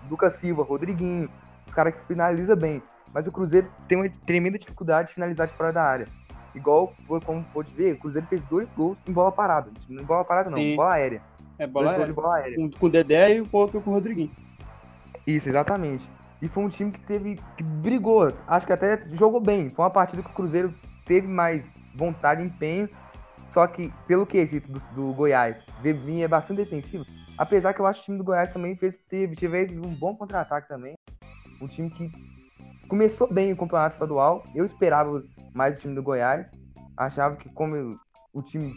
Lucas 0.09 0.35
Silva, 0.35 0.63
Rodriguinho, 0.63 1.29
os 1.67 1.73
caras 1.73 1.93
que 1.93 2.05
finaliza 2.07 2.55
bem. 2.55 2.81
Mas 3.13 3.27
o 3.27 3.31
Cruzeiro 3.31 3.69
tem 3.87 3.97
uma 3.97 4.09
tremenda 4.25 4.57
dificuldade 4.57 5.09
de 5.09 5.13
finalizar 5.13 5.47
de 5.47 5.53
fora 5.53 5.71
da 5.71 5.83
área. 5.83 6.07
Igual, 6.53 6.93
como 7.25 7.43
pode 7.53 7.71
ver, 7.73 7.93
o 7.93 7.99
Cruzeiro 7.99 8.27
fez 8.27 8.41
dois 8.43 8.71
gols 8.71 8.97
em 9.07 9.13
bola 9.13 9.31
parada. 9.31 9.71
Não 9.87 10.01
em 10.01 10.05
bola 10.05 10.25
parada, 10.25 10.49
não, 10.49 10.57
Sim. 10.57 10.75
bola 10.75 10.93
aérea. 10.93 11.21
É, 11.59 11.67
bola 11.67 11.91
aérea. 11.91 12.13
bola 12.13 12.35
aérea. 12.35 12.55
Com, 12.55 12.69
com 12.69 12.85
o 12.85 12.89
Dedé 12.89 13.35
e 13.35 13.41
um 13.41 13.45
pouco 13.45 13.79
com 13.81 13.89
o 13.89 13.93
Rodriguinho. 13.93 14.31
Isso, 15.25 15.49
exatamente. 15.49 16.09
E 16.41 16.47
foi 16.47 16.63
um 16.63 16.69
time 16.69 16.91
que 16.91 16.99
teve. 17.01 17.39
que 17.55 17.63
brigou. 17.63 18.33
Acho 18.47 18.65
que 18.65 18.73
até 18.73 19.03
jogou 19.13 19.39
bem. 19.39 19.69
Foi 19.69 19.85
uma 19.85 19.91
partida 19.91 20.21
que 20.21 20.29
o 20.29 20.33
Cruzeiro 20.33 20.73
teve 21.05 21.27
mais 21.27 21.75
vontade 21.95 22.41
e 22.41 22.45
empenho. 22.45 22.89
Só 23.47 23.65
que, 23.65 23.91
pelo 24.07 24.25
quesito 24.25 24.71
do, 24.71 24.79
do 24.93 25.13
Goiás, 25.13 25.63
vinha 25.81 26.27
bastante 26.27 26.63
defensivo. 26.63 27.05
Apesar 27.37 27.73
que 27.73 27.79
eu 27.79 27.85
acho 27.85 27.99
que 27.99 28.03
o 28.03 28.05
time 28.05 28.17
do 28.17 28.23
Goiás 28.23 28.51
também 28.51 28.75
fez, 28.75 28.97
teve, 29.07 29.35
teve 29.35 29.79
um 29.79 29.95
bom 29.95 30.15
contra-ataque 30.15 30.67
também. 30.67 30.95
Um 31.61 31.67
time 31.67 31.89
que 31.89 32.11
começou 32.87 33.31
bem 33.31 33.51
o 33.51 33.57
campeonato 33.57 33.95
estadual. 33.95 34.43
Eu 34.55 34.65
esperava 34.65 35.23
mais 35.53 35.77
o 35.77 35.81
time 35.81 35.95
do 35.95 36.03
Goiás. 36.03 36.49
Achava 36.95 37.35
que 37.35 37.49
como 37.49 37.99
o 38.33 38.41
time, 38.41 38.73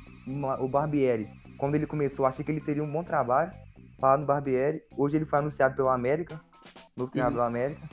o 0.59 0.69
Barbieri, 0.69 1.29
quando 1.57 1.75
ele 1.75 1.87
começou, 1.87 2.27
achei 2.27 2.45
que 2.45 2.51
ele 2.51 2.61
teria 2.61 2.83
um 2.83 2.91
bom 2.91 3.05
trabalho. 3.05 3.53
Falar 3.99 4.19
no 4.19 4.27
Barbieri. 4.27 4.83
Hoje 4.97 5.17
ele 5.17 5.27
foi 5.27 5.39
anunciado 5.39 5.77
pelo 5.77 5.89
América, 5.89 6.41
novo 6.97 7.11
treinador 7.11 7.39
do 7.39 7.45
América. 7.45 7.89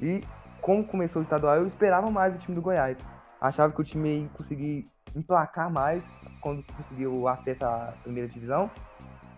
E 0.00 0.22
como 0.60 0.84
começou 0.84 1.20
o 1.20 1.22
estadual, 1.22 1.56
eu 1.56 1.66
esperava 1.66 2.10
mais 2.10 2.32
do 2.32 2.38
time 2.38 2.54
do 2.54 2.62
Goiás. 2.62 2.98
Achava 3.40 3.72
que 3.72 3.80
o 3.80 3.84
time 3.84 4.22
ia 4.22 4.28
conseguir 4.28 4.86
emplacar 5.14 5.70
mais 5.70 6.02
quando 6.40 6.62
conseguiu 6.76 7.14
o 7.14 7.28
acesso 7.28 7.64
à 7.64 7.94
primeira 8.02 8.28
divisão. 8.28 8.70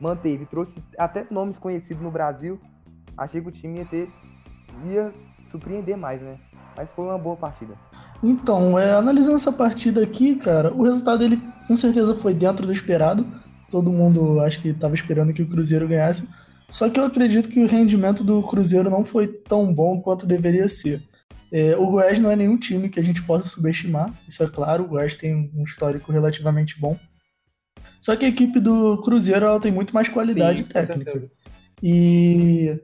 Manteve, 0.01 0.47
trouxe 0.47 0.83
até 0.97 1.27
nomes 1.31 1.59
conhecidos 1.59 2.03
no 2.03 2.11
Brasil. 2.11 2.61
Achei 3.17 3.41
que 3.41 3.49
o 3.49 3.53
time 3.53 3.79
ia 3.79 3.85
ter. 3.85 4.09
ia 4.85 5.13
surpreender 5.51 5.97
mais, 5.97 6.21
né? 6.21 6.37
Mas 6.77 6.89
foi 6.91 7.07
uma 7.07 7.19
boa 7.19 7.37
partida. 7.37 7.75
Então, 8.23 8.79
é, 8.79 8.93
analisando 8.93 9.37
essa 9.37 9.53
partida 9.53 10.03
aqui, 10.03 10.37
cara, 10.37 10.73
o 10.73 10.83
resultado 10.83 11.19
dele 11.19 11.41
com 11.67 11.77
certeza 11.77 12.15
foi 12.15 12.33
dentro 12.33 12.67
do 12.67 12.73
esperado. 12.73 13.27
Todo 13.71 13.93
mundo 13.93 14.41
acho 14.41 14.63
que 14.63 14.69
estava 14.69 14.95
esperando 14.95 15.33
que 15.33 15.43
o 15.43 15.49
Cruzeiro 15.49 15.89
ganhasse. 15.89 16.29
Só 16.69 16.89
que 16.89 17.01
eu 17.01 17.05
acredito 17.05 17.49
que 17.49 17.61
o 17.61 17.67
rendimento 17.67 18.23
do 18.23 18.43
Cruzeiro 18.43 18.91
não 18.91 19.05
foi 19.05 19.27
tão 19.27 19.73
bom 19.73 20.01
quanto 20.01 20.27
deveria 20.27 20.69
ser. 20.69 21.03
É, 21.51 21.77
o 21.77 21.87
Goiás 21.87 22.21
não 22.21 22.31
é 22.31 22.37
nenhum 22.37 22.59
time 22.59 22.91
que 22.91 23.01
a 23.01 23.03
gente 23.03 23.23
possa 23.23 23.49
subestimar, 23.49 24.13
isso 24.27 24.43
é 24.43 24.49
claro. 24.49 24.85
O 24.85 24.89
Goiás 24.89 25.17
tem 25.17 25.51
um 25.55 25.65
histórico 25.65 26.13
relativamente 26.13 26.79
bom. 26.79 26.97
Só 28.01 28.15
que 28.15 28.25
a 28.25 28.29
equipe 28.29 28.61
do 28.61 29.01
Cruzeiro 29.03 29.47
ela 29.47 29.61
tem 29.61 29.73
muito 29.73 29.95
mais 29.95 30.09
qualidade 30.09 30.61
Sim, 30.61 30.69
técnica. 30.69 31.31
E 31.83 32.79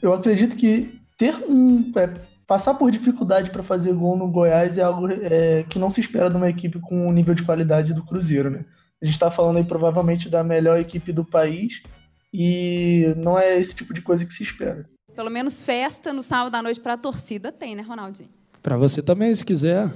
eu 0.00 0.12
acredito 0.12 0.56
que 0.56 1.00
ter 1.22 1.36
um. 1.48 1.92
é, 1.96 2.08
passar 2.44 2.74
por 2.74 2.90
dificuldade 2.90 3.50
para 3.50 3.62
fazer 3.62 3.92
gol 3.92 4.16
no 4.16 4.28
Goiás 4.28 4.76
é 4.76 4.82
algo 4.82 5.06
é, 5.08 5.64
que 5.68 5.78
não 5.78 5.88
se 5.88 6.00
espera 6.00 6.28
de 6.28 6.36
uma 6.36 6.50
equipe 6.50 6.80
com 6.80 7.06
o 7.06 7.12
nível 7.12 7.32
de 7.32 7.44
qualidade 7.44 7.94
do 7.94 8.04
Cruzeiro, 8.04 8.50
né? 8.50 8.64
A 9.00 9.04
gente 9.04 9.14
está 9.14 9.30
falando 9.30 9.58
aí 9.58 9.64
provavelmente 9.64 10.28
da 10.28 10.42
melhor 10.42 10.80
equipe 10.80 11.12
do 11.12 11.24
país 11.24 11.80
e 12.34 13.14
não 13.16 13.38
é 13.38 13.56
esse 13.56 13.76
tipo 13.76 13.94
de 13.94 14.02
coisa 14.02 14.26
que 14.26 14.32
se 14.32 14.42
espera. 14.42 14.88
Pelo 15.14 15.30
menos 15.30 15.62
festa 15.62 16.12
no 16.12 16.24
sábado 16.24 16.56
à 16.56 16.62
noite 16.62 16.80
pra 16.80 16.96
torcida 16.96 17.52
tem, 17.52 17.76
né, 17.76 17.82
Ronaldinho? 17.82 18.30
Pra 18.60 18.76
você 18.76 19.00
também, 19.00 19.32
se 19.34 19.44
quiser. 19.44 19.92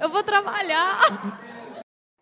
Eu 0.00 0.10
vou 0.10 0.22
trabalhar. 0.22 1.00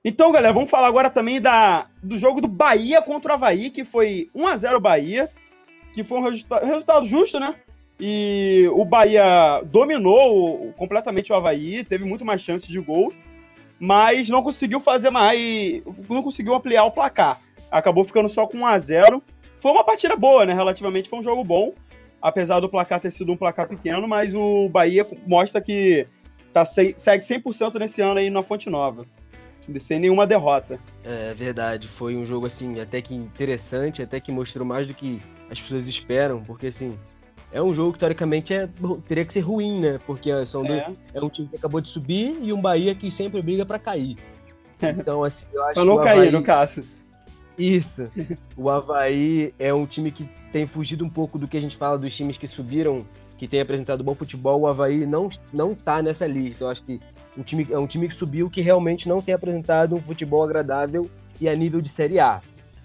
Então, 0.04 0.30
galera, 0.30 0.52
vamos 0.52 0.68
falar 0.68 0.88
agora 0.88 1.08
também 1.08 1.40
da, 1.40 1.86
do 2.02 2.18
jogo 2.18 2.40
do 2.40 2.48
Bahia 2.48 3.00
contra 3.00 3.32
o 3.32 3.34
Havaí, 3.34 3.70
que 3.70 3.84
foi 3.84 4.28
1x0 4.34 4.78
Bahia, 4.80 5.30
que 5.94 6.02
foi 6.04 6.18
um 6.18 6.22
resulta- 6.22 6.64
resultado 6.64 7.06
justo, 7.06 7.38
né? 7.38 7.54
E 8.00 8.68
o 8.72 8.84
Bahia 8.84 9.62
dominou 9.64 10.72
completamente 10.76 11.32
o 11.32 11.36
Havaí, 11.36 11.84
teve 11.84 12.04
muito 12.04 12.24
mais 12.24 12.40
chances 12.40 12.68
de 12.68 12.80
gols, 12.80 13.16
mas 13.78 14.28
não 14.28 14.42
conseguiu 14.42 14.80
fazer 14.80 15.10
mais, 15.10 15.82
não 16.08 16.22
conseguiu 16.22 16.54
ampliar 16.54 16.84
o 16.84 16.90
placar. 16.90 17.38
Acabou 17.70 18.04
ficando 18.04 18.28
só 18.28 18.46
com 18.46 18.58
1x0. 18.58 19.22
Foi 19.56 19.70
uma 19.70 19.84
partida 19.84 20.16
boa, 20.16 20.44
né? 20.44 20.52
Relativamente 20.52 21.08
foi 21.08 21.20
um 21.20 21.22
jogo 21.22 21.44
bom, 21.44 21.72
apesar 22.20 22.58
do 22.60 22.68
placar 22.68 22.98
ter 23.00 23.10
sido 23.10 23.32
um 23.32 23.36
placar 23.36 23.68
pequeno, 23.68 24.06
mas 24.08 24.34
o 24.34 24.68
Bahia 24.68 25.06
mostra 25.26 25.60
que 25.60 26.06
tá, 26.52 26.64
se- 26.64 26.94
segue 26.96 27.22
100% 27.24 27.78
nesse 27.78 28.00
ano 28.00 28.18
aí 28.18 28.28
na 28.28 28.42
Fonte 28.42 28.68
Nova 28.68 29.06
sem 29.80 29.98
nenhuma 29.98 30.26
derrota. 30.26 30.78
É 31.02 31.32
verdade, 31.32 31.88
foi 31.96 32.14
um 32.16 32.26
jogo 32.26 32.46
assim 32.46 32.78
até 32.80 33.00
que 33.00 33.14
interessante, 33.14 34.02
até 34.02 34.20
que 34.20 34.30
mostrou 34.30 34.66
mais 34.66 34.86
do 34.86 34.92
que 34.92 35.22
as 35.50 35.60
pessoas 35.60 35.86
esperam, 35.86 36.42
porque 36.42 36.68
assim, 36.68 36.92
é 37.52 37.62
um 37.62 37.74
jogo 37.74 37.92
que 37.92 37.98
teoricamente 38.00 38.52
é, 38.52 38.68
teria 39.06 39.24
que 39.24 39.32
ser 39.32 39.40
ruim, 39.40 39.80
né? 39.80 40.00
Porque 40.06 40.30
são 40.46 40.62
dois, 40.62 40.80
É, 40.80 40.92
é 41.14 41.20
um 41.20 41.28
time 41.28 41.48
que 41.48 41.56
acabou 41.56 41.80
de 41.80 41.88
subir 41.88 42.36
e 42.42 42.52
um 42.52 42.60
Bahia 42.60 42.94
que 42.94 43.10
sempre 43.10 43.40
briga 43.40 43.64
pra 43.64 43.78
cair. 43.78 44.16
Então, 44.82 45.24
assim, 45.24 45.46
eu 45.52 45.64
acho 45.64 45.74
pra 45.74 45.84
não 45.84 45.94
que 45.94 46.00
o 46.00 46.04
cair, 46.04 46.32
no 46.32 46.42
caso. 46.42 46.84
Isso. 47.56 48.02
O 48.56 48.68
Havaí 48.68 49.54
é 49.58 49.72
um 49.72 49.86
time 49.86 50.10
que 50.10 50.28
tem 50.50 50.66
fugido 50.66 51.04
um 51.04 51.08
pouco 51.08 51.38
do 51.38 51.46
que 51.46 51.56
a 51.56 51.60
gente 51.60 51.76
fala 51.76 51.96
dos 51.96 52.14
times 52.14 52.36
que 52.36 52.48
subiram, 52.48 52.98
que 53.38 53.46
tem 53.46 53.60
apresentado 53.60 54.02
bom 54.02 54.14
futebol. 54.14 54.62
O 54.62 54.66
Havaí 54.66 55.06
não, 55.06 55.30
não 55.52 55.74
tá 55.74 56.02
nessa 56.02 56.26
lista. 56.26 56.64
Eu 56.64 56.68
acho 56.68 56.82
que 56.82 57.00
um 57.38 57.42
time, 57.42 57.66
é 57.70 57.78
um 57.78 57.86
time 57.86 58.08
que 58.08 58.14
subiu 58.14 58.50
que 58.50 58.60
realmente 58.60 59.08
não 59.08 59.22
tem 59.22 59.34
apresentado 59.34 59.94
um 59.94 60.02
futebol 60.02 60.42
agradável 60.42 61.08
e 61.40 61.48
a 61.48 61.54
nível 61.54 61.80
de 61.80 61.88
Série 61.88 62.18
A. 62.18 62.40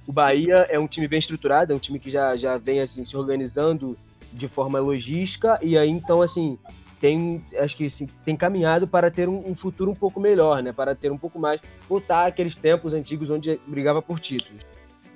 O 0.09 0.11
Bahia 0.11 0.65
é 0.69 0.79
um 0.79 0.87
time 0.87 1.07
bem 1.07 1.19
estruturado, 1.19 1.71
é 1.71 1.75
um 1.75 1.77
time 1.79 1.99
que 1.99 2.09
já, 2.09 2.35
já 2.35 2.57
vem 2.57 2.81
assim, 2.81 3.05
se 3.05 3.15
organizando 3.15 3.95
de 4.33 4.47
forma 4.47 4.79
logística 4.79 5.59
e 5.61 5.77
aí 5.77 5.87
então 5.87 6.23
assim 6.23 6.57
tem 6.99 7.45
acho 7.55 7.77
que 7.77 7.85
assim, 7.85 8.07
tem 8.25 8.35
caminhado 8.35 8.87
para 8.87 9.11
ter 9.11 9.29
um, 9.29 9.47
um 9.47 9.53
futuro 9.53 9.91
um 9.91 9.95
pouco 9.95 10.19
melhor, 10.19 10.63
né? 10.63 10.71
Para 10.71 10.95
ter 10.95 11.11
um 11.11 11.17
pouco 11.17 11.37
mais 11.37 11.61
voltar 11.87 12.25
àqueles 12.25 12.55
tempos 12.55 12.91
antigos 12.91 13.29
onde 13.29 13.59
brigava 13.67 14.01
por 14.01 14.19
títulos. 14.19 14.63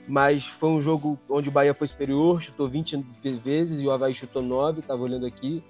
Mas 0.08 0.46
foi 0.46 0.70
um 0.70 0.80
jogo 0.80 1.18
onde 1.28 1.50
o 1.50 1.52
Bahia 1.52 1.74
foi 1.74 1.88
superior, 1.88 2.40
chutou 2.40 2.68
20 2.68 3.04
vezes 3.44 3.82
e 3.82 3.88
o 3.88 3.92
Havaí 3.92 4.14
chutou 4.14 4.44
9, 4.44 4.82
estava 4.82 5.02
olhando 5.02 5.26
aqui. 5.26 5.64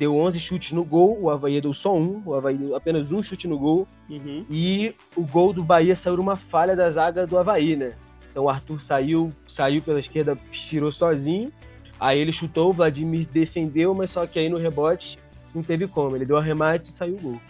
Deu 0.00 0.16
11 0.16 0.40
chutes 0.40 0.72
no 0.72 0.84
gol, 0.84 1.16
o 1.20 1.30
Havaí 1.30 1.60
deu 1.60 1.72
só 1.72 1.96
um, 1.96 2.20
o 2.26 2.34
Havaí 2.34 2.56
deu 2.56 2.74
apenas 2.74 3.12
um 3.12 3.22
chute 3.22 3.46
no 3.46 3.56
gol. 3.56 3.86
Uhum. 4.10 4.44
E 4.50 4.96
o 5.14 5.24
gol 5.24 5.52
do 5.52 5.62
Bahia 5.62 5.94
saiu 5.94 6.16
numa 6.16 6.34
falha 6.34 6.74
da 6.74 6.90
zaga 6.90 7.24
do 7.24 7.38
Havaí, 7.38 7.76
né? 7.76 7.92
Então 8.32 8.44
o 8.44 8.48
Arthur 8.48 8.80
saiu, 8.80 9.30
saiu 9.48 9.80
pela 9.82 10.00
esquerda, 10.00 10.36
tirou 10.50 10.90
sozinho. 10.90 11.52
Aí 12.00 12.18
ele 12.18 12.32
chutou, 12.32 12.70
o 12.70 12.72
Vladimir 12.72 13.28
defendeu, 13.30 13.94
mas 13.94 14.10
só 14.10 14.26
que 14.26 14.38
aí 14.38 14.48
no 14.48 14.58
rebote 14.58 15.18
não 15.54 15.62
teve 15.62 15.86
como. 15.86 16.16
Ele 16.16 16.24
deu 16.24 16.38
arremate 16.38 16.88
e 16.88 16.92
saiu 16.92 17.14
o 17.14 17.20
gol. 17.20 17.40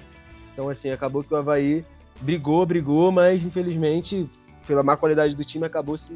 Então, 0.52 0.68
assim, 0.68 0.90
acabou 0.90 1.22
que 1.24 1.32
o 1.32 1.36
Havaí 1.36 1.84
brigou, 2.20 2.66
brigou, 2.66 3.10
mas 3.10 3.44
infelizmente, 3.44 4.28
pela 4.66 4.82
má 4.82 4.96
qualidade 4.96 5.34
do 5.34 5.44
time, 5.44 5.64
acabou 5.64 5.96
se, 5.96 6.14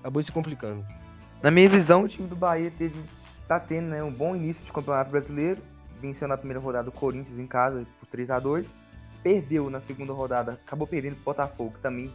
acabou 0.00 0.22
se 0.22 0.32
complicando. 0.32 0.84
Na 1.42 1.50
minha 1.50 1.68
visão, 1.68 2.02
o 2.02 2.08
time 2.08 2.26
do 2.26 2.34
Bahia 2.34 2.72
teve, 2.76 2.98
tá 3.46 3.60
tendo 3.60 3.88
né, 3.88 4.02
um 4.02 4.10
bom 4.10 4.34
início 4.34 4.64
de 4.64 4.72
campeonato 4.72 5.10
brasileiro. 5.10 5.60
Venceu 6.00 6.26
na 6.26 6.36
primeira 6.36 6.58
rodada 6.58 6.88
o 6.88 6.92
Corinthians 6.92 7.38
em 7.38 7.46
casa 7.46 7.86
por 8.00 8.06
3 8.06 8.30
a 8.30 8.38
2 8.38 8.66
Perdeu 9.22 9.68
na 9.68 9.80
segunda 9.80 10.14
rodada, 10.14 10.58
acabou 10.66 10.86
perdendo 10.86 11.12
o 11.12 11.22
Botafogo, 11.22 11.72
que 11.74 11.80
também 11.80 12.10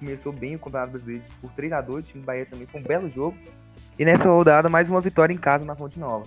começou 0.00 0.32
bem 0.32 0.56
o 0.56 0.58
campeonato 0.58 0.92
brasileiro 0.92 1.22
por 1.40 1.52
3 1.52 1.72
a 1.72 1.80
2 1.80 2.04
O 2.04 2.08
time 2.08 2.22
do 2.22 2.26
Bahia 2.26 2.46
também 2.46 2.66
foi 2.66 2.80
um 2.80 2.82
belo 2.84 3.08
jogo. 3.08 3.36
E 3.98 4.04
nessa 4.04 4.28
rodada, 4.28 4.68
mais 4.68 4.88
uma 4.88 5.00
vitória 5.00 5.32
em 5.32 5.38
casa 5.38 5.64
na 5.64 5.76
Fonte 5.76 6.00
Nova. 6.00 6.24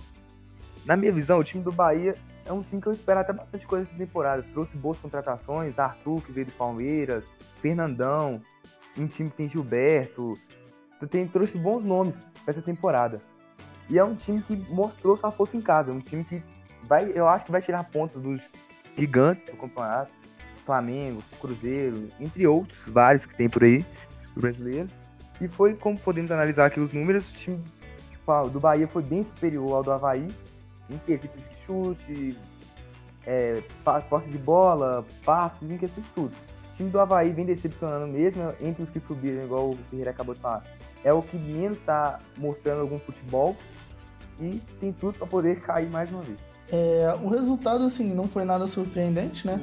Na 0.86 0.96
minha 0.96 1.12
visão, 1.12 1.40
o 1.40 1.44
time 1.44 1.62
do 1.62 1.72
Bahia 1.72 2.14
é 2.46 2.52
um 2.52 2.62
time 2.62 2.80
que 2.80 2.86
eu 2.86 2.92
espero 2.92 3.20
até 3.20 3.32
bastante 3.32 3.66
coisa 3.66 3.84
essa 3.84 3.98
temporada. 3.98 4.44
Trouxe 4.52 4.76
boas 4.76 4.98
contratações, 4.98 5.78
Arthur, 5.78 6.22
que 6.22 6.30
veio 6.30 6.46
do 6.46 6.52
Palmeiras, 6.52 7.24
Fernandão, 7.60 8.40
um 8.96 9.06
time 9.06 9.28
que 9.28 9.36
tem 9.36 9.48
Gilberto. 9.48 10.38
Tem, 11.10 11.26
trouxe 11.26 11.58
bons 11.58 11.84
nomes 11.84 12.16
essa 12.46 12.62
temporada. 12.62 13.20
E 13.90 13.98
é 13.98 14.04
um 14.04 14.14
time 14.14 14.40
que 14.40 14.56
mostrou 14.72 15.16
sua 15.16 15.30
força 15.30 15.56
em 15.56 15.60
casa. 15.60 15.90
É 15.90 15.94
um 15.94 16.00
time 16.00 16.24
que 16.24 16.42
vai, 16.84 17.10
eu 17.14 17.28
acho 17.28 17.44
que 17.44 17.52
vai 17.52 17.60
tirar 17.60 17.84
pontos 17.84 18.22
dos 18.22 18.52
gigantes 18.96 19.44
do 19.44 19.56
campeonato. 19.56 20.12
Flamengo, 20.64 21.22
Cruzeiro, 21.40 22.08
entre 22.20 22.46
outros, 22.46 22.88
vários 22.88 23.26
que 23.26 23.34
tem 23.34 23.48
por 23.48 23.62
aí, 23.62 23.84
do 24.34 24.40
brasileiro. 24.40 24.88
E 25.40 25.48
foi, 25.48 25.74
como 25.74 25.98
podemos 25.98 26.30
analisar 26.30 26.66
aqui 26.66 26.80
os 26.80 26.92
números, 26.92 27.28
o 27.30 27.34
time 27.34 27.64
do 28.52 28.60
Bahia 28.60 28.88
foi 28.88 29.02
bem 29.02 29.22
superior 29.22 29.72
ao 29.72 29.82
do 29.82 29.92
Havaí, 29.92 30.28
em 30.88 30.98
quesitos 30.98 31.42
de 31.42 31.56
chute, 31.64 32.36
é, 33.26 33.62
posse 34.08 34.30
de 34.30 34.38
bola, 34.38 35.04
passes, 35.24 35.70
em 35.70 35.76
questão 35.76 36.02
de 36.02 36.10
tudo. 36.10 36.32
O 36.72 36.76
time 36.76 36.90
do 36.90 37.00
Havaí 37.00 37.32
vem 37.32 37.44
decepcionando 37.44 38.06
mesmo, 38.06 38.52
entre 38.60 38.82
os 38.82 38.90
que 38.90 39.00
subiram, 39.00 39.42
igual 39.44 39.70
o 39.70 39.78
Ferreira 39.90 40.10
acabou 40.10 40.34
de 40.34 40.40
falar. 40.40 40.64
É 41.04 41.12
o 41.12 41.22
que 41.22 41.36
menos 41.36 41.78
está 41.78 42.20
mostrando 42.36 42.80
algum 42.80 42.98
futebol 42.98 43.56
e 44.40 44.60
tem 44.80 44.92
tudo 44.92 45.18
para 45.18 45.26
poder 45.26 45.60
cair 45.60 45.88
mais 45.88 46.10
uma 46.10 46.22
vez. 46.22 46.38
É, 46.72 47.14
o 47.22 47.28
resultado, 47.28 47.84
assim, 47.84 48.12
não 48.12 48.26
foi 48.26 48.44
nada 48.44 48.66
surpreendente, 48.66 49.46
né? 49.46 49.60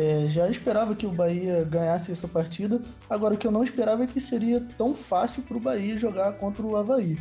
É, 0.00 0.26
já 0.28 0.48
esperava 0.48 0.94
que 0.94 1.04
o 1.04 1.12
Bahia 1.12 1.62
ganhasse 1.62 2.10
essa 2.10 2.26
partida. 2.26 2.80
Agora, 3.08 3.34
o 3.34 3.36
que 3.36 3.46
eu 3.46 3.50
não 3.50 3.62
esperava 3.62 4.04
é 4.04 4.06
que 4.06 4.18
seria 4.18 4.58
tão 4.78 4.94
fácil 4.94 5.42
para 5.42 5.58
o 5.58 5.60
Bahia 5.60 5.98
jogar 5.98 6.32
contra 6.38 6.64
o 6.64 6.74
Havaí. 6.74 7.18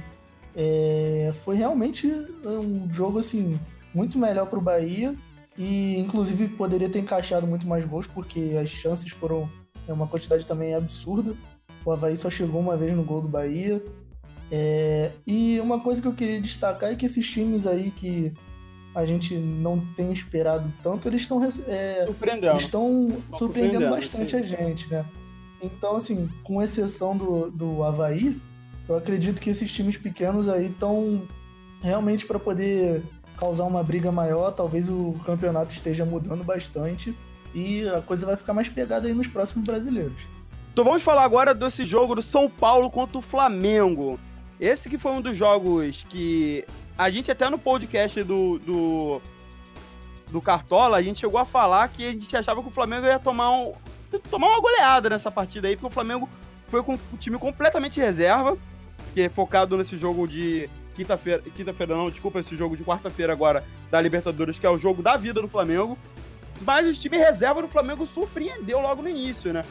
É, 0.55 1.33
foi 1.43 1.57
realmente 1.57 2.07
um 2.45 2.89
jogo, 2.89 3.19
assim, 3.19 3.59
muito 3.93 4.17
melhor 4.17 4.45
para 4.45 4.57
o 4.57 4.61
Bahia. 4.61 5.13
E, 5.57 5.99
inclusive, 5.99 6.47
poderia 6.47 6.87
ter 6.87 6.99
encaixado 6.99 7.45
muito 7.45 7.67
mais 7.67 7.83
gols, 7.83 8.07
porque 8.07 8.57
as 8.57 8.69
chances 8.69 9.11
foram 9.11 9.49
é 9.85 9.91
uma 9.91 10.07
quantidade 10.07 10.47
também 10.47 10.73
absurda. 10.73 11.35
O 11.83 11.91
Havaí 11.91 12.15
só 12.15 12.29
chegou 12.29 12.61
uma 12.61 12.77
vez 12.77 12.95
no 12.95 13.03
gol 13.03 13.21
do 13.21 13.27
Bahia. 13.27 13.83
É, 14.49 15.11
e 15.27 15.59
uma 15.59 15.81
coisa 15.81 16.01
que 16.01 16.07
eu 16.07 16.13
queria 16.13 16.39
destacar 16.39 16.91
é 16.91 16.95
que 16.95 17.05
esses 17.05 17.27
times 17.27 17.67
aí 17.67 17.91
que 17.91 18.33
a 18.93 19.05
gente 19.05 19.35
não 19.35 19.79
tem 19.95 20.11
esperado 20.11 20.71
tanto, 20.81 21.07
eles 21.07 21.21
estão 21.21 21.43
é, 21.67 22.03
surpreendendo. 22.05 22.57
estão 22.57 23.17
surpreendendo 23.37 23.89
bastante 23.89 24.31
sim. 24.31 24.37
a 24.37 24.41
gente, 24.41 24.91
né? 24.91 25.05
Então, 25.61 25.95
assim, 25.95 26.29
com 26.43 26.61
exceção 26.61 27.15
do, 27.15 27.51
do 27.51 27.83
Havaí, 27.83 28.39
eu 28.87 28.97
acredito 28.97 29.41
que 29.41 29.49
esses 29.49 29.71
times 29.71 29.97
pequenos 29.97 30.47
aí 30.47 30.67
estão 30.67 31.21
realmente 31.81 32.25
para 32.25 32.39
poder 32.39 33.03
causar 33.37 33.65
uma 33.65 33.83
briga 33.83 34.11
maior. 34.11 34.51
Talvez 34.51 34.89
o 34.89 35.15
campeonato 35.25 35.73
esteja 35.73 36.05
mudando 36.05 36.43
bastante 36.43 37.15
e 37.53 37.87
a 37.87 38.01
coisa 38.01 38.25
vai 38.25 38.35
ficar 38.35 38.53
mais 38.53 38.69
pegada 38.69 39.07
aí 39.07 39.13
nos 39.13 39.27
próximos 39.27 39.65
brasileiros. 39.65 40.19
Então 40.71 40.83
vamos 40.83 41.03
falar 41.03 41.23
agora 41.23 41.53
desse 41.53 41.83
jogo 41.83 42.15
do 42.15 42.21
São 42.21 42.49
Paulo 42.49 42.89
contra 42.89 43.17
o 43.17 43.21
Flamengo. 43.21 44.19
Esse 44.59 44.89
que 44.89 44.97
foi 44.97 45.11
um 45.11 45.21
dos 45.21 45.35
jogos 45.37 46.05
que 46.09 46.65
a 46.99 47.09
gente 47.09 47.31
até 47.31 47.49
no 47.49 47.57
podcast 47.57 48.21
do, 48.23 48.59
do, 48.59 49.21
do 50.29 50.41
Cartola, 50.41 50.97
a 50.97 51.01
gente 51.01 51.21
chegou 51.21 51.39
a 51.39 51.45
falar 51.45 51.87
que 51.87 52.05
a 52.05 52.11
gente 52.11 52.35
achava 52.35 52.61
que 52.61 52.67
o 52.67 52.71
Flamengo 52.71 53.07
ia 53.07 53.17
tomar, 53.17 53.51
um, 53.51 53.73
tomar 54.29 54.47
uma 54.47 54.59
goleada 54.59 55.09
nessa 55.09 55.31
partida 55.31 55.69
aí, 55.69 55.77
porque 55.77 55.87
o 55.87 55.89
Flamengo 55.89 56.27
foi 56.65 56.83
com 56.83 56.95
o 56.95 57.17
time 57.17 57.37
completamente 57.37 58.01
reserva, 58.01 58.57
que 59.13 59.21
é 59.21 59.29
focado 59.29 59.77
nesse 59.77 59.97
jogo 59.97 60.27
de 60.27 60.69
quinta-feira, 60.93 61.41
quinta-feira 61.55 61.95
não, 61.95 62.09
desculpa, 62.09 62.41
esse 62.41 62.57
jogo 62.57 62.75
de 62.75 62.83
quarta-feira 62.83 63.31
agora 63.31 63.63
da 63.89 64.01
Libertadores, 64.01 64.59
que 64.59 64.65
é 64.65 64.69
o 64.69 64.77
jogo 64.77 65.01
da 65.01 65.15
vida 65.15 65.41
do 65.41 65.47
Flamengo. 65.47 65.97
Mas 66.59 66.85
o 66.85 67.01
time 67.01 67.15
reserva 67.15 67.61
do 67.61 67.69
Flamengo 67.69 68.05
surpreendeu 68.05 68.81
logo 68.81 69.01
no 69.01 69.07
início, 69.07 69.53
né? 69.53 69.63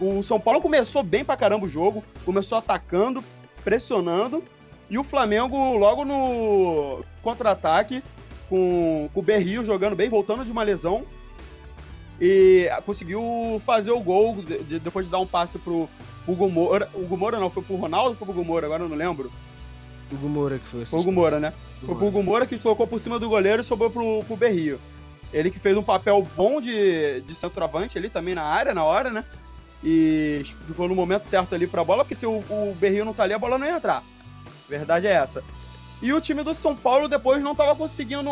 O 0.00 0.20
São 0.24 0.40
Paulo 0.40 0.60
começou 0.60 1.04
bem 1.04 1.24
pra 1.24 1.36
caramba 1.36 1.64
o 1.64 1.68
jogo, 1.68 2.02
começou 2.24 2.58
atacando, 2.58 3.22
pressionando, 3.62 4.42
e 4.92 4.98
o 4.98 5.02
Flamengo, 5.02 5.74
logo 5.78 6.04
no 6.04 7.02
contra-ataque, 7.22 8.04
com, 8.46 9.08
com 9.14 9.20
o 9.20 9.22
Berrio 9.22 9.64
jogando 9.64 9.96
bem, 9.96 10.10
voltando 10.10 10.44
de 10.44 10.52
uma 10.52 10.62
lesão. 10.62 11.04
E 12.20 12.68
conseguiu 12.84 13.22
fazer 13.64 13.90
o 13.90 14.00
gol 14.00 14.36
de, 14.42 14.62
de, 14.64 14.78
depois 14.78 15.06
de 15.06 15.10
dar 15.10 15.18
um 15.18 15.26
passe 15.26 15.58
pro 15.58 15.88
Hugo 16.28 16.50
Moura. 16.50 16.90
Hugo 16.94 17.16
Moura 17.16 17.40
não, 17.40 17.48
foi 17.48 17.62
pro 17.62 17.76
Ronaldo 17.76 18.10
ou 18.10 18.16
foi 18.16 18.26
pro 18.26 18.34
Hugo 18.36 18.44
Moura? 18.44 18.66
Agora 18.66 18.82
eu 18.82 18.88
não 18.90 18.94
lembro. 18.94 19.32
Hugo 20.12 20.28
Moura 20.28 20.58
que 20.58 20.68
foi. 20.68 20.84
Foi 20.84 20.98
o 20.98 21.02
Hugo 21.02 21.10
Moura, 21.10 21.40
né? 21.40 21.54
Hugo 21.78 21.86
foi 21.86 21.96
pro 21.96 22.06
Hugo 22.08 22.22
Moura 22.22 22.46
que 22.46 22.58
colocou 22.58 22.86
por 22.86 23.00
cima 23.00 23.18
do 23.18 23.30
goleiro 23.30 23.62
e 23.62 23.64
sobrou 23.64 23.90
pro, 23.90 24.22
pro 24.24 24.36
Berrio. 24.36 24.78
Ele 25.32 25.50
que 25.50 25.58
fez 25.58 25.74
um 25.74 25.82
papel 25.82 26.28
bom 26.36 26.60
de, 26.60 27.22
de 27.22 27.34
centroavante 27.34 27.96
ali 27.96 28.10
também 28.10 28.34
na 28.34 28.42
área, 28.42 28.74
na 28.74 28.84
hora, 28.84 29.10
né? 29.10 29.24
E 29.82 30.42
ficou 30.66 30.86
no 30.86 30.94
momento 30.94 31.24
certo 31.24 31.54
ali 31.54 31.66
pra 31.66 31.82
bola, 31.82 32.04
porque 32.04 32.14
se 32.14 32.26
o, 32.26 32.40
o 32.40 32.76
Berrio 32.78 33.06
não 33.06 33.14
tá 33.14 33.22
ali, 33.22 33.32
a 33.32 33.38
bola 33.38 33.56
não 33.56 33.66
ia 33.66 33.76
entrar. 33.76 34.04
Verdade 34.72 35.06
é 35.06 35.12
essa. 35.12 35.44
E 36.00 36.14
o 36.14 36.20
time 36.20 36.42
do 36.42 36.54
São 36.54 36.74
Paulo 36.74 37.08
depois 37.08 37.42
não 37.42 37.54
tava 37.54 37.76
conseguindo 37.76 38.30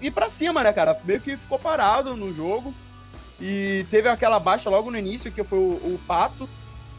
ir 0.00 0.10
para 0.10 0.30
cima, 0.30 0.62
né, 0.64 0.72
cara? 0.72 0.98
Meio 1.04 1.20
que 1.20 1.36
ficou 1.36 1.58
parado 1.58 2.16
no 2.16 2.32
jogo. 2.34 2.74
E 3.38 3.84
teve 3.90 4.08
aquela 4.08 4.40
baixa 4.40 4.70
logo 4.70 4.90
no 4.90 4.96
início, 4.96 5.30
que 5.30 5.44
foi 5.44 5.58
o, 5.58 5.72
o 5.72 6.00
Pato, 6.06 6.48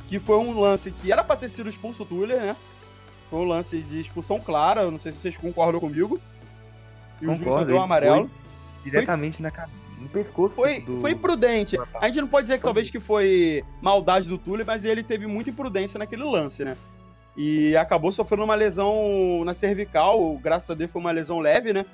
que 0.07 0.19
foi 0.19 0.37
um 0.37 0.59
lance 0.59 0.91
que 0.91 1.11
era 1.11 1.23
pra 1.23 1.35
ter 1.35 1.49
sido 1.49 1.67
expulso 1.67 2.03
o 2.03 2.05
Tuller, 2.05 2.39
né? 2.39 2.55
Foi 3.29 3.39
um 3.39 3.45
lance 3.45 3.81
de 3.81 3.99
expulsão 3.99 4.39
clara, 4.39 4.89
não 4.91 4.99
sei 4.99 5.11
se 5.11 5.19
vocês 5.19 5.35
concordam 5.35 5.79
comigo. 5.79 6.21
E 7.19 7.25
Concordo, 7.25 7.49
o 7.49 7.53
juiz 7.53 7.67
deu 7.67 7.77
um 7.77 7.81
amarelo. 7.81 8.29
Diretamente 8.83 9.37
foi... 9.37 9.43
na 9.43 9.51
no 9.99 10.09
pescoço. 10.09 10.55
Foi, 10.55 10.81
do... 10.81 10.99
foi 11.01 11.11
imprudente. 11.11 11.77
A 11.99 12.07
gente 12.07 12.21
não 12.21 12.27
pode 12.27 12.43
dizer 12.43 12.57
que 12.57 12.63
talvez 12.63 12.89
que 12.89 12.99
foi 12.99 13.63
maldade 13.81 14.27
do 14.27 14.37
Tuller, 14.37 14.65
mas 14.65 14.83
ele 14.83 15.03
teve 15.03 15.27
muita 15.27 15.49
imprudência 15.49 15.97
naquele 15.97 16.23
lance, 16.23 16.63
né? 16.63 16.75
E 17.43 17.75
acabou 17.75 18.11
sofrendo 18.11 18.43
uma 18.43 18.53
lesão 18.53 19.41
na 19.43 19.55
cervical. 19.55 20.37
Graças 20.37 20.69
a 20.69 20.75
Deus 20.75 20.91
foi 20.91 21.01
uma 21.01 21.09
lesão 21.09 21.39
leve, 21.39 21.73
né? 21.73 21.87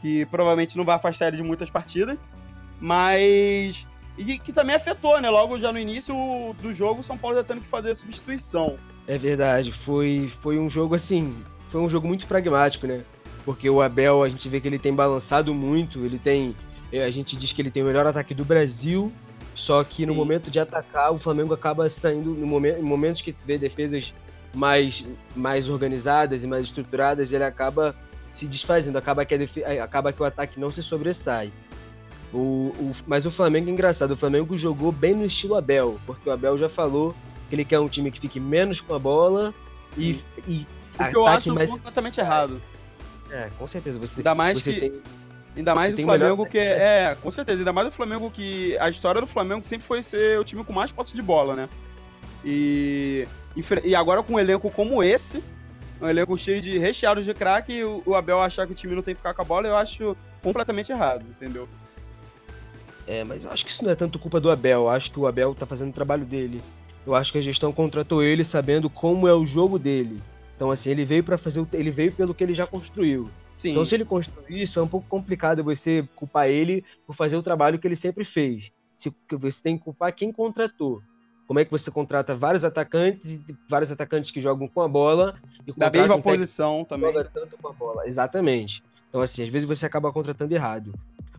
Que 0.00 0.24
provavelmente 0.26 0.76
não 0.76 0.84
vai 0.84 0.94
afastar 0.94 1.26
ele 1.26 1.38
de 1.38 1.42
muitas 1.42 1.68
partidas. 1.68 2.16
Mas. 2.80 3.84
E 4.16 4.38
que 4.38 4.52
também 4.52 4.76
afetou, 4.76 5.20
né? 5.20 5.28
Logo 5.28 5.58
já 5.58 5.72
no 5.72 5.78
início 5.80 6.14
do 6.62 6.72
jogo, 6.72 7.00
o 7.00 7.02
São 7.02 7.18
Paulo 7.18 7.36
já 7.36 7.42
tendo 7.42 7.62
que 7.62 7.66
fazer 7.66 7.90
a 7.90 7.94
substituição. 7.96 8.78
É 9.08 9.18
verdade, 9.18 9.72
foi, 9.72 10.32
foi 10.40 10.56
um 10.56 10.70
jogo 10.70 10.94
assim. 10.94 11.36
Foi 11.72 11.80
um 11.80 11.90
jogo 11.90 12.06
muito 12.06 12.28
pragmático, 12.28 12.86
né? 12.86 13.02
Porque 13.44 13.68
o 13.68 13.82
Abel, 13.82 14.22
a 14.22 14.28
gente 14.28 14.48
vê 14.48 14.60
que 14.60 14.68
ele 14.68 14.78
tem 14.78 14.94
balançado 14.94 15.52
muito, 15.52 16.04
ele 16.04 16.20
tem. 16.20 16.54
A 16.92 17.10
gente 17.10 17.34
diz 17.34 17.52
que 17.52 17.60
ele 17.60 17.72
tem 17.72 17.82
o 17.82 17.86
melhor 17.86 18.06
ataque 18.06 18.34
do 18.34 18.44
Brasil, 18.44 19.10
só 19.56 19.82
que 19.82 20.06
no 20.06 20.12
Sim. 20.12 20.18
momento 20.18 20.48
de 20.48 20.60
atacar, 20.60 21.12
o 21.12 21.18
Flamengo 21.18 21.52
acaba 21.52 21.90
saindo 21.90 22.30
no 22.30 22.46
momento, 22.46 22.78
em 22.78 22.82
momentos 22.82 23.20
que 23.20 23.34
vê 23.44 23.58
defesas 23.58 24.12
mais, 24.54 25.04
mais 25.34 25.68
organizadas 25.68 26.42
e 26.42 26.46
mais 26.46 26.64
estruturadas, 26.64 27.32
ele 27.32 27.44
acaba 27.44 27.94
se 28.34 28.46
desfazendo, 28.46 28.98
acaba 28.98 29.24
que, 29.24 29.34
a, 29.34 29.84
acaba 29.84 30.12
que 30.12 30.22
o 30.22 30.24
ataque 30.24 30.58
não 30.58 30.70
se 30.70 30.82
sobressai. 30.82 31.52
O, 32.32 32.72
o, 32.78 32.92
mas 33.06 33.26
o 33.26 33.30
Flamengo 33.30 33.68
é 33.68 33.72
engraçado, 33.72 34.12
o 34.12 34.16
Flamengo 34.16 34.56
jogou 34.56 34.90
bem 34.90 35.14
no 35.14 35.26
estilo 35.26 35.54
Abel, 35.54 36.00
porque 36.06 36.28
o 36.28 36.32
Abel 36.32 36.56
já 36.56 36.68
falou 36.68 37.14
que 37.48 37.54
ele 37.54 37.64
quer 37.64 37.78
um 37.78 37.88
time 37.88 38.10
que 38.10 38.20
fique 38.20 38.40
menos 38.40 38.80
com 38.80 38.94
a 38.94 38.98
bola 38.98 39.52
e. 39.96 40.20
e 40.48 40.66
o 40.98 41.08
que 41.08 41.16
eu 41.16 41.26
acho 41.26 41.54
mais... 41.54 41.68
completamente 41.68 42.20
errado. 42.20 42.60
É, 43.30 43.50
com 43.58 43.66
certeza. 43.66 43.98
Você, 43.98 44.20
ainda 44.20 44.34
mais 44.34 44.58
você 44.58 44.72
que. 44.72 44.80
Tem, 44.80 45.02
ainda 45.56 45.74
mais 45.74 45.94
o 45.94 46.02
Flamengo 46.02 46.46
que 46.46 46.58
é, 46.58 47.10
é. 47.10 47.16
Com 47.20 47.30
certeza, 47.30 47.58
ainda 47.58 47.72
mais 47.72 47.88
o 47.88 47.90
Flamengo 47.90 48.30
que. 48.30 48.76
A 48.78 48.88
história 48.88 49.20
do 49.20 49.26
Flamengo 49.26 49.64
sempre 49.64 49.86
foi 49.86 50.02
ser 50.02 50.38
o 50.38 50.44
time 50.44 50.64
com 50.64 50.72
mais 50.72 50.90
posse 50.90 51.14
de 51.14 51.20
bola, 51.20 51.54
né? 51.54 51.68
E 52.44 53.28
e 53.84 53.94
agora 53.94 54.22
com 54.22 54.34
um 54.34 54.38
elenco 54.38 54.70
como 54.70 55.02
esse, 55.02 55.42
um 56.00 56.08
elenco 56.08 56.36
cheio 56.36 56.60
de 56.60 56.78
recheados 56.78 57.24
de 57.24 57.34
craque, 57.34 57.82
o 57.84 58.14
Abel 58.14 58.40
achar 58.40 58.66
que 58.66 58.72
o 58.72 58.76
time 58.76 58.94
não 58.94 59.02
tem 59.02 59.14
que 59.14 59.20
ficar 59.20 59.34
com 59.34 59.42
a 59.42 59.44
bola, 59.44 59.68
eu 59.68 59.76
acho 59.76 60.16
completamente 60.42 60.90
errado, 60.90 61.24
entendeu? 61.28 61.68
É, 63.06 63.24
mas 63.24 63.44
eu 63.44 63.50
acho 63.50 63.64
que 63.64 63.70
isso 63.70 63.82
não 63.82 63.90
é 63.90 63.94
tanto 63.94 64.18
culpa 64.18 64.40
do 64.40 64.50
Abel. 64.50 64.82
Eu 64.82 64.88
acho 64.88 65.10
que 65.10 65.18
o 65.18 65.26
Abel 65.26 65.54
tá 65.54 65.66
fazendo 65.66 65.90
o 65.90 65.94
trabalho 65.94 66.24
dele. 66.24 66.62
Eu 67.06 67.14
acho 67.14 67.32
que 67.32 67.38
a 67.38 67.42
gestão 67.42 67.72
contratou 67.72 68.22
ele 68.22 68.44
sabendo 68.44 68.88
como 68.88 69.26
é 69.26 69.34
o 69.34 69.46
jogo 69.46 69.78
dele. 69.78 70.20
Então, 70.54 70.70
assim, 70.70 70.90
ele 70.90 71.04
veio 71.04 71.24
para 71.24 71.36
fazer. 71.36 71.66
Ele 71.72 71.90
veio 71.90 72.12
pelo 72.12 72.34
que 72.34 72.44
ele 72.44 72.54
já 72.54 72.66
construiu. 72.66 73.28
Sim. 73.56 73.72
Então, 73.72 73.84
se 73.84 73.94
ele 73.94 74.04
construiu 74.04 74.62
isso, 74.62 74.78
é 74.78 74.82
um 74.82 74.88
pouco 74.88 75.06
complicado 75.08 75.64
você 75.64 76.06
culpar 76.14 76.48
ele 76.48 76.84
por 77.06 77.16
fazer 77.16 77.36
o 77.36 77.42
trabalho 77.42 77.78
que 77.78 77.86
ele 77.86 77.96
sempre 77.96 78.24
fez. 78.24 78.70
Você 79.30 79.62
tem 79.62 79.76
que 79.76 79.84
culpar 79.84 80.14
quem 80.14 80.32
contratou. 80.32 81.02
Como 81.46 81.58
é 81.58 81.64
que 81.64 81.70
você 81.70 81.90
contrata 81.90 82.34
vários 82.34 82.64
atacantes 82.64 83.24
e 83.24 83.56
vários 83.68 83.90
atacantes 83.90 84.30
que 84.30 84.40
jogam 84.40 84.68
com 84.68 84.80
a 84.80 84.88
bola 84.88 85.34
e 85.66 85.72
da 85.72 85.90
mesma 85.90 86.16
um 86.16 86.22
posição 86.22 86.84
também. 86.84 87.12
Tanto 87.32 87.58
com 87.60 87.68
a 87.68 87.72
bola. 87.72 88.08
Exatamente. 88.08 88.82
Então 89.08 89.20
assim, 89.20 89.42
às 89.42 89.48
vezes 89.48 89.68
você 89.68 89.84
acaba 89.84 90.12
contratando 90.12 90.54
errado. 90.54 90.92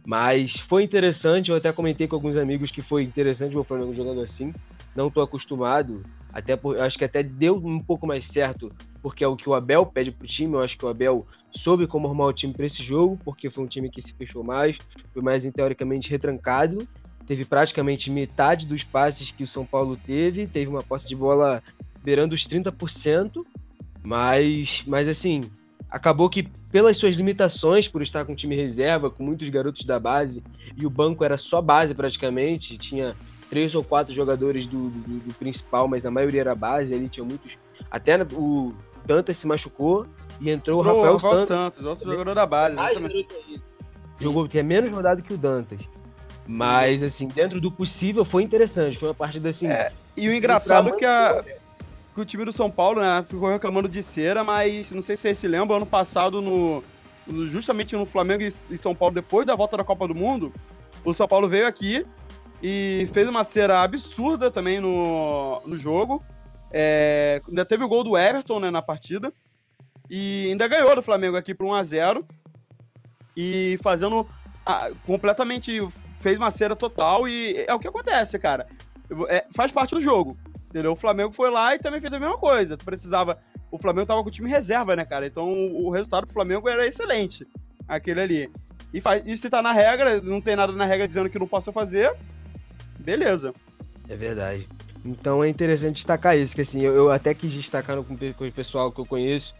Mas 0.05 0.57
foi 0.67 0.83
interessante, 0.83 1.49
eu 1.49 1.55
até 1.55 1.71
comentei 1.71 2.07
com 2.07 2.15
alguns 2.15 2.35
amigos 2.35 2.69
que 2.71 2.81
foi 2.81 3.03
interessante 3.03 3.57
o 3.57 3.63
Flamengo 3.63 3.93
jogando 3.93 4.21
assim. 4.21 4.53
Não 4.95 5.07
estou 5.07 5.23
acostumado, 5.23 6.03
até 6.31 6.55
por, 6.55 6.79
acho 6.79 6.97
que 6.97 7.05
até 7.05 7.23
deu 7.23 7.55
um 7.55 7.79
pouco 7.79 8.05
mais 8.05 8.27
certo, 8.27 8.71
porque 9.01 9.23
é 9.23 9.27
o 9.27 9.35
que 9.35 9.49
o 9.49 9.53
Abel 9.53 9.85
pede 9.85 10.11
pro 10.11 10.27
time. 10.27 10.53
Eu 10.53 10.61
acho 10.61 10.77
que 10.77 10.85
o 10.85 10.89
Abel 10.89 11.25
soube 11.51 11.87
como 11.87 12.07
arrumar 12.07 12.25
o 12.25 12.33
time 12.33 12.53
para 12.53 12.65
esse 12.65 12.83
jogo, 12.83 13.17
porque 13.23 13.49
foi 13.49 13.63
um 13.63 13.67
time 13.67 13.89
que 13.89 14.01
se 14.01 14.11
fechou 14.13 14.43
mais, 14.43 14.77
foi 15.13 15.21
mais 15.21 15.43
teoricamente 15.51 16.09
retrancado 16.09 16.85
teve 17.27 17.45
praticamente 17.45 18.09
metade 18.09 18.65
dos 18.65 18.83
passes 18.83 19.31
que 19.31 19.43
o 19.43 19.47
São 19.47 19.65
Paulo 19.65 19.97
teve, 19.97 20.47
teve 20.47 20.69
uma 20.69 20.83
posse 20.83 21.07
de 21.07 21.15
bola 21.15 21.61
beirando 22.03 22.35
os 22.35 22.45
30%, 22.47 23.45
mas, 24.03 24.83
mas 24.85 25.07
assim, 25.07 25.41
acabou 25.89 26.29
que, 26.29 26.43
pelas 26.71 26.97
suas 26.97 27.15
limitações, 27.15 27.87
por 27.87 28.01
estar 28.01 28.25
com 28.25 28.35
time 28.35 28.55
reserva, 28.55 29.09
com 29.09 29.23
muitos 29.23 29.47
garotos 29.49 29.85
da 29.85 29.99
base, 29.99 30.43
e 30.75 30.85
o 30.85 30.89
banco 30.89 31.23
era 31.23 31.37
só 31.37 31.61
base 31.61 31.93
praticamente, 31.93 32.77
tinha 32.77 33.15
três 33.49 33.75
ou 33.75 33.83
quatro 33.83 34.13
jogadores 34.13 34.65
do, 34.65 34.89
do, 34.89 35.19
do 35.27 35.33
principal, 35.35 35.87
mas 35.87 36.05
a 36.05 36.11
maioria 36.11 36.41
era 36.41 36.55
base, 36.55 36.93
ali 36.93 37.07
tinha 37.07 37.23
muitos. 37.23 37.51
Até 37.91 38.21
o 38.33 38.73
Dantas 39.05 39.37
se 39.37 39.45
machucou 39.45 40.07
e 40.41 40.49
entrou 40.49 40.79
o 40.79 40.81
Rafael, 40.81 41.13
Rafael 41.13 41.37
Santos. 41.37 41.47
Santos, 41.47 41.85
outro 41.85 42.09
jogador 42.09 42.33
da 42.33 42.45
base. 42.45 42.73
exatamente. 42.73 43.61
Jogou 44.19 44.47
que 44.47 44.57
é 44.57 44.63
menos 44.63 44.93
rodado 44.93 45.21
que 45.21 45.33
o 45.33 45.37
Dantas. 45.37 45.79
Mas, 46.45 47.01
assim, 47.01 47.27
dentro 47.27 47.61
do 47.61 47.71
possível, 47.71 48.25
foi 48.25 48.43
interessante. 48.43 48.97
Foi 48.99 49.09
uma 49.09 49.15
partida 49.15 49.49
assim. 49.49 49.67
É, 49.67 49.91
E 50.17 50.27
o 50.27 50.33
engraçado 50.33 50.89
é 50.89 50.91
que, 50.97 51.05
a- 51.05 51.43
que 52.13 52.21
o 52.21 52.25
time 52.25 52.43
do 52.45 52.51
São 52.51 52.69
Paulo, 52.69 53.01
né, 53.01 53.23
ficou 53.27 53.49
reclamando 53.49 53.87
de 53.87 54.03
cera, 54.03 54.43
mas 54.43 54.91
não 54.91 55.01
sei 55.01 55.15
se 55.15 55.23
vocês 55.23 55.37
se 55.37 55.47
lembram, 55.47 55.77
ano 55.77 55.85
passado, 55.85 56.41
no, 56.41 56.83
justamente 57.47 57.95
no 57.95 58.05
Flamengo 58.05 58.43
e, 58.69 58.77
São 58.77 58.93
Paulo, 58.93 59.15
depois 59.15 59.45
da 59.47 59.55
volta 59.55 59.77
da 59.77 59.83
Copa 59.83 60.07
do 60.07 60.15
Mundo, 60.15 60.53
o 61.03 61.13
São 61.13 61.27
Paulo 61.27 61.47
veio 61.47 61.65
aqui 61.65 62.05
e 62.61 63.07
fez 63.13 63.27
uma 63.27 63.43
cera 63.43 63.81
absurda 63.81 64.51
também 64.51 64.79
no, 64.79 65.61
no 65.65 65.77
jogo. 65.77 66.23
É, 66.71 67.41
ainda 67.47 67.65
teve 67.65 67.83
o 67.83 67.87
gol 67.87 68.03
do 68.03 68.17
Everton 68.17 68.59
né, 68.59 68.71
na 68.71 68.81
partida. 68.81 69.31
E 70.09 70.47
ainda 70.49 70.67
ganhou 70.67 70.95
do 70.95 71.01
Flamengo 71.01 71.37
aqui 71.37 71.53
por 71.53 71.65
1x0. 71.67 72.23
E 73.35 73.77
fazendo 73.81 74.27
ah, 74.65 74.89
completamente. 75.05 75.85
Fez 76.23 76.37
uma 76.37 76.49
cera 76.49 76.73
total 76.75 77.27
e 77.27 77.65
é 77.67 77.73
o 77.73 77.79
que 77.79 77.87
acontece, 77.87 78.39
cara. 78.39 78.65
É, 79.27 79.45
faz 79.53 79.71
parte 79.73 79.93
do 79.93 79.99
jogo. 80.01 80.37
Entendeu? 80.69 80.93
O 80.93 80.95
Flamengo 80.95 81.33
foi 81.33 81.51
lá 81.51 81.75
e 81.75 81.79
também 81.79 81.99
fez 81.99 82.11
a 82.13 82.19
mesma 82.19 82.37
coisa. 82.37 82.77
Tu 82.77 82.85
precisava. 82.85 83.37
O 83.69 83.77
Flamengo 83.77 84.07
tava 84.07 84.23
com 84.23 84.29
o 84.29 84.31
time 84.31 84.49
reserva, 84.49 84.95
né, 84.95 85.03
cara? 85.03 85.27
Então 85.27 85.51
o, 85.51 85.87
o 85.87 85.89
resultado 85.91 86.25
do 86.25 86.33
Flamengo 86.33 86.69
era 86.69 86.87
excelente. 86.87 87.45
Aquele 87.87 88.21
ali. 88.21 88.51
E, 88.93 89.01
faz, 89.01 89.21
e 89.25 89.35
se 89.35 89.49
tá 89.49 89.61
na 89.61 89.73
regra, 89.73 90.21
não 90.21 90.39
tem 90.39 90.55
nada 90.55 90.71
na 90.71 90.85
regra 90.85 91.05
dizendo 91.07 91.29
que 91.29 91.37
não 91.37 91.47
possa 91.47 91.71
fazer, 91.73 92.15
beleza. 92.99 93.53
É 94.07 94.15
verdade. 94.15 94.67
Então 95.03 95.43
é 95.43 95.49
interessante 95.49 95.95
destacar 95.97 96.37
isso, 96.37 96.55
que 96.55 96.61
assim, 96.61 96.79
eu, 96.81 96.93
eu 96.95 97.11
até 97.11 97.33
quis 97.33 97.51
destacar 97.51 97.95
no, 97.95 98.03
com 98.05 98.13
o 98.13 98.51
pessoal 98.51 98.91
que 98.91 98.99
eu 98.99 99.05
conheço. 99.05 99.53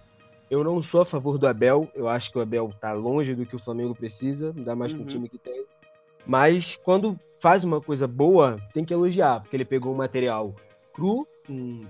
Eu 0.50 0.64
não 0.64 0.82
sou 0.84 1.02
a 1.02 1.06
favor 1.06 1.38
do 1.38 1.48
Abel, 1.48 1.90
eu 1.96 2.08
acho 2.08 2.32
que 2.32 2.38
o 2.38 2.42
Abel 2.42 2.72
tá 2.80 2.94
longe 2.94 3.34
do 3.34 3.46
que 3.46 3.56
o 3.56 3.60
Flamengo 3.60 3.96
precisa, 3.96 4.54
ainda 4.56 4.76
mais 4.76 4.94
com 4.94 5.00
Uhum. 5.00 5.06
o 5.06 5.08
time 5.08 5.28
que 5.28 5.38
tem. 5.38 5.66
Mas 6.26 6.78
quando 6.84 7.18
faz 7.40 7.64
uma 7.64 7.82
coisa 7.82 8.08
boa, 8.08 8.58
tem 8.74 8.86
que 8.86 8.94
elogiar, 8.94 9.42
porque 9.42 9.56
ele 9.56 9.66
pegou 9.66 9.94
um 9.94 9.98
material 9.98 10.56
cru, 10.94 11.28
com, 11.46 11.82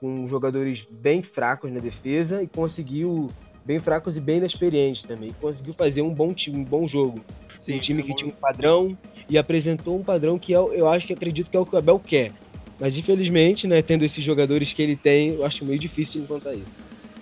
com 0.00 0.28
jogadores 0.28 0.86
bem 0.90 1.22
fracos 1.22 1.72
na 1.72 1.78
defesa 1.78 2.42
e 2.42 2.46
conseguiu 2.46 3.28
bem 3.64 3.78
fracos 3.78 4.16
e 4.16 4.20
bem 4.20 4.38
inexperientes 4.38 5.02
também. 5.02 5.30
Conseguiu 5.40 5.74
fazer 5.74 6.02
um 6.02 6.14
bom 6.14 6.32
time, 6.32 6.58
um 6.58 6.64
bom 6.64 6.86
jogo. 6.86 7.20
um 7.68 7.78
time 7.78 8.02
que 8.02 8.14
tinha 8.14 8.28
um 8.28 8.34
padrão 8.34 8.96
e 9.28 9.36
apresentou 9.36 9.98
um 9.98 10.02
padrão 10.02 10.38
que 10.38 10.52
eu, 10.52 10.72
eu 10.72 10.88
acho 10.88 11.06
que 11.06 11.12
acredito 11.12 11.50
que 11.50 11.56
é 11.56 11.60
o 11.60 11.66
que 11.66 11.74
o 11.74 11.78
Abel 11.78 11.98
quer. 11.98 12.32
Mas 12.78 12.96
infelizmente, 12.96 13.66
né, 13.66 13.82
tendo 13.82 14.04
esses 14.04 14.24
jogadores 14.24 14.72
que 14.72 14.82
ele 14.82 14.96
tem, 14.96 15.34
eu 15.34 15.44
acho 15.44 15.64
meio 15.64 15.78
difícil 15.78 16.22
encontrar 16.22 16.54
isso. 16.54 16.70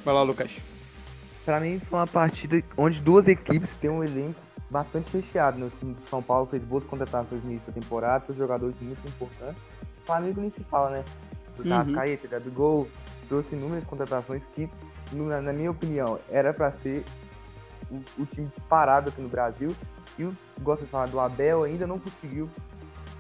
Vai 0.04 0.14
lá, 0.14 0.22
Lucas. 0.22 0.50
Pra 1.44 1.60
mim 1.60 1.78
foi 1.78 1.98
uma 1.98 2.06
partida 2.06 2.62
onde 2.76 3.00
duas 3.00 3.28
equipes 3.28 3.74
têm 3.74 3.90
um 3.90 4.04
elenco 4.04 4.49
bastante 4.70 5.12
recheado. 5.16 5.58
Né? 5.58 5.66
O 5.66 5.70
time 5.78 5.94
do 5.94 6.08
São 6.08 6.22
Paulo 6.22 6.46
fez 6.46 6.62
boas 6.62 6.84
contratações 6.84 7.42
no 7.42 7.50
início 7.50 7.70
da 7.72 7.80
temporada, 7.80 8.24
os 8.28 8.36
jogadores 8.36 8.76
muito 8.80 9.06
importantes. 9.06 9.60
O 10.02 10.06
Flamengo 10.06 10.40
nem 10.40 10.50
se 10.50 10.60
fala, 10.64 10.90
né? 10.90 11.04
O 11.58 11.62
Uhum. 11.62 11.76
Rascaeta, 11.76 12.26
Gabigol, 12.28 12.88
trouxe 13.28 13.54
inúmeras 13.54 13.84
contratações 13.84 14.44
que, 14.54 14.70
na, 15.12 15.40
na 15.42 15.52
minha 15.52 15.70
opinião, 15.70 16.18
era 16.30 16.54
pra 16.54 16.72
ser 16.72 17.04
o, 17.90 17.96
o 18.22 18.26
time 18.26 18.46
disparado 18.46 19.10
aqui 19.10 19.20
no 19.20 19.28
Brasil. 19.28 19.74
E 20.18 20.24
o, 20.24 20.34
gosto 20.62 20.84
de 20.84 20.90
falar 20.90 21.06
do 21.08 21.20
Abel, 21.20 21.64
ainda 21.64 21.86
não 21.86 21.98
conseguiu. 21.98 22.48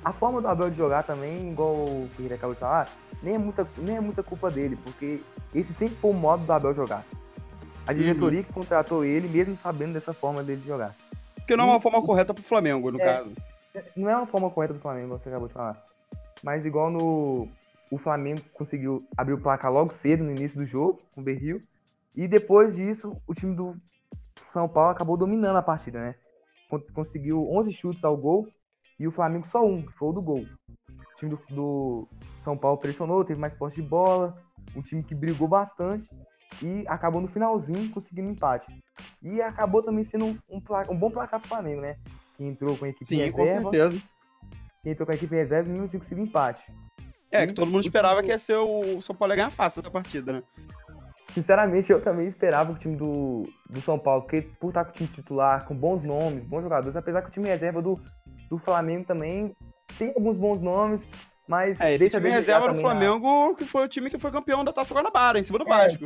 A 0.02 0.12
forma 0.12 0.40
do 0.40 0.48
Abel 0.48 0.70
de 0.70 0.76
jogar 0.76 1.02
também, 1.02 1.50
igual 1.50 1.74
o 1.74 2.08
Ferreira 2.16 2.36
acabou 2.36 2.54
de 2.54 2.60
falar, 2.60 2.88
nem 3.22 3.34
é 3.34 3.38
muita, 3.38 3.66
nem 3.76 3.96
é 3.96 4.00
muita 4.00 4.22
culpa 4.22 4.50
dele, 4.50 4.78
porque 4.82 5.20
esse 5.54 5.74
sempre 5.74 5.96
foi 5.96 6.10
o 6.10 6.14
modo 6.14 6.44
do 6.46 6.52
Abel 6.52 6.72
jogar. 6.74 7.04
A 7.86 7.92
diretoria 7.92 8.42
que 8.42 8.52
contratou 8.52 9.04
ele, 9.04 9.28
mesmo 9.28 9.56
sabendo 9.56 9.92
dessa 9.92 10.12
forma 10.14 10.42
dele 10.42 10.60
de 10.62 10.68
jogar. 10.68 10.94
Porque 11.50 11.56
não 11.56 11.64
é 11.68 11.72
uma 11.72 11.80
forma 11.80 12.00
correta 12.00 12.32
pro 12.32 12.44
Flamengo, 12.44 12.92
no 12.92 13.00
É. 13.00 13.04
caso. 13.04 13.32
Não 13.96 14.08
é 14.08 14.16
uma 14.16 14.26
forma 14.26 14.48
correta 14.50 14.72
do 14.74 14.78
Flamengo, 14.80 15.18
você 15.18 15.28
acabou 15.28 15.48
de 15.48 15.54
falar. 15.54 15.82
Mas 16.44 16.64
igual 16.64 16.90
no. 16.90 17.48
O 17.90 17.98
Flamengo 17.98 18.40
conseguiu 18.54 19.04
abrir 19.16 19.32
o 19.34 19.40
placar 19.40 19.72
logo 19.72 19.92
cedo 19.92 20.22
no 20.22 20.30
início 20.30 20.56
do 20.58 20.64
jogo, 20.64 21.00
com 21.12 21.20
o 21.20 21.24
Berril. 21.24 21.60
E 22.14 22.28
depois 22.28 22.76
disso, 22.76 23.16
o 23.26 23.34
time 23.34 23.52
do 23.56 23.74
São 24.52 24.68
Paulo 24.68 24.90
acabou 24.92 25.16
dominando 25.16 25.56
a 25.56 25.62
partida, 25.62 25.98
né? 25.98 26.14
Con- 26.68 26.82
Conseguiu 26.94 27.44
11 27.50 27.72
chutes 27.72 28.04
ao 28.04 28.16
gol 28.16 28.46
e 28.96 29.08
o 29.08 29.10
Flamengo 29.10 29.48
só 29.48 29.66
um, 29.66 29.82
que 29.82 29.92
foi 29.94 30.08
o 30.08 30.12
do 30.12 30.22
gol. 30.22 30.44
O 30.44 31.16
time 31.16 31.30
do, 31.32 31.40
do 31.52 32.08
São 32.38 32.56
Paulo 32.56 32.78
pressionou, 32.78 33.24
teve 33.24 33.40
mais 33.40 33.54
posse 33.54 33.82
de 33.82 33.88
bola, 33.88 34.40
um 34.76 34.82
time 34.82 35.02
que 35.02 35.16
brigou 35.16 35.48
bastante 35.48 36.08
e 36.62 36.84
acabou 36.88 37.20
no 37.20 37.28
finalzinho 37.28 37.90
conseguindo 37.90 38.28
empate. 38.30 38.66
E 39.22 39.40
acabou 39.40 39.82
também 39.82 40.04
sendo 40.04 40.26
um, 40.26 40.38
um, 40.48 40.60
placa- 40.60 40.92
um 40.92 40.96
bom 40.96 41.10
placar 41.10 41.40
pro 41.40 41.48
Flamengo, 41.48 41.80
né? 41.80 41.96
Que 42.36 42.44
entrou 42.44 42.76
com 42.76 42.84
a 42.84 42.88
equipe 42.88 43.04
Sim, 43.04 43.30
com 43.30 43.38
reserva 43.42 43.70
certeza. 43.70 44.02
quem 44.82 44.92
entrou 44.92 45.06
com 45.06 45.12
a 45.12 45.14
equipe 45.14 45.34
reserva 45.34 45.70
e 45.70 45.80
assim 45.80 45.98
conseguiu 45.98 46.24
empate. 46.24 46.62
É, 47.30 47.46
que 47.46 47.52
todo 47.52 47.70
mundo 47.70 47.84
esperava 47.84 48.22
que 48.22 48.28
ia 48.28 48.38
ser 48.38 48.56
o 48.56 48.96
o 48.98 49.02
São 49.02 49.14
Paulo 49.14 49.32
ia 49.32 49.36
ganhar 49.36 49.50
fácil 49.50 49.80
essa 49.80 49.90
partida, 49.90 50.32
né? 50.32 50.42
Sinceramente, 51.32 51.92
eu 51.92 52.02
também 52.02 52.26
esperava 52.26 52.72
o 52.72 52.74
time 52.74 52.96
do, 52.96 53.48
do 53.68 53.80
São 53.82 53.96
Paulo, 53.98 54.22
porque 54.22 54.42
por 54.42 54.68
estar 54.70 54.84
com 54.84 54.90
o 54.90 54.94
time 54.94 55.08
titular, 55.08 55.64
com 55.64 55.76
bons 55.76 56.02
nomes, 56.02 56.42
bons 56.44 56.62
jogadores, 56.62 56.96
apesar 56.96 57.22
que 57.22 57.28
o 57.28 57.32
time 57.32 57.46
reserva 57.46 57.80
do, 57.80 58.00
do 58.48 58.58
Flamengo 58.58 59.04
também 59.04 59.54
tem 59.96 60.08
alguns 60.08 60.36
bons 60.36 60.58
nomes, 60.58 61.00
mas 61.50 61.80
É, 61.80 61.94
esse 61.94 62.04
deixa 62.04 62.20
time 62.20 62.30
reserva 62.30 62.72
do 62.72 62.80
Flamengo, 62.80 63.56
que 63.56 63.64
foi 63.64 63.84
o 63.84 63.88
time 63.88 64.08
que 64.08 64.16
foi 64.16 64.30
campeão 64.30 64.64
da 64.64 64.72
Taça 64.72 64.94
Guanabara, 64.94 65.36
em 65.36 65.42
cima 65.42 65.58
do 65.58 65.66
É, 65.66 65.68
Vasco. 65.68 66.04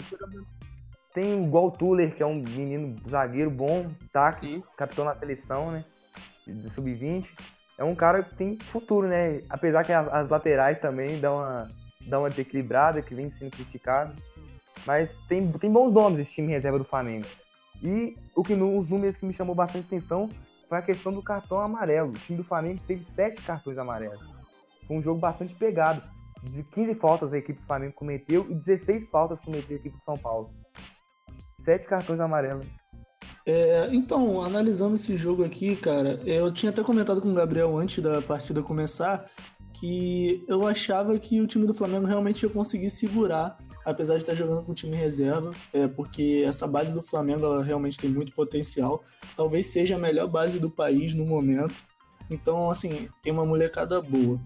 Tem 1.13 1.47
o 1.47 1.71
Tuller, 1.71 2.17
que 2.17 2.23
é 2.23 2.27
um 2.27 2.37
menino 2.37 2.97
zagueiro 3.07 3.51
bom, 3.51 3.91
destaque, 4.01 4.47
Sim. 4.47 4.63
capitão 4.75 5.05
na 5.05 5.15
seleção, 5.15 5.71
né? 5.71 5.85
De 6.47 6.71
sub-20. 6.71 7.29
É 7.77 7.85
um 7.85 7.95
cara 7.95 8.23
que 8.23 8.35
tem 8.35 8.59
futuro, 8.73 9.07
né? 9.07 9.43
Apesar 9.51 9.85
que 9.85 9.93
as, 9.93 10.31
laterais 10.31 10.81
também 10.81 11.21
dão 11.21 11.37
uma, 11.37 11.69
dão 12.09 12.23
uma 12.23 12.31
desequilibrada, 12.31 13.03
que 13.03 13.15
vem 13.15 13.31
sendo 13.31 13.51
criticado. 13.51 14.15
Mas 14.87 15.15
tem, 15.29 15.53
tem 15.53 15.71
bons 15.71 15.93
nomes 15.93 16.21
esse 16.21 16.35
time 16.35 16.53
reserva 16.53 16.79
do 16.79 16.85
Flamengo. 16.85 17.27
E 17.83 18.17
o 18.35 18.43
que 18.43 18.55
os 18.55 18.89
números 18.89 19.19
que 19.19 19.27
me 19.27 19.33
chamou 19.35 19.55
bastante 19.55 19.87
atenção 19.89 20.31
foi 20.71 20.79
a 20.79 20.83
questão 20.83 21.13
do 21.13 21.23
cartão 21.23 21.61
amarelo. 21.61 22.13
O 22.13 22.19
time 22.19 22.39
do 22.39 22.45
Flamengo 22.45 22.81
teve 22.87 23.05
sete 23.05 23.43
cartões 23.43 23.77
amarelos. 23.77 24.34
Foi 24.87 24.97
um 24.97 25.03
jogo 25.03 25.21
bastante 25.21 25.55
pegado. 25.55 26.03
De 26.43 26.63
15 26.63 26.95
faltas 26.97 27.33
a 27.33 27.39
equipe 27.39 27.61
do 27.61 27.67
Flamengo 27.67 27.95
cometeu 27.95 28.47
e 28.51 28.55
16 28.55 29.09
faltas 29.09 29.41
cometeu 29.41 29.77
a 29.77 29.81
equipe 29.81 29.97
do 29.97 30.05
São 30.05 30.17
Paulo. 30.17 30.51
Sete 31.61 31.87
cartões 31.87 32.21
amarelos. 32.21 32.67
É, 33.47 33.89
então, 33.93 34.43
analisando 34.43 34.97
esse 34.97 35.17
jogo 35.17 35.45
aqui, 35.45 35.77
cara, 35.77 36.21
eu 36.25 36.53
tinha 36.53 36.71
até 36.71 36.83
comentado 36.83 37.21
com 37.21 37.31
o 37.31 37.35
Gabriel 37.35 37.77
antes 37.77 38.03
da 38.03 38.23
partida 38.23 38.63
começar 38.63 39.27
que 39.75 40.45
eu 40.49 40.67
achava 40.67 41.19
que 41.19 41.41
o 41.41 41.47
time 41.47 41.67
do 41.67 41.75
Flamengo 41.75 42.07
realmente 42.07 42.45
ia 42.45 42.49
conseguir 42.49 42.89
segurar, 42.91 43.59
apesar 43.85 44.15
de 44.15 44.23
estar 44.23 44.35
jogando 44.35 44.65
com 44.65 44.73
o 44.73 44.75
time 44.75 44.97
reserva, 44.97 45.51
é, 45.73 45.87
porque 45.89 46.45
essa 46.47 46.67
base 46.67 46.95
do 46.95 47.03
Flamengo 47.03 47.45
ela 47.45 47.63
realmente 47.63 47.99
tem 47.99 48.09
muito 48.09 48.33
potencial. 48.33 49.03
Talvez 49.37 49.67
seja 49.67 49.97
a 49.97 49.99
melhor 49.99 50.29
base 50.29 50.59
do 50.59 50.71
país 50.71 51.15
no 51.15 51.27
momento. 51.27 51.83
Então, 52.31 52.71
assim, 52.71 53.09
tem 53.21 53.33
uma 53.33 53.45
molecada 53.45 54.01
boa. 54.01 54.41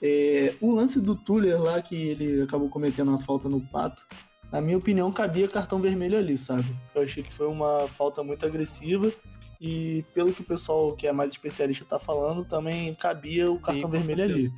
É, 0.00 0.54
o 0.60 0.72
lance 0.72 1.00
do 1.00 1.14
Tuller 1.14 1.60
lá, 1.60 1.82
que 1.82 1.94
ele 1.94 2.42
acabou 2.42 2.68
cometendo 2.68 3.08
uma 3.08 3.18
falta 3.18 3.48
no 3.48 3.60
pato, 3.60 4.06
na 4.50 4.60
minha 4.60 4.78
opinião, 4.78 5.12
cabia 5.12 5.48
cartão 5.48 5.80
vermelho 5.80 6.16
ali, 6.16 6.38
sabe? 6.38 6.74
Eu 6.94 7.02
achei 7.02 7.22
que 7.22 7.32
foi 7.32 7.46
uma 7.46 7.86
falta 7.88 8.22
muito 8.22 8.46
agressiva 8.46 9.12
e 9.60 10.04
pelo 10.14 10.32
que 10.32 10.40
o 10.40 10.44
pessoal 10.44 10.94
que 10.94 11.06
é 11.06 11.12
mais 11.12 11.32
especialista 11.32 11.84
tá 11.84 11.98
falando, 11.98 12.44
também 12.44 12.94
cabia 12.94 13.50
o 13.50 13.58
cartão 13.60 13.82
com 13.82 13.88
vermelho 13.88 14.24
ali. 14.24 14.52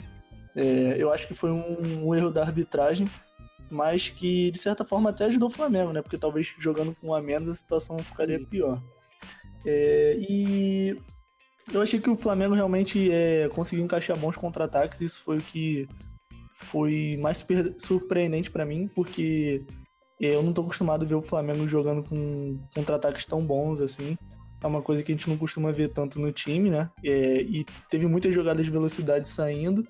É, 0.55 0.97
eu 0.99 1.13
acho 1.13 1.27
que 1.27 1.35
foi 1.35 1.51
um, 1.51 2.07
um 2.07 2.15
erro 2.15 2.31
da 2.31 2.43
arbitragem, 2.43 3.11
mas 3.71 4.09
que 4.09 4.51
de 4.51 4.59
certa 4.59 4.85
forma 4.85 5.11
até 5.11 5.25
ajudou 5.25 5.49
o 5.49 5.53
Flamengo, 5.53 5.93
né? 5.93 6.03
Porque 6.03 6.19
talvez 6.19 6.55
jogando 6.59 6.95
com 6.95 7.09
um 7.09 7.15
a 7.15 7.21
menos 7.21 7.49
a 7.49 7.55
situação 7.55 7.99
ficaria 7.99 8.39
pior. 8.39 8.81
É, 9.65 10.17
e 10.19 10.97
eu 11.73 11.81
achei 11.81 12.01
que 12.01 12.11
o 12.11 12.17
Flamengo 12.17 12.55
realmente 12.55 13.11
é, 13.11 13.49
conseguiu 13.49 13.85
encaixar 13.85 14.17
bons 14.17 14.37
contra-ataques, 14.37 15.01
isso 15.01 15.23
foi 15.23 15.39
o 15.39 15.43
que 15.43 15.89
foi 16.53 17.19
mais 17.21 17.45
surpreendente 17.79 18.51
pra 18.51 18.67
mim, 18.67 18.89
porque 18.95 19.65
eu 20.21 20.43
não 20.43 20.53
tô 20.53 20.61
acostumado 20.63 21.05
a 21.05 21.09
ver 21.09 21.15
o 21.15 21.23
Flamengo 21.23 21.67
jogando 21.67 22.03
com 22.03 22.55
contra-ataques 22.75 23.25
tão 23.25 23.45
bons 23.45 23.81
assim. 23.81 24.17
É 24.63 24.67
uma 24.67 24.83
coisa 24.83 25.03
que 25.03 25.11
a 25.11 25.15
gente 25.15 25.29
não 25.29 25.39
costuma 25.39 25.73
ver 25.73 25.89
tanto 25.89 26.21
no 26.21 26.31
time, 26.31 26.69
né? 26.69 26.91
É, 27.03 27.41
e 27.41 27.65
teve 27.89 28.07
muitas 28.07 28.35
jogadas 28.35 28.65
de 28.65 28.71
velocidade 28.71 29.27
saindo. 29.27 29.87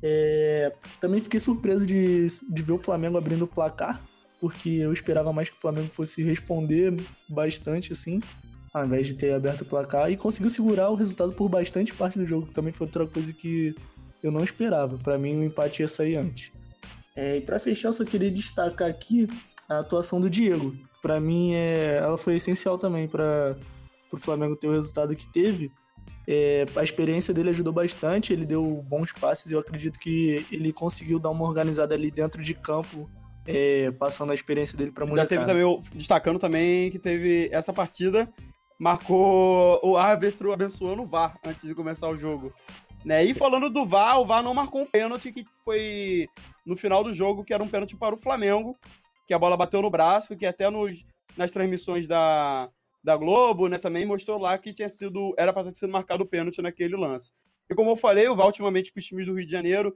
É, 0.00 0.72
também 1.00 1.20
fiquei 1.20 1.40
surpreso 1.40 1.84
de, 1.84 2.28
de 2.28 2.62
ver 2.62 2.72
o 2.72 2.78
Flamengo 2.78 3.18
abrindo 3.18 3.42
o 3.42 3.48
placar, 3.48 4.00
porque 4.40 4.68
eu 4.68 4.92
esperava 4.92 5.32
mais 5.32 5.50
que 5.50 5.56
o 5.56 5.60
Flamengo 5.60 5.88
fosse 5.90 6.22
responder 6.22 6.94
bastante, 7.28 7.92
assim, 7.92 8.20
ao 8.76 8.84
invés 8.84 9.06
de 9.06 9.14
ter 9.14 9.32
aberto 9.32 9.62
o 9.62 9.64
placar, 9.64 10.10
e 10.10 10.18
conseguiu 10.18 10.50
segurar 10.50 10.90
o 10.90 10.94
resultado 10.94 11.32
por 11.32 11.48
bastante 11.48 11.94
parte 11.94 12.18
do 12.18 12.26
jogo, 12.26 12.46
que 12.46 12.52
também 12.52 12.72
foi 12.74 12.86
outra 12.86 13.06
coisa 13.06 13.32
que 13.32 13.74
eu 14.22 14.30
não 14.30 14.44
esperava. 14.44 14.98
Para 14.98 15.16
mim, 15.16 15.34
o 15.38 15.42
empate 15.42 15.80
ia 15.80 15.88
sair 15.88 16.16
antes. 16.16 16.52
É, 17.16 17.38
e 17.38 17.40
para 17.40 17.58
fechar, 17.58 17.88
eu 17.88 17.92
só 17.94 18.04
queria 18.04 18.30
destacar 18.30 18.86
aqui 18.90 19.26
a 19.66 19.78
atuação 19.78 20.20
do 20.20 20.28
Diego. 20.28 20.76
Para 21.00 21.18
mim, 21.18 21.54
é, 21.54 21.96
ela 21.96 22.18
foi 22.18 22.36
essencial 22.36 22.76
também 22.76 23.08
para 23.08 23.56
o 24.12 24.16
Flamengo 24.18 24.54
ter 24.54 24.66
o 24.66 24.72
resultado 24.72 25.16
que 25.16 25.26
teve. 25.32 25.72
É, 26.28 26.66
a 26.76 26.84
experiência 26.84 27.32
dele 27.32 27.48
ajudou 27.50 27.72
bastante, 27.72 28.34
ele 28.34 28.44
deu 28.44 28.84
bons 28.86 29.10
passes. 29.10 29.50
Eu 29.50 29.58
acredito 29.58 29.98
que 29.98 30.44
ele 30.52 30.70
conseguiu 30.70 31.18
dar 31.18 31.30
uma 31.30 31.46
organizada 31.46 31.94
ali 31.94 32.10
dentro 32.10 32.42
de 32.42 32.52
campo, 32.52 33.08
é, 33.46 33.90
passando 33.92 34.32
a 34.32 34.34
experiência 34.34 34.76
dele 34.76 34.90
para 34.90 35.06
Já 35.16 35.24
teve 35.24 35.46
também, 35.46 35.80
destacando 35.94 36.38
também 36.38 36.90
que 36.90 36.98
teve 36.98 37.48
essa 37.50 37.72
partida, 37.72 38.30
marcou 38.78 39.80
o 39.82 39.96
árbitro 39.96 40.52
abençoando 40.52 41.02
o 41.02 41.06
VAR 41.06 41.38
antes 41.44 41.62
de 41.66 41.74
começar 41.74 42.08
o 42.08 42.16
jogo. 42.16 42.52
Né? 43.04 43.24
E 43.24 43.34
falando 43.34 43.70
do 43.70 43.86
VAR, 43.86 44.20
o 44.20 44.26
VAR 44.26 44.42
não 44.42 44.52
marcou 44.52 44.82
um 44.82 44.86
pênalti 44.86 45.32
que 45.32 45.44
foi 45.64 46.28
no 46.64 46.76
final 46.76 47.04
do 47.04 47.14
jogo, 47.14 47.44
que 47.44 47.54
era 47.54 47.62
um 47.62 47.68
pênalti 47.68 47.96
para 47.96 48.14
o 48.14 48.18
Flamengo, 48.18 48.76
que 49.26 49.32
a 49.32 49.38
bola 49.38 49.56
bateu 49.56 49.80
no 49.80 49.90
braço, 49.90 50.36
que 50.36 50.44
até 50.44 50.68
nos, 50.68 51.06
nas 51.36 51.50
transmissões 51.50 52.06
da, 52.06 52.68
da 53.02 53.16
Globo, 53.16 53.68
né, 53.68 53.78
também 53.78 54.04
mostrou 54.04 54.38
lá 54.38 54.58
que 54.58 54.72
tinha 54.72 54.88
sido 54.88 55.34
era 55.38 55.52
para 55.52 55.68
ter 55.68 55.76
sido 55.76 55.92
marcado 55.92 56.24
o 56.24 56.26
pênalti 56.26 56.60
naquele 56.60 56.96
lance. 56.96 57.30
E 57.70 57.74
como 57.74 57.90
eu 57.90 57.96
falei, 57.96 58.28
o 58.28 58.36
VAR 58.36 58.46
ultimamente 58.46 58.92
com 58.92 58.98
os 58.98 59.06
times 59.06 59.26
do 59.26 59.34
Rio 59.34 59.46
de 59.46 59.52
Janeiro 59.52 59.94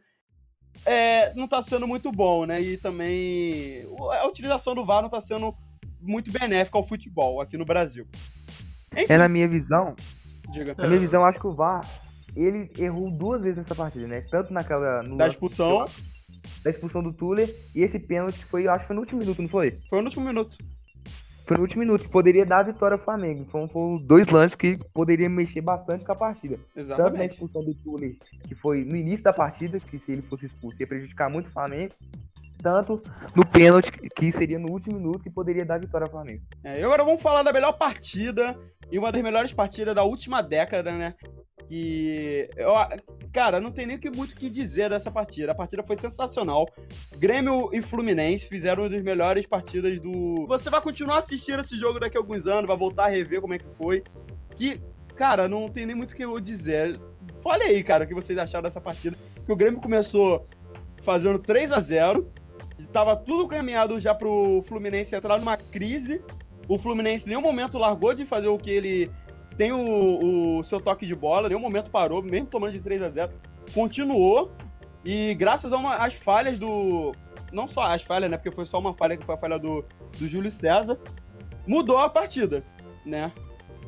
é, 0.87 1.35
não 1.35 1.45
está 1.45 1.61
sendo 1.63 1.87
muito 1.87 2.11
bom, 2.11 2.47
né? 2.47 2.61
E 2.61 2.77
também 2.77 3.85
a 4.21 4.27
utilização 4.27 4.75
do 4.75 4.85
VAR 4.85 5.01
não 5.01 5.09
está 5.09 5.21
sendo 5.21 5.55
muito 6.01 6.31
benéfica 6.31 6.79
ao 6.79 6.87
futebol 6.87 7.41
aqui 7.41 7.57
no 7.57 7.65
Brasil. 7.65 8.07
Enfim, 8.97 9.13
é 9.13 9.19
na 9.19 9.29
minha 9.29 9.49
visão. 9.49 9.95
Diga. 10.51 10.75
Na 10.77 10.87
minha 10.87 11.01
visão, 11.01 11.25
acho 11.25 11.39
que 11.39 11.47
o 11.47 11.53
VAR 11.53 11.89
ele 12.37 12.71
errou 12.79 13.11
duas 13.11 13.43
vezes 13.43 13.59
nessa 13.59 13.75
partida, 13.75 14.07
né? 14.07 14.23
Tanto 14.31 14.53
naquela. 14.53 15.03
No 15.03 15.17
da 15.17 15.29
expulsão. 15.29 15.85
Da 16.65 16.71
expulsão 16.71 17.03
do 17.03 17.13
Tuller 17.13 17.55
e 17.75 17.83
esse 17.83 17.99
pênalti 17.99 18.39
que 18.39 18.45
foi, 18.45 18.67
acho 18.67 18.81
que 18.81 18.87
foi 18.89 18.95
no 18.95 19.01
último 19.01 19.21
minuto, 19.21 19.41
não 19.41 19.49
foi? 19.49 19.79
Foi 19.89 20.01
no 20.01 20.07
último 20.07 20.27
minuto. 20.27 20.57
Foi 21.47 21.57
no 21.57 21.63
último 21.63 21.81
minuto, 21.81 22.05
que 22.05 22.09
poderia 22.09 22.47
dar 22.47 22.61
a 22.61 22.63
vitória 22.63 22.95
ao 22.95 23.03
Flamengo. 23.03 23.45
Então 23.47 23.69
foram 23.69 23.99
dois 23.99 24.29
lances 24.29 24.55
que 24.55 24.79
poderiam 24.95 25.31
mexer 25.31 25.61
bastante 25.61 26.05
com 26.05 26.13
a 26.13 26.15
partida. 26.15 26.59
Exatamente. 26.77 27.11
Tanto 27.11 27.19
na 27.19 27.25
expulsão 27.27 27.65
do 27.65 27.75
Tuller, 27.75 28.17
que 28.47 28.55
foi 28.55 28.85
no 28.85 28.95
início 28.95 29.25
da 29.25 29.33
partida, 29.33 29.81
que 29.81 29.99
se 29.99 30.13
ele 30.13 30.23
fosse 30.23 30.47
expulso 30.47 30.81
ia 30.81 30.87
prejudicar 30.87 31.29
muito 31.29 31.49
o 31.49 31.51
Flamengo. 31.51 31.93
Tanto 32.63 33.03
no 33.35 33.45
pênalti, 33.45 33.91
que 34.15 34.31
seria 34.31 34.59
no 34.59 34.71
último 34.71 34.97
minuto, 34.97 35.21
que 35.21 35.31
poderia 35.31 35.65
dar 35.65 35.81
vitória 35.81 36.05
ao 36.05 36.11
Flamengo. 36.11 36.43
É, 36.63 36.79
e 36.79 36.85
agora 36.85 37.05
vamos 37.05 37.23
falar 37.23 37.43
da 37.43 37.53
melhor 37.53 37.73
partida 37.73 38.57
e 38.91 38.99
uma 38.99 39.13
das 39.13 39.23
melhores 39.23 39.53
partidas 39.53 39.95
da 39.95 40.03
última 40.03 40.43
década, 40.43 40.93
né? 40.93 41.15
que 41.71 42.49
eu, 42.57 42.73
cara, 43.33 43.61
não 43.61 43.71
tem 43.71 43.87
nem 43.87 43.97
muito 44.15 44.35
que 44.35 44.51
dizer 44.51 44.91
dessa 44.91 45.09
partida. 45.09 45.53
A 45.53 45.55
partida 45.55 45.85
foi 45.85 45.95
sensacional. 45.95 46.67
Grêmio 47.17 47.71
e 47.73 47.81
Fluminense 47.81 48.49
fizeram 48.49 48.83
uma 48.83 48.91
das 48.91 49.03
melhores 49.03 49.47
partidas 49.47 50.01
do. 50.01 50.47
Você 50.49 50.69
vai 50.69 50.81
continuar 50.81 51.19
assistindo 51.19 51.61
esse 51.61 51.77
jogo 51.79 52.01
daqui 52.01 52.17
a 52.17 52.21
alguns 52.21 52.49
anos, 52.49 52.67
vai 52.67 52.77
voltar 52.77 53.05
a 53.05 53.09
rever 53.09 53.41
como 53.41 53.55
é 53.55 53.59
que 53.59 53.73
foi. 53.77 54.03
Que, 54.57 54.81
cara, 55.15 55.49
não 55.49 55.69
tem 55.69 55.87
nem 55.87 55.95
muito 55.95 56.11
o 56.11 56.15
que 56.17 56.25
eu 56.25 56.41
dizer. 56.41 56.99
Fale 57.41 57.63
aí, 57.63 57.85
cara, 57.85 58.03
o 58.03 58.07
que 58.09 58.15
vocês 58.15 58.37
acharam 58.37 58.65
dessa 58.65 58.81
partida. 58.81 59.17
Que 59.47 59.53
o 59.53 59.57
Grêmio 59.57 59.81
começou 59.81 60.49
fazendo 61.05 61.39
3 61.39 61.71
a 61.71 61.81
0 61.81 62.31
Tava 62.93 63.15
tudo 63.15 63.47
caminhado 63.47 64.01
já 64.01 64.13
pro 64.13 64.61
Fluminense 64.63 65.15
entrar 65.15 65.39
numa 65.39 65.57
crise. 65.57 66.21
O 66.71 66.79
Fluminense 66.79 67.27
em 67.27 67.31
nenhum 67.31 67.43
momento 67.43 67.77
largou 67.77 68.15
de 68.15 68.25
fazer 68.25 68.47
o 68.47 68.57
que 68.57 68.71
ele 68.71 69.11
tem 69.57 69.73
o, 69.73 70.59
o 70.59 70.63
seu 70.63 70.81
toque 70.81 71.05
de 71.05 71.17
bola, 71.17 71.49
nenhum 71.49 71.61
momento 71.61 71.91
parou, 71.91 72.23
mesmo 72.23 72.47
tomando 72.47 72.71
de 72.71 72.81
3 72.81 73.03
a 73.03 73.09
0 73.11 73.33
continuou. 73.75 74.53
E 75.05 75.35
graças 75.35 75.73
às 75.73 76.15
falhas 76.15 76.57
do. 76.61 77.11
Não 77.53 77.67
só 77.67 77.83
as 77.83 78.03
falhas, 78.03 78.31
né? 78.31 78.37
Porque 78.37 78.53
foi 78.53 78.65
só 78.67 78.79
uma 78.79 78.95
falha 78.95 79.17
que 79.17 79.27
foi 79.27 79.35
a 79.35 79.39
falha 79.39 79.59
do, 79.59 79.85
do 80.17 80.29
Júlio 80.29 80.49
César. 80.49 80.97
Mudou 81.67 81.99
a 81.99 82.09
partida, 82.09 82.65
né? 83.05 83.33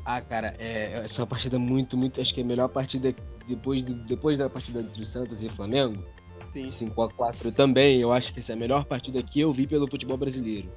Ah, 0.05 0.21
cara, 0.21 0.57
é, 0.59 1.05
essa 1.05 1.21
é 1.21 1.23
uma 1.23 1.29
partida 1.29 1.61
muito, 1.61 1.97
muito. 1.97 2.21
Acho 2.21 2.35
que 2.35 2.41
é 2.41 2.43
a 2.43 2.47
melhor 2.47 2.69
partida 2.69 3.15
depois, 3.47 3.85
do, 3.85 3.95
depois 3.95 4.37
da 4.39 4.51
partida 4.51 4.81
entre 4.81 5.01
o 5.01 5.07
Santos 5.07 5.41
e 5.41 5.47
o 5.47 5.51
Flamengo. 5.51 6.03
Sim. 6.53 6.67
5x4 6.67 7.55
também. 7.55 8.01
Eu 8.01 8.13
acho 8.13 8.35
que 8.35 8.41
essa 8.41 8.53
é 8.53 8.57
a 8.57 8.59
melhor 8.59 8.87
partida 8.87 9.23
que 9.23 9.39
eu 9.39 9.53
vi 9.53 9.69
pelo 9.69 9.89
futebol 9.89 10.17
brasileiro. 10.17 10.69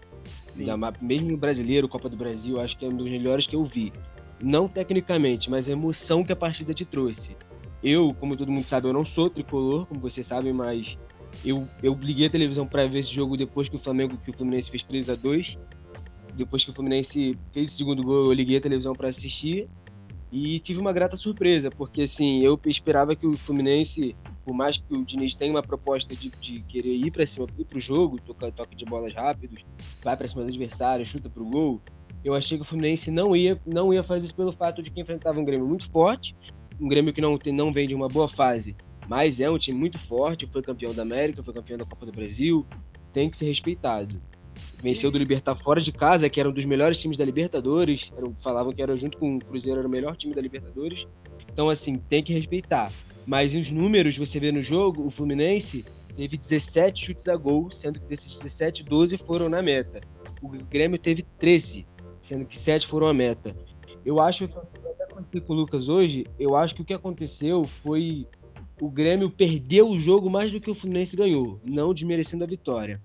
Mesmo 1.02 1.38
brasileiro, 1.38 1.88
Copa 1.88 2.10
do 2.10 2.18
Brasil, 2.18 2.60
acho 2.60 2.78
que 2.78 2.86
é 2.86 2.88
um 2.88 2.96
dos 2.96 3.10
melhores 3.10 3.48
que 3.48 3.56
eu 3.56 3.66
vi. 3.66 3.92
Não 4.42 4.68
tecnicamente, 4.68 5.50
mas 5.50 5.68
a 5.68 5.72
emoção 5.72 6.24
que 6.24 6.32
a 6.32 6.36
partida 6.36 6.74
te 6.74 6.86
trouxe. 6.86 7.36
Eu, 7.84 8.16
como 8.20 8.36
todo 8.36 8.52
mundo 8.52 8.66
sabe, 8.66 8.88
eu 8.88 8.94
não 8.94 9.06
sou 9.06 9.30
tricolor, 9.30 9.86
como 9.86 10.00
vocês 10.00 10.26
sabem, 10.26 10.52
mas 10.52 10.98
eu, 11.44 11.68
eu 11.84 11.98
liguei 12.02 12.28
a 12.28 12.30
televisão 12.30 12.66
para 12.66 12.88
ver 12.88 13.00
esse 13.00 13.14
jogo 13.14 13.38
depois 13.38 13.70
que 13.70 13.76
o 13.76 13.80
Flamengo, 13.80 14.18
que 14.18 14.30
o 14.30 14.34
Fluminense 14.34 14.70
fez 14.70 14.84
3 14.84 15.10
a 15.10 15.16
2 15.16 15.58
Depois 16.36 16.64
que 16.64 16.72
o 16.72 16.74
Fluminense 16.74 17.38
fez 17.52 17.74
o 17.74 17.78
segundo 17.78 18.04
gol, 18.04 18.26
eu 18.26 18.34
liguei 18.34 18.58
a 18.58 18.62
televisão 18.62 18.94
para 18.94 19.10
assistir 19.10 19.68
e 20.32 20.60
tive 20.60 20.80
uma 20.80 20.92
grata 20.92 21.16
surpresa, 21.16 21.70
porque 21.70 22.04
assim, 22.04 22.42
eu 22.42 22.60
esperava 22.66 23.16
que 23.16 23.26
o 23.26 23.34
Fluminense, 23.34 24.16
por 24.44 24.54
mais 24.54 24.78
que 24.78 24.94
o 24.94 25.06
Diniz 25.06 25.34
tenha 25.34 25.52
uma 25.52 25.62
proposta 25.62 26.16
de, 26.16 26.30
de 26.30 26.62
querer 26.62 26.96
ir 26.96 27.12
para 27.12 27.26
cima, 27.26 27.48
ir 27.58 27.66
pro 27.66 27.80
jogo, 27.80 28.20
tocar 28.20 28.52
toque 28.52 28.76
de 28.76 28.86
bolas 28.86 29.14
rápidos, 29.14 29.64
vai 30.04 30.18
para 30.18 30.28
cima 30.28 30.44
do 30.44 30.50
adversário, 30.50 31.06
chuta 31.06 31.30
pro 31.30 31.46
gol, 31.46 31.82
eu 32.24 32.34
achei 32.34 32.58
que 32.58 32.64
o 32.64 32.68
Fluminense 32.68 33.12
não 33.12 33.36
ia, 33.36 33.60
não 33.66 33.94
ia 33.94 34.04
fazer 34.04 34.26
isso 34.26 34.36
pelo 34.36 34.52
fato 34.52 34.82
de 34.82 34.90
que 34.90 35.00
enfrentava 35.00 35.40
um 35.40 35.46
Grêmio 35.46 35.68
muito 35.68 35.90
forte, 35.92 36.36
um 36.80 36.88
Grêmio 36.88 37.14
que 37.14 37.22
não, 37.22 37.38
tem, 37.38 37.54
não 37.54 37.72
vem 37.72 37.88
de 37.88 37.94
uma 37.94 38.08
boa 38.08 38.28
fase, 38.28 38.76
mas 39.08 39.40
é 39.40 39.50
um 39.50 39.58
time 39.58 39.78
muito 39.78 40.00
forte, 40.00 40.48
foi 40.48 40.62
campeão 40.62 40.94
da 40.94 41.04
América, 41.04 41.44
foi 41.44 41.54
campeão 41.54 41.78
da 41.78 41.86
Copa 41.86 42.06
do 42.06 42.12
Brasil, 42.12 42.66
tem 43.14 43.30
que 43.30 43.38
ser 43.38 43.46
respeitado. 43.46 44.20
Venceu 44.86 45.10
do 45.10 45.18
Libertar 45.18 45.56
fora 45.56 45.82
de 45.82 45.92
casa, 45.92 46.30
que 46.30 46.40
era 46.40 46.48
um 46.48 46.52
dos 46.52 46.64
melhores 46.64 47.00
times 47.00 47.18
da 47.18 47.26
Libertadores, 47.26 48.12
eram, 48.16 48.36
falavam 48.44 48.72
que 48.72 48.84
era 48.84 48.96
junto 48.96 49.18
com 49.18 49.36
o 49.36 49.40
Cruzeiro 49.40 49.80
era 49.80 49.88
o 49.88 49.90
melhor 49.90 50.16
time 50.16 50.32
da 50.32 50.40
Libertadores. 50.40 51.08
Então, 51.52 51.70
assim, 51.70 51.96
tem 51.96 52.22
que 52.22 52.32
respeitar. 52.32 52.92
Mas 53.26 53.56
os 53.56 53.72
números, 53.72 54.16
você 54.16 54.40
vê 54.40 54.52
no 54.52 54.62
jogo, 54.62 55.04
o 55.04 55.10
Fluminense 55.10 55.84
teve 56.16 56.38
17 56.38 57.04
chutes 57.04 57.28
a 57.28 57.36
gol, 57.36 57.72
sendo 57.72 58.00
que 58.00 58.06
desses 58.06 58.32
17, 58.36 58.84
12 58.84 59.18
foram 59.18 59.50
na 59.50 59.60
meta. 59.60 60.02
O 60.40 60.50
Grêmio 60.50 61.00
teve 61.00 61.26
13 61.40 61.88
sendo 62.22 62.46
que 62.46 62.58
sete 62.58 62.88
foram 62.88 63.08
a 63.08 63.14
meta. 63.14 63.56
Eu 64.06 64.20
acho 64.20 64.48
que 64.48 64.56
até 64.56 65.04
acontecer 65.04 65.42
com 65.42 65.54
o 65.54 65.56
Lucas 65.56 65.90
hoje, 65.90 66.26
eu 66.40 66.56
acho 66.56 66.76
que 66.76 66.82
o 66.82 66.86
que 66.86 66.94
aconteceu 66.94 67.64
foi 67.84 68.28
o 68.80 68.90
Grêmio 68.90 69.32
perdeu 69.32 69.90
o 69.90 69.98
jogo 69.98 70.30
mais 70.30 70.52
do 70.52 70.60
que 70.60 70.70
o 70.70 70.76
Fluminense 70.76 71.16
ganhou, 71.16 71.60
não 71.64 71.94
desmerecendo 71.94 72.44
a 72.44 72.48
vitória. 72.48 73.02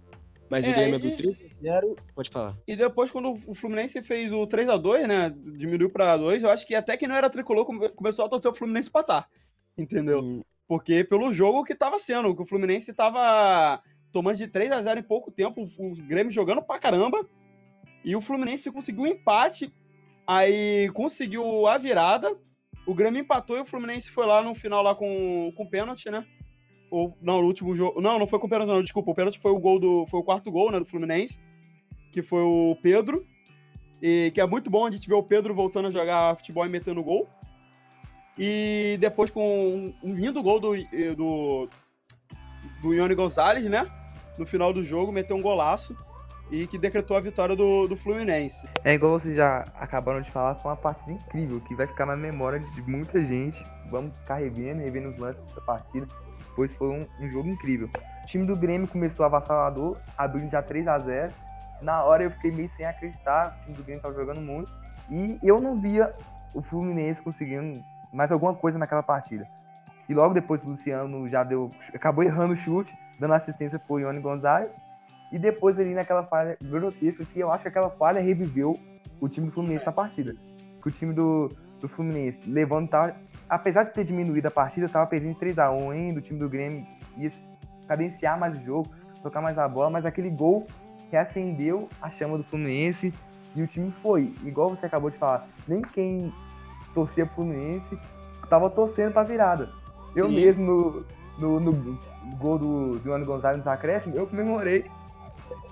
Mas 0.50 0.64
é, 0.64 0.70
o 0.70 0.74
Grêmio 0.74 0.96
abriu 0.96 1.16
3 1.16 1.36
a 1.36 1.62
0 1.62 1.96
pode 2.12 2.28
falar. 2.28 2.58
E 2.66 2.74
depois, 2.74 3.10
quando 3.10 3.32
o 3.32 3.54
Fluminense 3.54 4.02
fez 4.02 4.32
o 4.32 4.46
3 4.46 4.68
a 4.68 4.76
2 4.76 5.06
né? 5.06 5.32
Diminuiu 5.56 5.88
para 5.88 6.16
2, 6.16 6.42
eu 6.42 6.50
acho 6.50 6.66
que 6.66 6.74
até 6.74 6.96
que 6.96 7.06
não 7.06 7.14
era 7.14 7.30
tricolor, 7.30 7.64
começou 7.94 8.24
a 8.24 8.28
torcer 8.28 8.50
o 8.50 8.54
Fluminense 8.54 8.88
empatar. 8.88 9.28
Entendeu? 9.78 10.20
Hum. 10.20 10.42
Porque 10.66 11.04
pelo 11.04 11.32
jogo 11.32 11.64
que 11.64 11.74
tava 11.74 11.98
sendo, 12.00 12.34
que 12.34 12.42
o 12.42 12.46
Fluminense 12.46 12.92
tava 12.92 13.80
tomando 14.12 14.36
de 14.36 14.48
3 14.48 14.72
a 14.72 14.82
0 14.82 14.98
em 14.98 15.04
pouco 15.04 15.30
tempo, 15.30 15.62
o 15.62 15.92
Grêmio 16.06 16.32
jogando 16.32 16.62
pra 16.62 16.80
caramba. 16.80 17.24
E 18.04 18.16
o 18.16 18.20
Fluminense 18.20 18.72
conseguiu 18.72 19.04
um 19.04 19.06
empate, 19.06 19.72
aí 20.26 20.90
conseguiu 20.94 21.68
a 21.68 21.78
virada. 21.78 22.36
O 22.86 22.94
Grêmio 22.94 23.20
empatou 23.20 23.56
e 23.56 23.60
o 23.60 23.64
Fluminense 23.64 24.10
foi 24.10 24.26
lá 24.26 24.42
no 24.42 24.54
final 24.54 24.82
lá 24.82 24.94
com, 24.96 25.52
com 25.56 25.66
pênalti, 25.66 26.10
né? 26.10 26.26
Ou, 26.90 27.16
não, 27.20 27.40
no 27.40 27.46
último 27.46 27.76
jogo. 27.76 28.00
Não, 28.00 28.18
não 28.18 28.26
foi 28.26 28.38
com 28.38 28.48
pênalti, 28.48 28.68
não, 28.68 28.82
desculpa. 28.82 29.10
O 29.10 29.14
pênalti 29.14 29.38
foi 29.38 29.52
o 29.52 29.58
gol 29.58 29.78
do. 29.78 30.06
Foi 30.06 30.20
o 30.20 30.24
quarto 30.24 30.50
gol, 30.50 30.72
né, 30.72 30.78
do 30.78 30.84
Fluminense. 30.84 31.40
Que 32.10 32.22
foi 32.22 32.42
o 32.42 32.76
Pedro. 32.82 33.24
E 34.02 34.30
que 34.34 34.40
é 34.40 34.46
muito 34.46 34.70
bom 34.70 34.86
a 34.86 34.90
gente 34.90 35.08
ver 35.08 35.14
o 35.14 35.22
Pedro 35.22 35.54
voltando 35.54 35.88
a 35.88 35.90
jogar 35.90 36.36
futebol 36.36 36.66
e 36.66 36.68
metendo 36.68 37.02
gol. 37.02 37.28
E 38.38 38.96
depois 38.98 39.30
com 39.30 39.92
um 40.02 40.14
lindo 40.14 40.42
gol 40.42 40.58
do, 40.58 40.72
do, 41.16 41.68
do 42.82 42.94
Ione 42.94 43.14
Gonzalez, 43.14 43.66
né? 43.66 43.86
No 44.38 44.46
final 44.46 44.72
do 44.72 44.82
jogo, 44.82 45.12
meteu 45.12 45.36
um 45.36 45.42
golaço 45.42 45.94
e 46.50 46.66
que 46.66 46.78
decretou 46.78 47.16
a 47.16 47.20
vitória 47.20 47.54
do, 47.54 47.86
do 47.86 47.96
Fluminense. 47.96 48.66
É 48.84 48.94
igual 48.94 49.18
vocês 49.18 49.36
já 49.36 49.60
acabaram 49.74 50.20
de 50.20 50.30
falar, 50.30 50.56
foi 50.56 50.70
uma 50.70 50.76
partida 50.76 51.12
incrível, 51.12 51.60
que 51.60 51.74
vai 51.74 51.86
ficar 51.86 52.06
na 52.06 52.16
memória 52.16 52.58
de 52.58 52.82
muita 52.82 53.24
gente. 53.24 53.62
Vamos 53.90 54.16
ficar 54.16 54.36
revendo, 54.36 54.80
revendo 54.80 55.10
os 55.10 55.18
lances 55.18 55.42
dessa 55.44 55.60
partida, 55.60 56.06
pois 56.54 56.74
foi 56.74 56.88
um, 56.88 57.06
um 57.20 57.30
jogo 57.30 57.48
incrível. 57.48 57.88
O 58.22 58.26
time 58.26 58.46
do 58.46 58.56
Grêmio 58.56 58.88
começou 58.88 59.24
avassalador, 59.26 59.96
abrindo 60.16 60.50
já 60.50 60.62
3 60.62 60.86
a 60.88 60.98
0 60.98 61.32
Na 61.82 62.04
hora 62.04 62.24
eu 62.24 62.30
fiquei 62.30 62.50
meio 62.50 62.68
sem 62.68 62.86
acreditar, 62.86 63.56
o 63.56 63.64
time 63.64 63.76
do 63.76 63.82
Grêmio 63.82 63.98
estava 63.98 64.14
jogando 64.14 64.40
muito, 64.40 64.72
e 65.10 65.38
eu 65.42 65.60
não 65.60 65.80
via 65.80 66.14
o 66.54 66.62
Fluminense 66.62 67.20
conseguindo 67.20 67.82
mais 68.12 68.30
alguma 68.30 68.54
coisa 68.54 68.78
naquela 68.78 69.02
partida. 69.02 69.46
E 70.08 70.14
logo 70.14 70.34
depois 70.34 70.62
o 70.64 70.70
Luciano 70.70 71.28
já 71.28 71.44
deu, 71.44 71.70
acabou 71.94 72.24
errando 72.24 72.54
o 72.54 72.56
chute, 72.56 72.92
dando 73.18 73.34
assistência 73.34 73.78
pro 73.78 74.00
Ione 74.00 74.20
Gonzalez, 74.20 74.70
E 75.32 75.38
depois 75.38 75.78
ali 75.78 75.94
naquela 75.94 76.24
falha 76.24 76.56
grotesca, 76.60 77.24
que 77.24 77.38
eu 77.38 77.52
acho 77.52 77.62
que 77.62 77.68
aquela 77.68 77.90
falha 77.90 78.20
reviveu 78.20 78.76
o 79.20 79.28
time 79.28 79.46
do 79.46 79.52
Fluminense 79.52 79.86
na 79.86 79.92
partida. 79.92 80.34
Que 80.82 80.88
o 80.88 80.90
time 80.90 81.12
do, 81.12 81.48
do 81.80 81.88
Fluminense 81.88 82.50
levando, 82.50 82.88
tava, 82.88 83.14
apesar 83.50 83.82
de 83.82 83.92
ter 83.92 84.04
diminuído 84.04 84.46
a 84.46 84.50
partida, 84.50 84.88
tava 84.88 85.06
perdendo 85.08 85.34
3x1 85.34 85.90
ainda, 85.90 86.20
o 86.20 86.22
time 86.22 86.38
do 86.38 86.48
Grêmio 86.48 86.86
ia 87.16 87.32
cadenciar 87.88 88.38
mais 88.38 88.56
o 88.56 88.64
jogo, 88.64 88.88
tocar 89.20 89.42
mais 89.42 89.58
a 89.58 89.66
bola, 89.68 89.90
mas 89.90 90.06
aquele 90.06 90.30
gol 90.30 90.68
reacendeu 91.10 91.88
a 92.00 92.08
chama 92.10 92.38
do 92.38 92.44
Fluminense 92.44 93.12
e 93.56 93.60
o 93.60 93.66
time 93.66 93.92
foi. 94.00 94.32
Igual 94.44 94.68
você 94.70 94.86
acabou 94.86 95.10
de 95.10 95.18
falar, 95.18 95.48
nem 95.66 95.82
quem 95.82 96.32
torcia 96.94 97.26
pro 97.26 97.36
Fluminense 97.36 97.98
tava 98.48 98.70
torcendo 98.70 99.12
pra 99.12 99.24
virada. 99.24 99.68
Eu 100.14 100.28
Sim. 100.28 100.36
mesmo, 100.36 101.04
no, 101.36 101.58
no, 101.58 101.72
no 101.72 101.98
gol 102.38 102.58
do, 102.58 103.12
Ano 103.12 103.26
Gonzalez 103.26 103.58
nos 103.58 103.66
acréscimos, 103.66 104.16
eu 104.16 104.26
comemorei. 104.28 104.84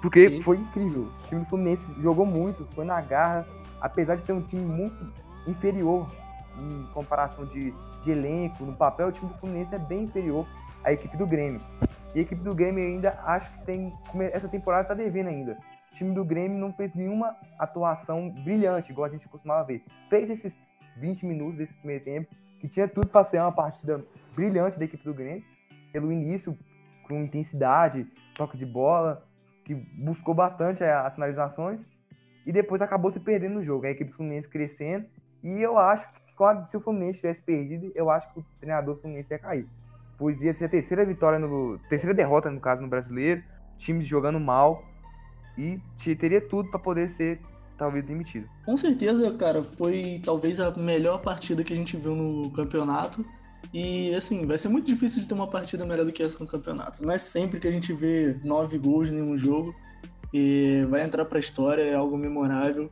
Porque 0.02 0.30
Sim. 0.30 0.42
foi 0.42 0.56
incrível. 0.56 1.02
O 1.02 1.26
time 1.28 1.40
do 1.42 1.46
Fluminense 1.46 1.92
jogou 2.00 2.26
muito, 2.26 2.66
foi 2.74 2.84
na 2.84 3.00
garra. 3.00 3.46
Apesar 3.80 4.16
de 4.16 4.24
ter 4.24 4.32
um 4.32 4.42
time 4.42 4.64
muito 4.64 5.12
inferior 5.46 6.08
em 6.58 6.86
comparação 6.92 7.44
de, 7.44 7.72
de 8.02 8.10
elenco, 8.10 8.64
no 8.64 8.74
papel, 8.74 9.08
o 9.08 9.12
time 9.12 9.28
do 9.28 9.38
Fluminense 9.38 9.74
é 9.74 9.78
bem 9.78 10.04
inferior 10.04 10.46
à 10.84 10.92
equipe 10.92 11.16
do 11.16 11.26
Grêmio. 11.26 11.60
E 12.14 12.20
a 12.20 12.22
equipe 12.22 12.42
do 12.42 12.54
Grêmio 12.54 12.82
ainda 12.82 13.18
acho 13.24 13.50
que 13.52 13.64
tem. 13.64 13.92
Essa 14.32 14.48
temporada 14.48 14.88
tá 14.88 14.94
devendo 14.94 15.28
ainda. 15.28 15.58
O 15.92 15.94
time 15.94 16.14
do 16.14 16.24
Grêmio 16.24 16.58
não 16.58 16.72
fez 16.72 16.94
nenhuma 16.94 17.36
atuação 17.58 18.30
brilhante, 18.30 18.92
igual 18.92 19.06
a 19.06 19.10
gente 19.10 19.28
costumava 19.28 19.64
ver. 19.64 19.84
Fez 20.08 20.30
esses 20.30 20.60
20 20.96 21.26
minutos 21.26 21.58
desse 21.58 21.74
primeiro 21.74 22.04
tempo, 22.04 22.34
que 22.60 22.68
tinha 22.68 22.88
tudo 22.88 23.08
para 23.08 23.24
ser 23.24 23.40
uma 23.40 23.52
partida 23.52 24.04
brilhante 24.34 24.78
da 24.78 24.84
equipe 24.84 25.04
do 25.04 25.14
Grêmio, 25.14 25.44
pelo 25.92 26.12
início, 26.12 26.56
com 27.06 27.14
intensidade, 27.14 28.06
toque 28.34 28.56
de 28.56 28.66
bola, 28.66 29.24
que 29.64 29.74
buscou 29.74 30.34
bastante 30.34 30.82
as 30.84 31.14
finalizações, 31.14 31.84
e 32.46 32.52
depois 32.52 32.80
acabou 32.80 33.10
se 33.10 33.20
perdendo 33.20 33.54
no 33.54 33.62
jogo. 33.62 33.86
A 33.86 33.90
equipe 33.90 34.10
do 34.10 34.16
Fluminense 34.16 34.48
crescendo, 34.48 35.06
e 35.42 35.60
eu 35.60 35.78
acho 35.78 36.10
que 36.12 36.20
quando- 36.38 36.64
se 36.66 36.76
o 36.76 36.80
Fluminense 36.80 37.18
tivesse 37.20 37.42
perdido, 37.42 37.92
eu 37.94 38.08
acho 38.08 38.32
que 38.32 38.38
o 38.40 38.44
treinador 38.60 38.94
do 38.94 39.00
Fluminense 39.02 39.30
ia 39.32 39.38
cair. 39.38 39.66
Pois 40.16 40.40
ia 40.40 40.54
ser 40.54 40.64
a 40.64 40.68
terceira 40.68 41.04
vitória, 41.04 41.38
no, 41.38 41.78
terceira 41.88 42.14
derrota, 42.14 42.50
no 42.50 42.60
caso, 42.60 42.80
no 42.80 42.88
brasileiro, 42.88 43.42
times 43.76 44.06
jogando 44.06 44.40
mal, 44.40 44.82
e 45.56 45.78
te- 45.96 46.14
teria 46.16 46.40
tudo 46.40 46.70
para 46.70 46.78
poder 46.78 47.08
ser, 47.10 47.40
talvez, 47.76 48.04
demitido. 48.04 48.48
Com 48.64 48.76
certeza, 48.76 49.30
cara, 49.32 49.62
foi 49.62 50.20
talvez 50.24 50.60
a 50.60 50.70
melhor 50.70 51.20
partida 51.20 51.62
que 51.64 51.72
a 51.72 51.76
gente 51.76 51.96
viu 51.96 52.14
no 52.14 52.50
campeonato. 52.52 53.24
E 53.74 54.14
assim, 54.14 54.46
vai 54.46 54.56
ser 54.56 54.68
muito 54.68 54.86
difícil 54.86 55.20
de 55.20 55.26
ter 55.26 55.34
uma 55.34 55.48
partida 55.48 55.84
melhor 55.84 56.06
do 56.06 56.12
que 56.12 56.22
essa 56.22 56.42
no 56.42 56.48
campeonato. 56.48 57.04
Não 57.04 57.12
é 57.12 57.18
sempre 57.18 57.58
que 57.60 57.66
a 57.66 57.72
gente 57.72 57.92
vê 57.92 58.36
nove 58.44 58.78
gols 58.78 59.10
em 59.10 59.20
um 59.20 59.36
jogo. 59.36 59.74
E 60.32 60.86
vai 60.90 61.02
entrar 61.02 61.24
pra 61.24 61.38
história, 61.38 61.82
é 61.82 61.94
algo 61.94 62.16
memorável. 62.16 62.90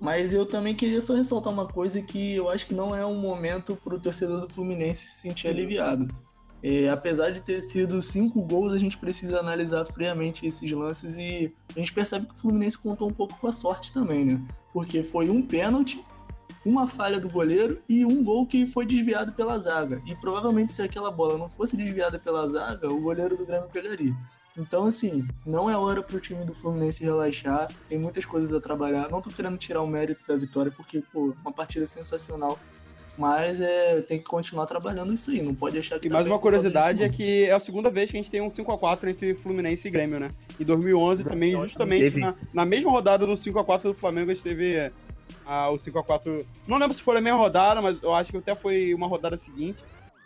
Mas 0.00 0.34
eu 0.34 0.44
também 0.44 0.74
queria 0.74 1.00
só 1.00 1.14
ressaltar 1.14 1.52
uma 1.52 1.66
coisa 1.66 2.02
que 2.02 2.34
eu 2.34 2.50
acho 2.50 2.66
que 2.66 2.74
não 2.74 2.94
é 2.94 3.04
um 3.06 3.14
momento 3.14 3.76
pro 3.76 3.98
torcedor 3.98 4.40
do 4.40 4.48
Fluminense 4.48 5.06
se 5.06 5.20
sentir 5.20 5.48
aliviado. 5.48 6.08
É, 6.62 6.88
apesar 6.88 7.30
de 7.30 7.42
ter 7.42 7.60
sido 7.60 8.00
cinco 8.00 8.40
gols, 8.40 8.72
a 8.72 8.78
gente 8.78 8.96
precisa 8.96 9.38
analisar 9.38 9.84
friamente 9.84 10.46
esses 10.46 10.70
lances 10.70 11.14
e 11.16 11.54
a 11.76 11.78
gente 11.78 11.92
percebe 11.92 12.26
que 12.26 12.34
o 12.34 12.38
Fluminense 12.38 12.78
contou 12.78 13.06
um 13.06 13.12
pouco 13.12 13.38
com 13.38 13.46
a 13.46 13.52
sorte 13.52 13.92
também, 13.92 14.24
né? 14.24 14.40
Porque 14.72 15.02
foi 15.02 15.28
um 15.28 15.42
pênalti, 15.42 16.02
uma 16.64 16.86
falha 16.86 17.20
do 17.20 17.28
goleiro 17.28 17.82
e 17.86 18.02
um 18.04 18.24
gol 18.24 18.46
que 18.46 18.66
foi 18.66 18.86
desviado 18.86 19.32
pela 19.32 19.58
zaga. 19.58 20.00
E 20.06 20.14
provavelmente 20.14 20.72
se 20.72 20.80
aquela 20.80 21.10
bola 21.10 21.36
não 21.36 21.50
fosse 21.50 21.76
desviada 21.76 22.18
pela 22.18 22.48
zaga, 22.48 22.90
o 22.90 22.98
goleiro 22.98 23.36
do 23.36 23.44
Grêmio 23.44 23.68
pegaria. 23.68 24.14
Então, 24.56 24.84
assim, 24.86 25.26
não 25.44 25.68
é 25.68 25.76
hora 25.76 26.02
pro 26.02 26.20
time 26.20 26.44
do 26.44 26.54
Fluminense 26.54 27.02
relaxar, 27.02 27.68
tem 27.88 27.98
muitas 27.98 28.24
coisas 28.24 28.54
a 28.54 28.60
trabalhar. 28.60 29.10
Não 29.10 29.20
tô 29.20 29.30
querendo 29.30 29.58
tirar 29.58 29.82
o 29.82 29.86
mérito 29.86 30.26
da 30.26 30.36
vitória, 30.36 30.70
porque, 30.70 31.02
pô, 31.12 31.34
uma 31.42 31.52
partida 31.52 31.86
sensacional. 31.86 32.58
Mas 33.16 33.60
é, 33.60 34.00
tem 34.02 34.18
que 34.18 34.24
continuar 34.24 34.66
trabalhando 34.66 35.14
isso 35.14 35.30
aí, 35.30 35.40
não 35.40 35.54
pode 35.54 35.78
achar 35.78 36.00
que 36.00 36.08
E 36.08 36.10
tá 36.10 36.14
mais 36.14 36.26
uma 36.26 36.38
curiosidade 36.38 37.00
é 37.00 37.08
que 37.08 37.44
é 37.44 37.52
a 37.52 37.60
segunda 37.60 37.88
vez 37.88 38.10
que 38.10 38.16
a 38.16 38.20
gente 38.20 38.30
tem 38.30 38.40
um 38.40 38.48
5x4 38.48 39.08
entre 39.08 39.34
Fluminense 39.34 39.86
e 39.86 39.90
Grêmio, 39.90 40.18
né? 40.18 40.32
Em 40.58 40.64
2011 40.64 41.22
também, 41.22 41.52
2011 41.52 41.68
justamente 41.68 42.18
na, 42.18 42.34
na 42.52 42.64
mesma 42.64 42.90
rodada 42.90 43.24
do 43.24 43.32
5x4 43.34 43.82
do 43.82 43.94
Flamengo, 43.94 44.32
a 44.32 44.34
gente 44.34 44.42
teve 44.42 44.90
ah, 45.46 45.70
o 45.70 45.76
5x4. 45.76 46.44
Não 46.66 46.76
lembro 46.76 46.94
se 46.94 47.02
foi 47.02 47.16
a 47.16 47.20
mesma 47.20 47.38
rodada, 47.38 47.80
mas 47.80 48.02
eu 48.02 48.12
acho 48.12 48.32
que 48.32 48.38
até 48.38 48.54
foi 48.54 48.92
uma 48.94 49.06
rodada 49.06 49.36
seguinte. 49.36 49.84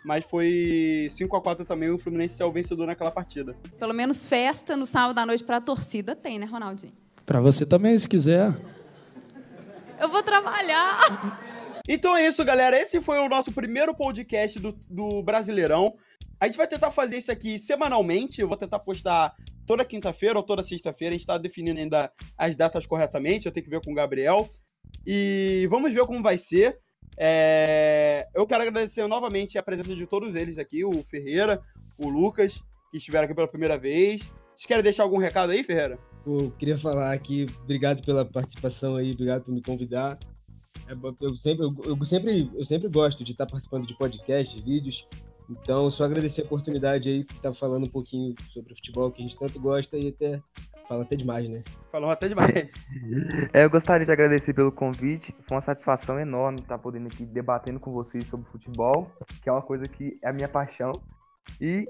Mas 0.09 0.25
foi 0.25 1.07
5x4 1.11 1.67
também, 1.67 1.91
o 1.91 1.97
Fluminense 1.99 2.41
é 2.41 2.45
o 2.45 2.51
vencedor 2.51 2.87
naquela 2.87 3.11
partida. 3.11 3.55
Pelo 3.77 3.93
menos 3.93 4.25
festa 4.25 4.75
no 4.75 4.87
sábado 4.87 5.19
à 5.19 5.23
noite 5.23 5.43
pra 5.43 5.61
torcida 5.61 6.15
tem, 6.15 6.39
né, 6.39 6.47
Ronaldinho? 6.47 6.93
Pra 7.27 7.39
você 7.39 7.63
também, 7.63 7.95
se 7.95 8.09
quiser. 8.09 8.59
Eu 9.99 10.09
vou 10.09 10.23
trabalhar. 10.23 10.99
Então 11.87 12.17
é 12.17 12.25
isso, 12.25 12.43
galera. 12.43 12.75
Esse 12.75 12.99
foi 13.01 13.19
o 13.19 13.29
nosso 13.29 13.51
primeiro 13.51 13.93
podcast 13.93 14.59
do, 14.59 14.75
do 14.89 15.21
Brasileirão. 15.21 15.95
A 16.39 16.47
gente 16.47 16.57
vai 16.57 16.65
tentar 16.65 16.89
fazer 16.89 17.19
isso 17.19 17.31
aqui 17.31 17.59
semanalmente. 17.59 18.41
Eu 18.41 18.47
vou 18.47 18.57
tentar 18.57 18.79
postar 18.79 19.35
toda 19.63 19.85
quinta-feira 19.85 20.39
ou 20.39 20.43
toda 20.43 20.63
sexta-feira. 20.63 21.13
A 21.13 21.17
gente 21.19 21.27
tá 21.27 21.37
definindo 21.37 21.79
ainda 21.79 22.11
as 22.35 22.55
datas 22.55 22.87
corretamente. 22.87 23.45
Eu 23.45 23.51
tenho 23.51 23.63
que 23.63 23.69
ver 23.69 23.81
com 23.85 23.91
o 23.91 23.95
Gabriel. 23.95 24.49
E 25.05 25.67
vamos 25.69 25.93
ver 25.93 26.03
como 26.07 26.23
vai 26.23 26.39
ser. 26.39 26.79
É, 27.21 28.29
Eu 28.33 28.47
quero 28.47 28.63
agradecer 28.63 29.05
novamente 29.05 29.57
a 29.57 29.63
presença 29.63 29.93
de 29.93 30.07
todos 30.07 30.35
eles 30.35 30.57
aqui: 30.57 30.85
o 30.85 31.03
Ferreira, 31.03 31.61
o 31.97 32.07
Lucas, 32.07 32.63
que 32.89 32.97
estiveram 32.97 33.25
aqui 33.25 33.35
pela 33.35 33.47
primeira 33.47 33.77
vez. 33.77 34.21
Vocês 34.55 34.65
querem 34.65 34.83
deixar 34.83 35.03
algum 35.03 35.17
recado 35.17 35.51
aí, 35.51 35.61
Ferreira? 35.61 35.99
Pô, 36.23 36.49
queria 36.57 36.77
falar 36.77 37.13
aqui, 37.13 37.45
obrigado 37.61 38.01
pela 38.05 38.23
participação 38.25 38.95
aí, 38.95 39.11
obrigado 39.11 39.43
por 39.43 39.53
me 39.53 39.61
convidar. 39.61 40.17
É 40.87 40.93
eu, 40.93 41.35
sempre, 41.35 41.65
eu, 41.65 41.75
eu 41.85 42.05
sempre, 42.05 42.51
eu 42.53 42.65
sempre 42.65 42.89
gosto 42.89 43.23
de 43.23 43.33
estar 43.33 43.45
participando 43.45 43.85
de 43.85 43.97
podcasts, 43.97 44.55
de 44.55 44.63
vídeos. 44.63 45.05
Então, 45.49 45.89
só 45.89 46.03
agradecer 46.03 46.41
a 46.41 46.45
oportunidade 46.45 47.09
aí 47.09 47.23
de 47.23 47.33
estar 47.33 47.53
falando 47.53 47.85
um 47.85 47.89
pouquinho 47.89 48.35
sobre 48.53 48.73
o 48.73 48.75
futebol 48.75 49.11
que 49.11 49.21
a 49.21 49.25
gente 49.25 49.37
tanto 49.37 49.59
gosta 49.59 49.97
e 49.97 50.09
até 50.09 50.41
fala 50.87 51.03
até 51.03 51.15
demais, 51.15 51.49
né? 51.49 51.63
Falou 51.91 52.09
até 52.09 52.27
demais. 52.27 52.49
É, 53.53 53.63
eu 53.63 53.69
gostaria 53.69 54.05
de 54.05 54.11
agradecer 54.11 54.53
pelo 54.53 54.71
convite. 54.71 55.33
Foi 55.47 55.55
uma 55.55 55.61
satisfação 55.61 56.19
enorme 56.19 56.59
estar 56.59 56.77
podendo 56.77 57.07
aqui 57.07 57.25
debatendo 57.25 57.79
com 57.79 57.91
vocês 57.91 58.25
sobre 58.25 58.49
futebol, 58.49 59.11
que 59.41 59.49
é 59.49 59.51
uma 59.51 59.61
coisa 59.61 59.85
que 59.85 60.19
é 60.21 60.29
a 60.29 60.33
minha 60.33 60.47
paixão. 60.47 60.91
E 61.59 61.87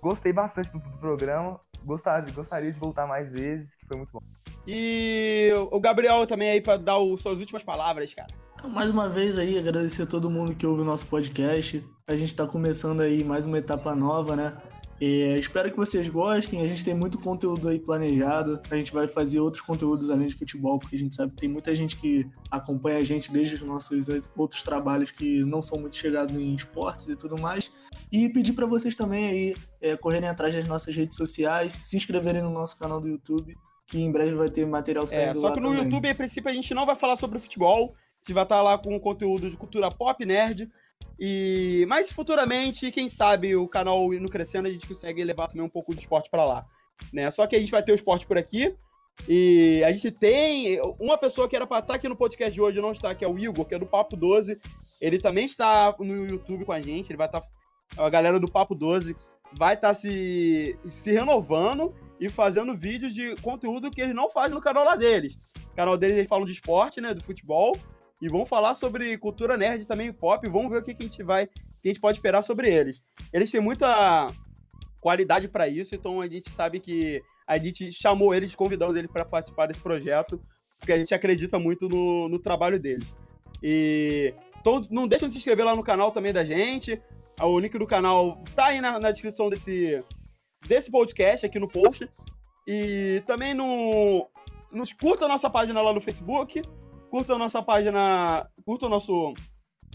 gostei 0.00 0.32
bastante 0.32 0.70
do, 0.70 0.78
do 0.78 0.98
programa. 0.98 1.60
Gostaria, 1.84 2.32
gostaria 2.32 2.72
de 2.72 2.78
voltar 2.78 3.06
mais 3.06 3.30
vezes, 3.30 3.68
que 3.78 3.86
foi 3.86 3.96
muito 3.96 4.10
bom. 4.12 4.20
E 4.66 5.50
o 5.70 5.80
Gabriel 5.80 6.26
também 6.26 6.50
aí 6.50 6.60
pra 6.60 6.76
dar 6.76 6.98
o- 6.98 7.16
suas 7.16 7.40
últimas 7.40 7.64
palavras, 7.64 8.14
cara. 8.14 8.28
Então, 8.54 8.70
mais 8.70 8.90
uma 8.90 9.08
vez 9.08 9.36
aí, 9.38 9.58
agradecer 9.58 10.02
a 10.02 10.06
todo 10.06 10.30
mundo 10.30 10.54
que 10.54 10.66
ouve 10.66 10.82
o 10.82 10.84
nosso 10.84 11.06
podcast. 11.06 11.84
A 12.06 12.14
gente 12.14 12.34
tá 12.34 12.46
começando 12.46 13.00
aí 13.00 13.24
mais 13.24 13.44
uma 13.46 13.58
etapa 13.58 13.94
nova, 13.94 14.36
né? 14.36 14.56
É, 15.00 15.36
espero 15.36 15.68
que 15.68 15.76
vocês 15.76 16.08
gostem. 16.08 16.62
A 16.62 16.68
gente 16.68 16.84
tem 16.84 16.94
muito 16.94 17.18
conteúdo 17.18 17.68
aí 17.68 17.80
planejado. 17.80 18.60
A 18.70 18.76
gente 18.76 18.92
vai 18.92 19.08
fazer 19.08 19.40
outros 19.40 19.60
conteúdos 19.60 20.12
além 20.12 20.28
de 20.28 20.34
futebol, 20.34 20.78
porque 20.78 20.94
a 20.94 20.98
gente 20.98 21.16
sabe 21.16 21.32
que 21.32 21.40
tem 21.40 21.48
muita 21.48 21.74
gente 21.74 21.96
que 21.96 22.24
acompanha 22.48 22.98
a 22.98 23.04
gente 23.04 23.32
desde 23.32 23.56
os 23.56 23.62
nossos 23.62 24.06
outros 24.36 24.62
trabalhos 24.62 25.10
que 25.10 25.44
não 25.44 25.60
são 25.60 25.80
muito 25.80 25.96
chegados 25.96 26.32
em 26.36 26.54
esportes 26.54 27.08
e 27.08 27.16
tudo 27.16 27.36
mais. 27.36 27.68
E 28.12 28.28
pedir 28.28 28.52
para 28.52 28.66
vocês 28.66 28.94
também 28.94 29.26
aí 29.26 29.56
é, 29.80 29.96
correrem 29.96 30.28
atrás 30.28 30.54
das 30.54 30.66
nossas 30.66 30.94
redes 30.94 31.16
sociais, 31.16 31.72
se 31.72 31.96
inscreverem 31.96 32.42
no 32.42 32.50
nosso 32.50 32.78
canal 32.78 33.00
do 33.00 33.08
YouTube, 33.08 33.56
que 33.86 34.00
em 34.00 34.12
breve 34.12 34.34
vai 34.34 34.50
ter 34.50 34.66
material 34.66 35.04
É, 35.04 35.08
saindo 35.08 35.40
só 35.40 35.48
lá 35.48 35.54
que 35.54 35.60
no 35.60 35.68
também. 35.70 35.84
YouTube, 35.84 36.08
a 36.10 36.14
princípio, 36.14 36.50
a 36.50 36.54
gente 36.54 36.74
não 36.74 36.84
vai 36.84 36.94
falar 36.94 37.16
sobre 37.16 37.38
futebol. 37.40 37.94
A 37.94 38.18
gente 38.20 38.34
vai 38.34 38.42
estar 38.42 38.60
lá 38.60 38.76
com 38.76 39.00
conteúdo 39.00 39.50
de 39.50 39.56
cultura 39.56 39.90
pop, 39.90 40.24
nerd. 40.26 40.70
E 41.18 41.84
mas 41.88 42.10
futuramente, 42.10 42.90
quem 42.90 43.08
sabe 43.08 43.56
o 43.56 43.66
canal 43.66 44.12
indo 44.12 44.28
crescendo, 44.28 44.68
a 44.68 44.70
gente 44.70 44.86
consegue 44.86 45.24
levar 45.24 45.48
também 45.48 45.64
um 45.64 45.68
pouco 45.68 45.94
de 45.94 46.00
esporte 46.00 46.30
pra 46.30 46.44
lá, 46.44 46.66
né? 47.12 47.30
Só 47.30 47.46
que 47.46 47.56
a 47.56 47.60
gente 47.60 47.70
vai 47.72 47.82
ter 47.82 47.92
o 47.92 47.94
esporte 47.94 48.26
por 48.26 48.36
aqui. 48.36 48.74
E 49.28 49.82
a 49.86 49.92
gente 49.92 50.10
tem 50.10 50.80
uma 50.98 51.18
pessoa 51.18 51.48
que 51.48 51.56
era 51.56 51.66
pra 51.66 51.80
estar 51.80 51.94
aqui 51.94 52.08
no 52.08 52.16
podcast 52.16 52.52
de 52.52 52.60
hoje 52.60 52.78
e 52.78 52.82
não 52.82 52.92
está, 52.92 53.14
que 53.14 53.24
é 53.24 53.28
o 53.28 53.38
Igor, 53.38 53.64
que 53.64 53.74
é 53.74 53.78
do 53.78 53.86
Papo 53.86 54.16
12. 54.16 54.58
Ele 55.00 55.18
também 55.18 55.44
está 55.44 55.94
no 55.98 56.26
YouTube 56.26 56.64
com 56.64 56.72
a 56.72 56.80
gente, 56.80 57.10
ele 57.10 57.18
vai 57.18 57.26
estar 57.26 57.42
a 57.96 58.08
galera 58.10 58.38
do 58.38 58.50
Papo 58.50 58.74
12 58.74 59.16
vai 59.56 59.74
estar 59.74 59.94
se, 59.94 60.78
se 60.88 61.12
renovando 61.12 61.94
e 62.18 62.28
fazendo 62.28 62.74
vídeos 62.74 63.14
de 63.14 63.34
conteúdo 63.36 63.90
que 63.90 64.00
eles 64.00 64.14
não 64.14 64.30
fazem 64.30 64.54
no 64.54 64.60
canal 64.60 64.84
lá 64.84 64.96
deles. 64.96 65.38
O 65.72 65.74
canal 65.74 65.96
deles 65.96 66.16
eles 66.16 66.28
falam 66.28 66.46
de 66.46 66.52
esporte, 66.52 67.00
né, 67.00 67.12
do 67.12 67.22
futebol, 67.22 67.76
e 68.20 68.28
vão 68.28 68.46
falar 68.46 68.74
sobre 68.74 69.18
cultura 69.18 69.56
nerd 69.56 69.84
também, 69.84 70.12
pop, 70.12 70.48
vamos 70.48 70.70
ver 70.70 70.78
o 70.78 70.82
que, 70.82 70.94
que 70.94 71.02
a 71.02 71.06
gente 71.06 71.22
vai, 71.22 71.46
que 71.46 71.52
a 71.84 71.88
gente 71.88 72.00
pode 72.00 72.18
esperar 72.18 72.42
sobre 72.42 72.72
eles. 72.72 73.02
Eles 73.32 73.50
têm 73.50 73.60
muita 73.60 74.30
qualidade 75.00 75.48
para 75.48 75.66
isso, 75.66 75.94
então 75.94 76.20
a 76.20 76.28
gente 76.28 76.48
sabe 76.50 76.78
que 76.78 77.20
a 77.46 77.58
gente 77.58 77.92
chamou 77.92 78.32
eles, 78.32 78.54
convidamos 78.54 78.96
eles 78.96 79.10
para 79.10 79.24
participar 79.24 79.66
desse 79.66 79.80
projeto, 79.80 80.40
porque 80.78 80.92
a 80.92 80.98
gente 80.98 81.12
acredita 81.12 81.58
muito 81.58 81.88
no, 81.88 82.28
no 82.28 82.38
trabalho 82.38 82.78
deles. 82.78 83.06
E 83.60 84.32
então 84.60 84.86
não 84.90 85.08
deixem 85.08 85.26
de 85.26 85.34
se 85.34 85.38
inscrever 85.38 85.64
lá 85.64 85.74
no 85.74 85.82
canal 85.82 86.12
também 86.12 86.32
da 86.32 86.44
gente. 86.44 87.00
O 87.40 87.58
link 87.58 87.76
do 87.78 87.86
canal 87.86 88.42
tá 88.54 88.66
aí 88.66 88.80
na, 88.80 88.98
na 88.98 89.10
descrição 89.10 89.48
desse, 89.48 90.02
desse 90.66 90.90
podcast, 90.90 91.46
aqui 91.46 91.58
no 91.58 91.68
post. 91.68 92.08
E 92.66 93.22
também 93.26 93.54
no. 93.54 94.28
Nos 94.70 94.92
curta 94.92 95.26
a 95.26 95.28
nossa 95.28 95.50
página 95.50 95.80
lá 95.80 95.92
no 95.92 96.00
Facebook. 96.00 96.62
Curta 97.10 97.34
a 97.34 97.38
nossa 97.38 97.62
página. 97.62 98.48
Curta 98.64 98.86
o 98.86 98.88
nosso. 98.88 99.34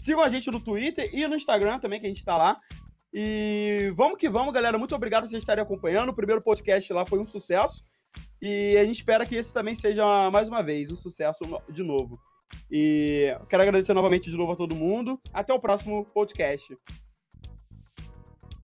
Sigam 0.00 0.22
a 0.22 0.28
gente 0.28 0.50
no 0.50 0.60
Twitter 0.60 1.10
e 1.12 1.26
no 1.26 1.34
Instagram 1.34 1.78
também, 1.78 1.98
que 1.98 2.06
a 2.06 2.08
gente 2.08 2.24
tá 2.24 2.36
lá. 2.36 2.58
E 3.12 3.92
vamos 3.96 4.18
que 4.18 4.28
vamos, 4.28 4.52
galera. 4.52 4.78
Muito 4.78 4.94
obrigado 4.94 5.24
por 5.24 5.30
vocês 5.30 5.42
estarem 5.42 5.62
acompanhando. 5.62 6.10
O 6.10 6.14
primeiro 6.14 6.42
podcast 6.42 6.92
lá 6.92 7.04
foi 7.04 7.18
um 7.18 7.26
sucesso. 7.26 7.82
E 8.40 8.76
a 8.76 8.84
gente 8.84 8.98
espera 8.98 9.26
que 9.26 9.34
esse 9.34 9.52
também 9.52 9.74
seja, 9.74 10.30
mais 10.30 10.48
uma 10.48 10.62
vez, 10.62 10.92
um 10.92 10.96
sucesso 10.96 11.44
de 11.70 11.82
novo. 11.82 12.20
E 12.70 13.34
quero 13.48 13.62
agradecer 13.62 13.94
novamente 13.94 14.30
de 14.30 14.36
novo 14.36 14.52
a 14.52 14.56
todo 14.56 14.74
mundo. 14.74 15.20
Até 15.32 15.52
o 15.52 15.58
próximo 15.58 16.04
podcast. 16.06 16.76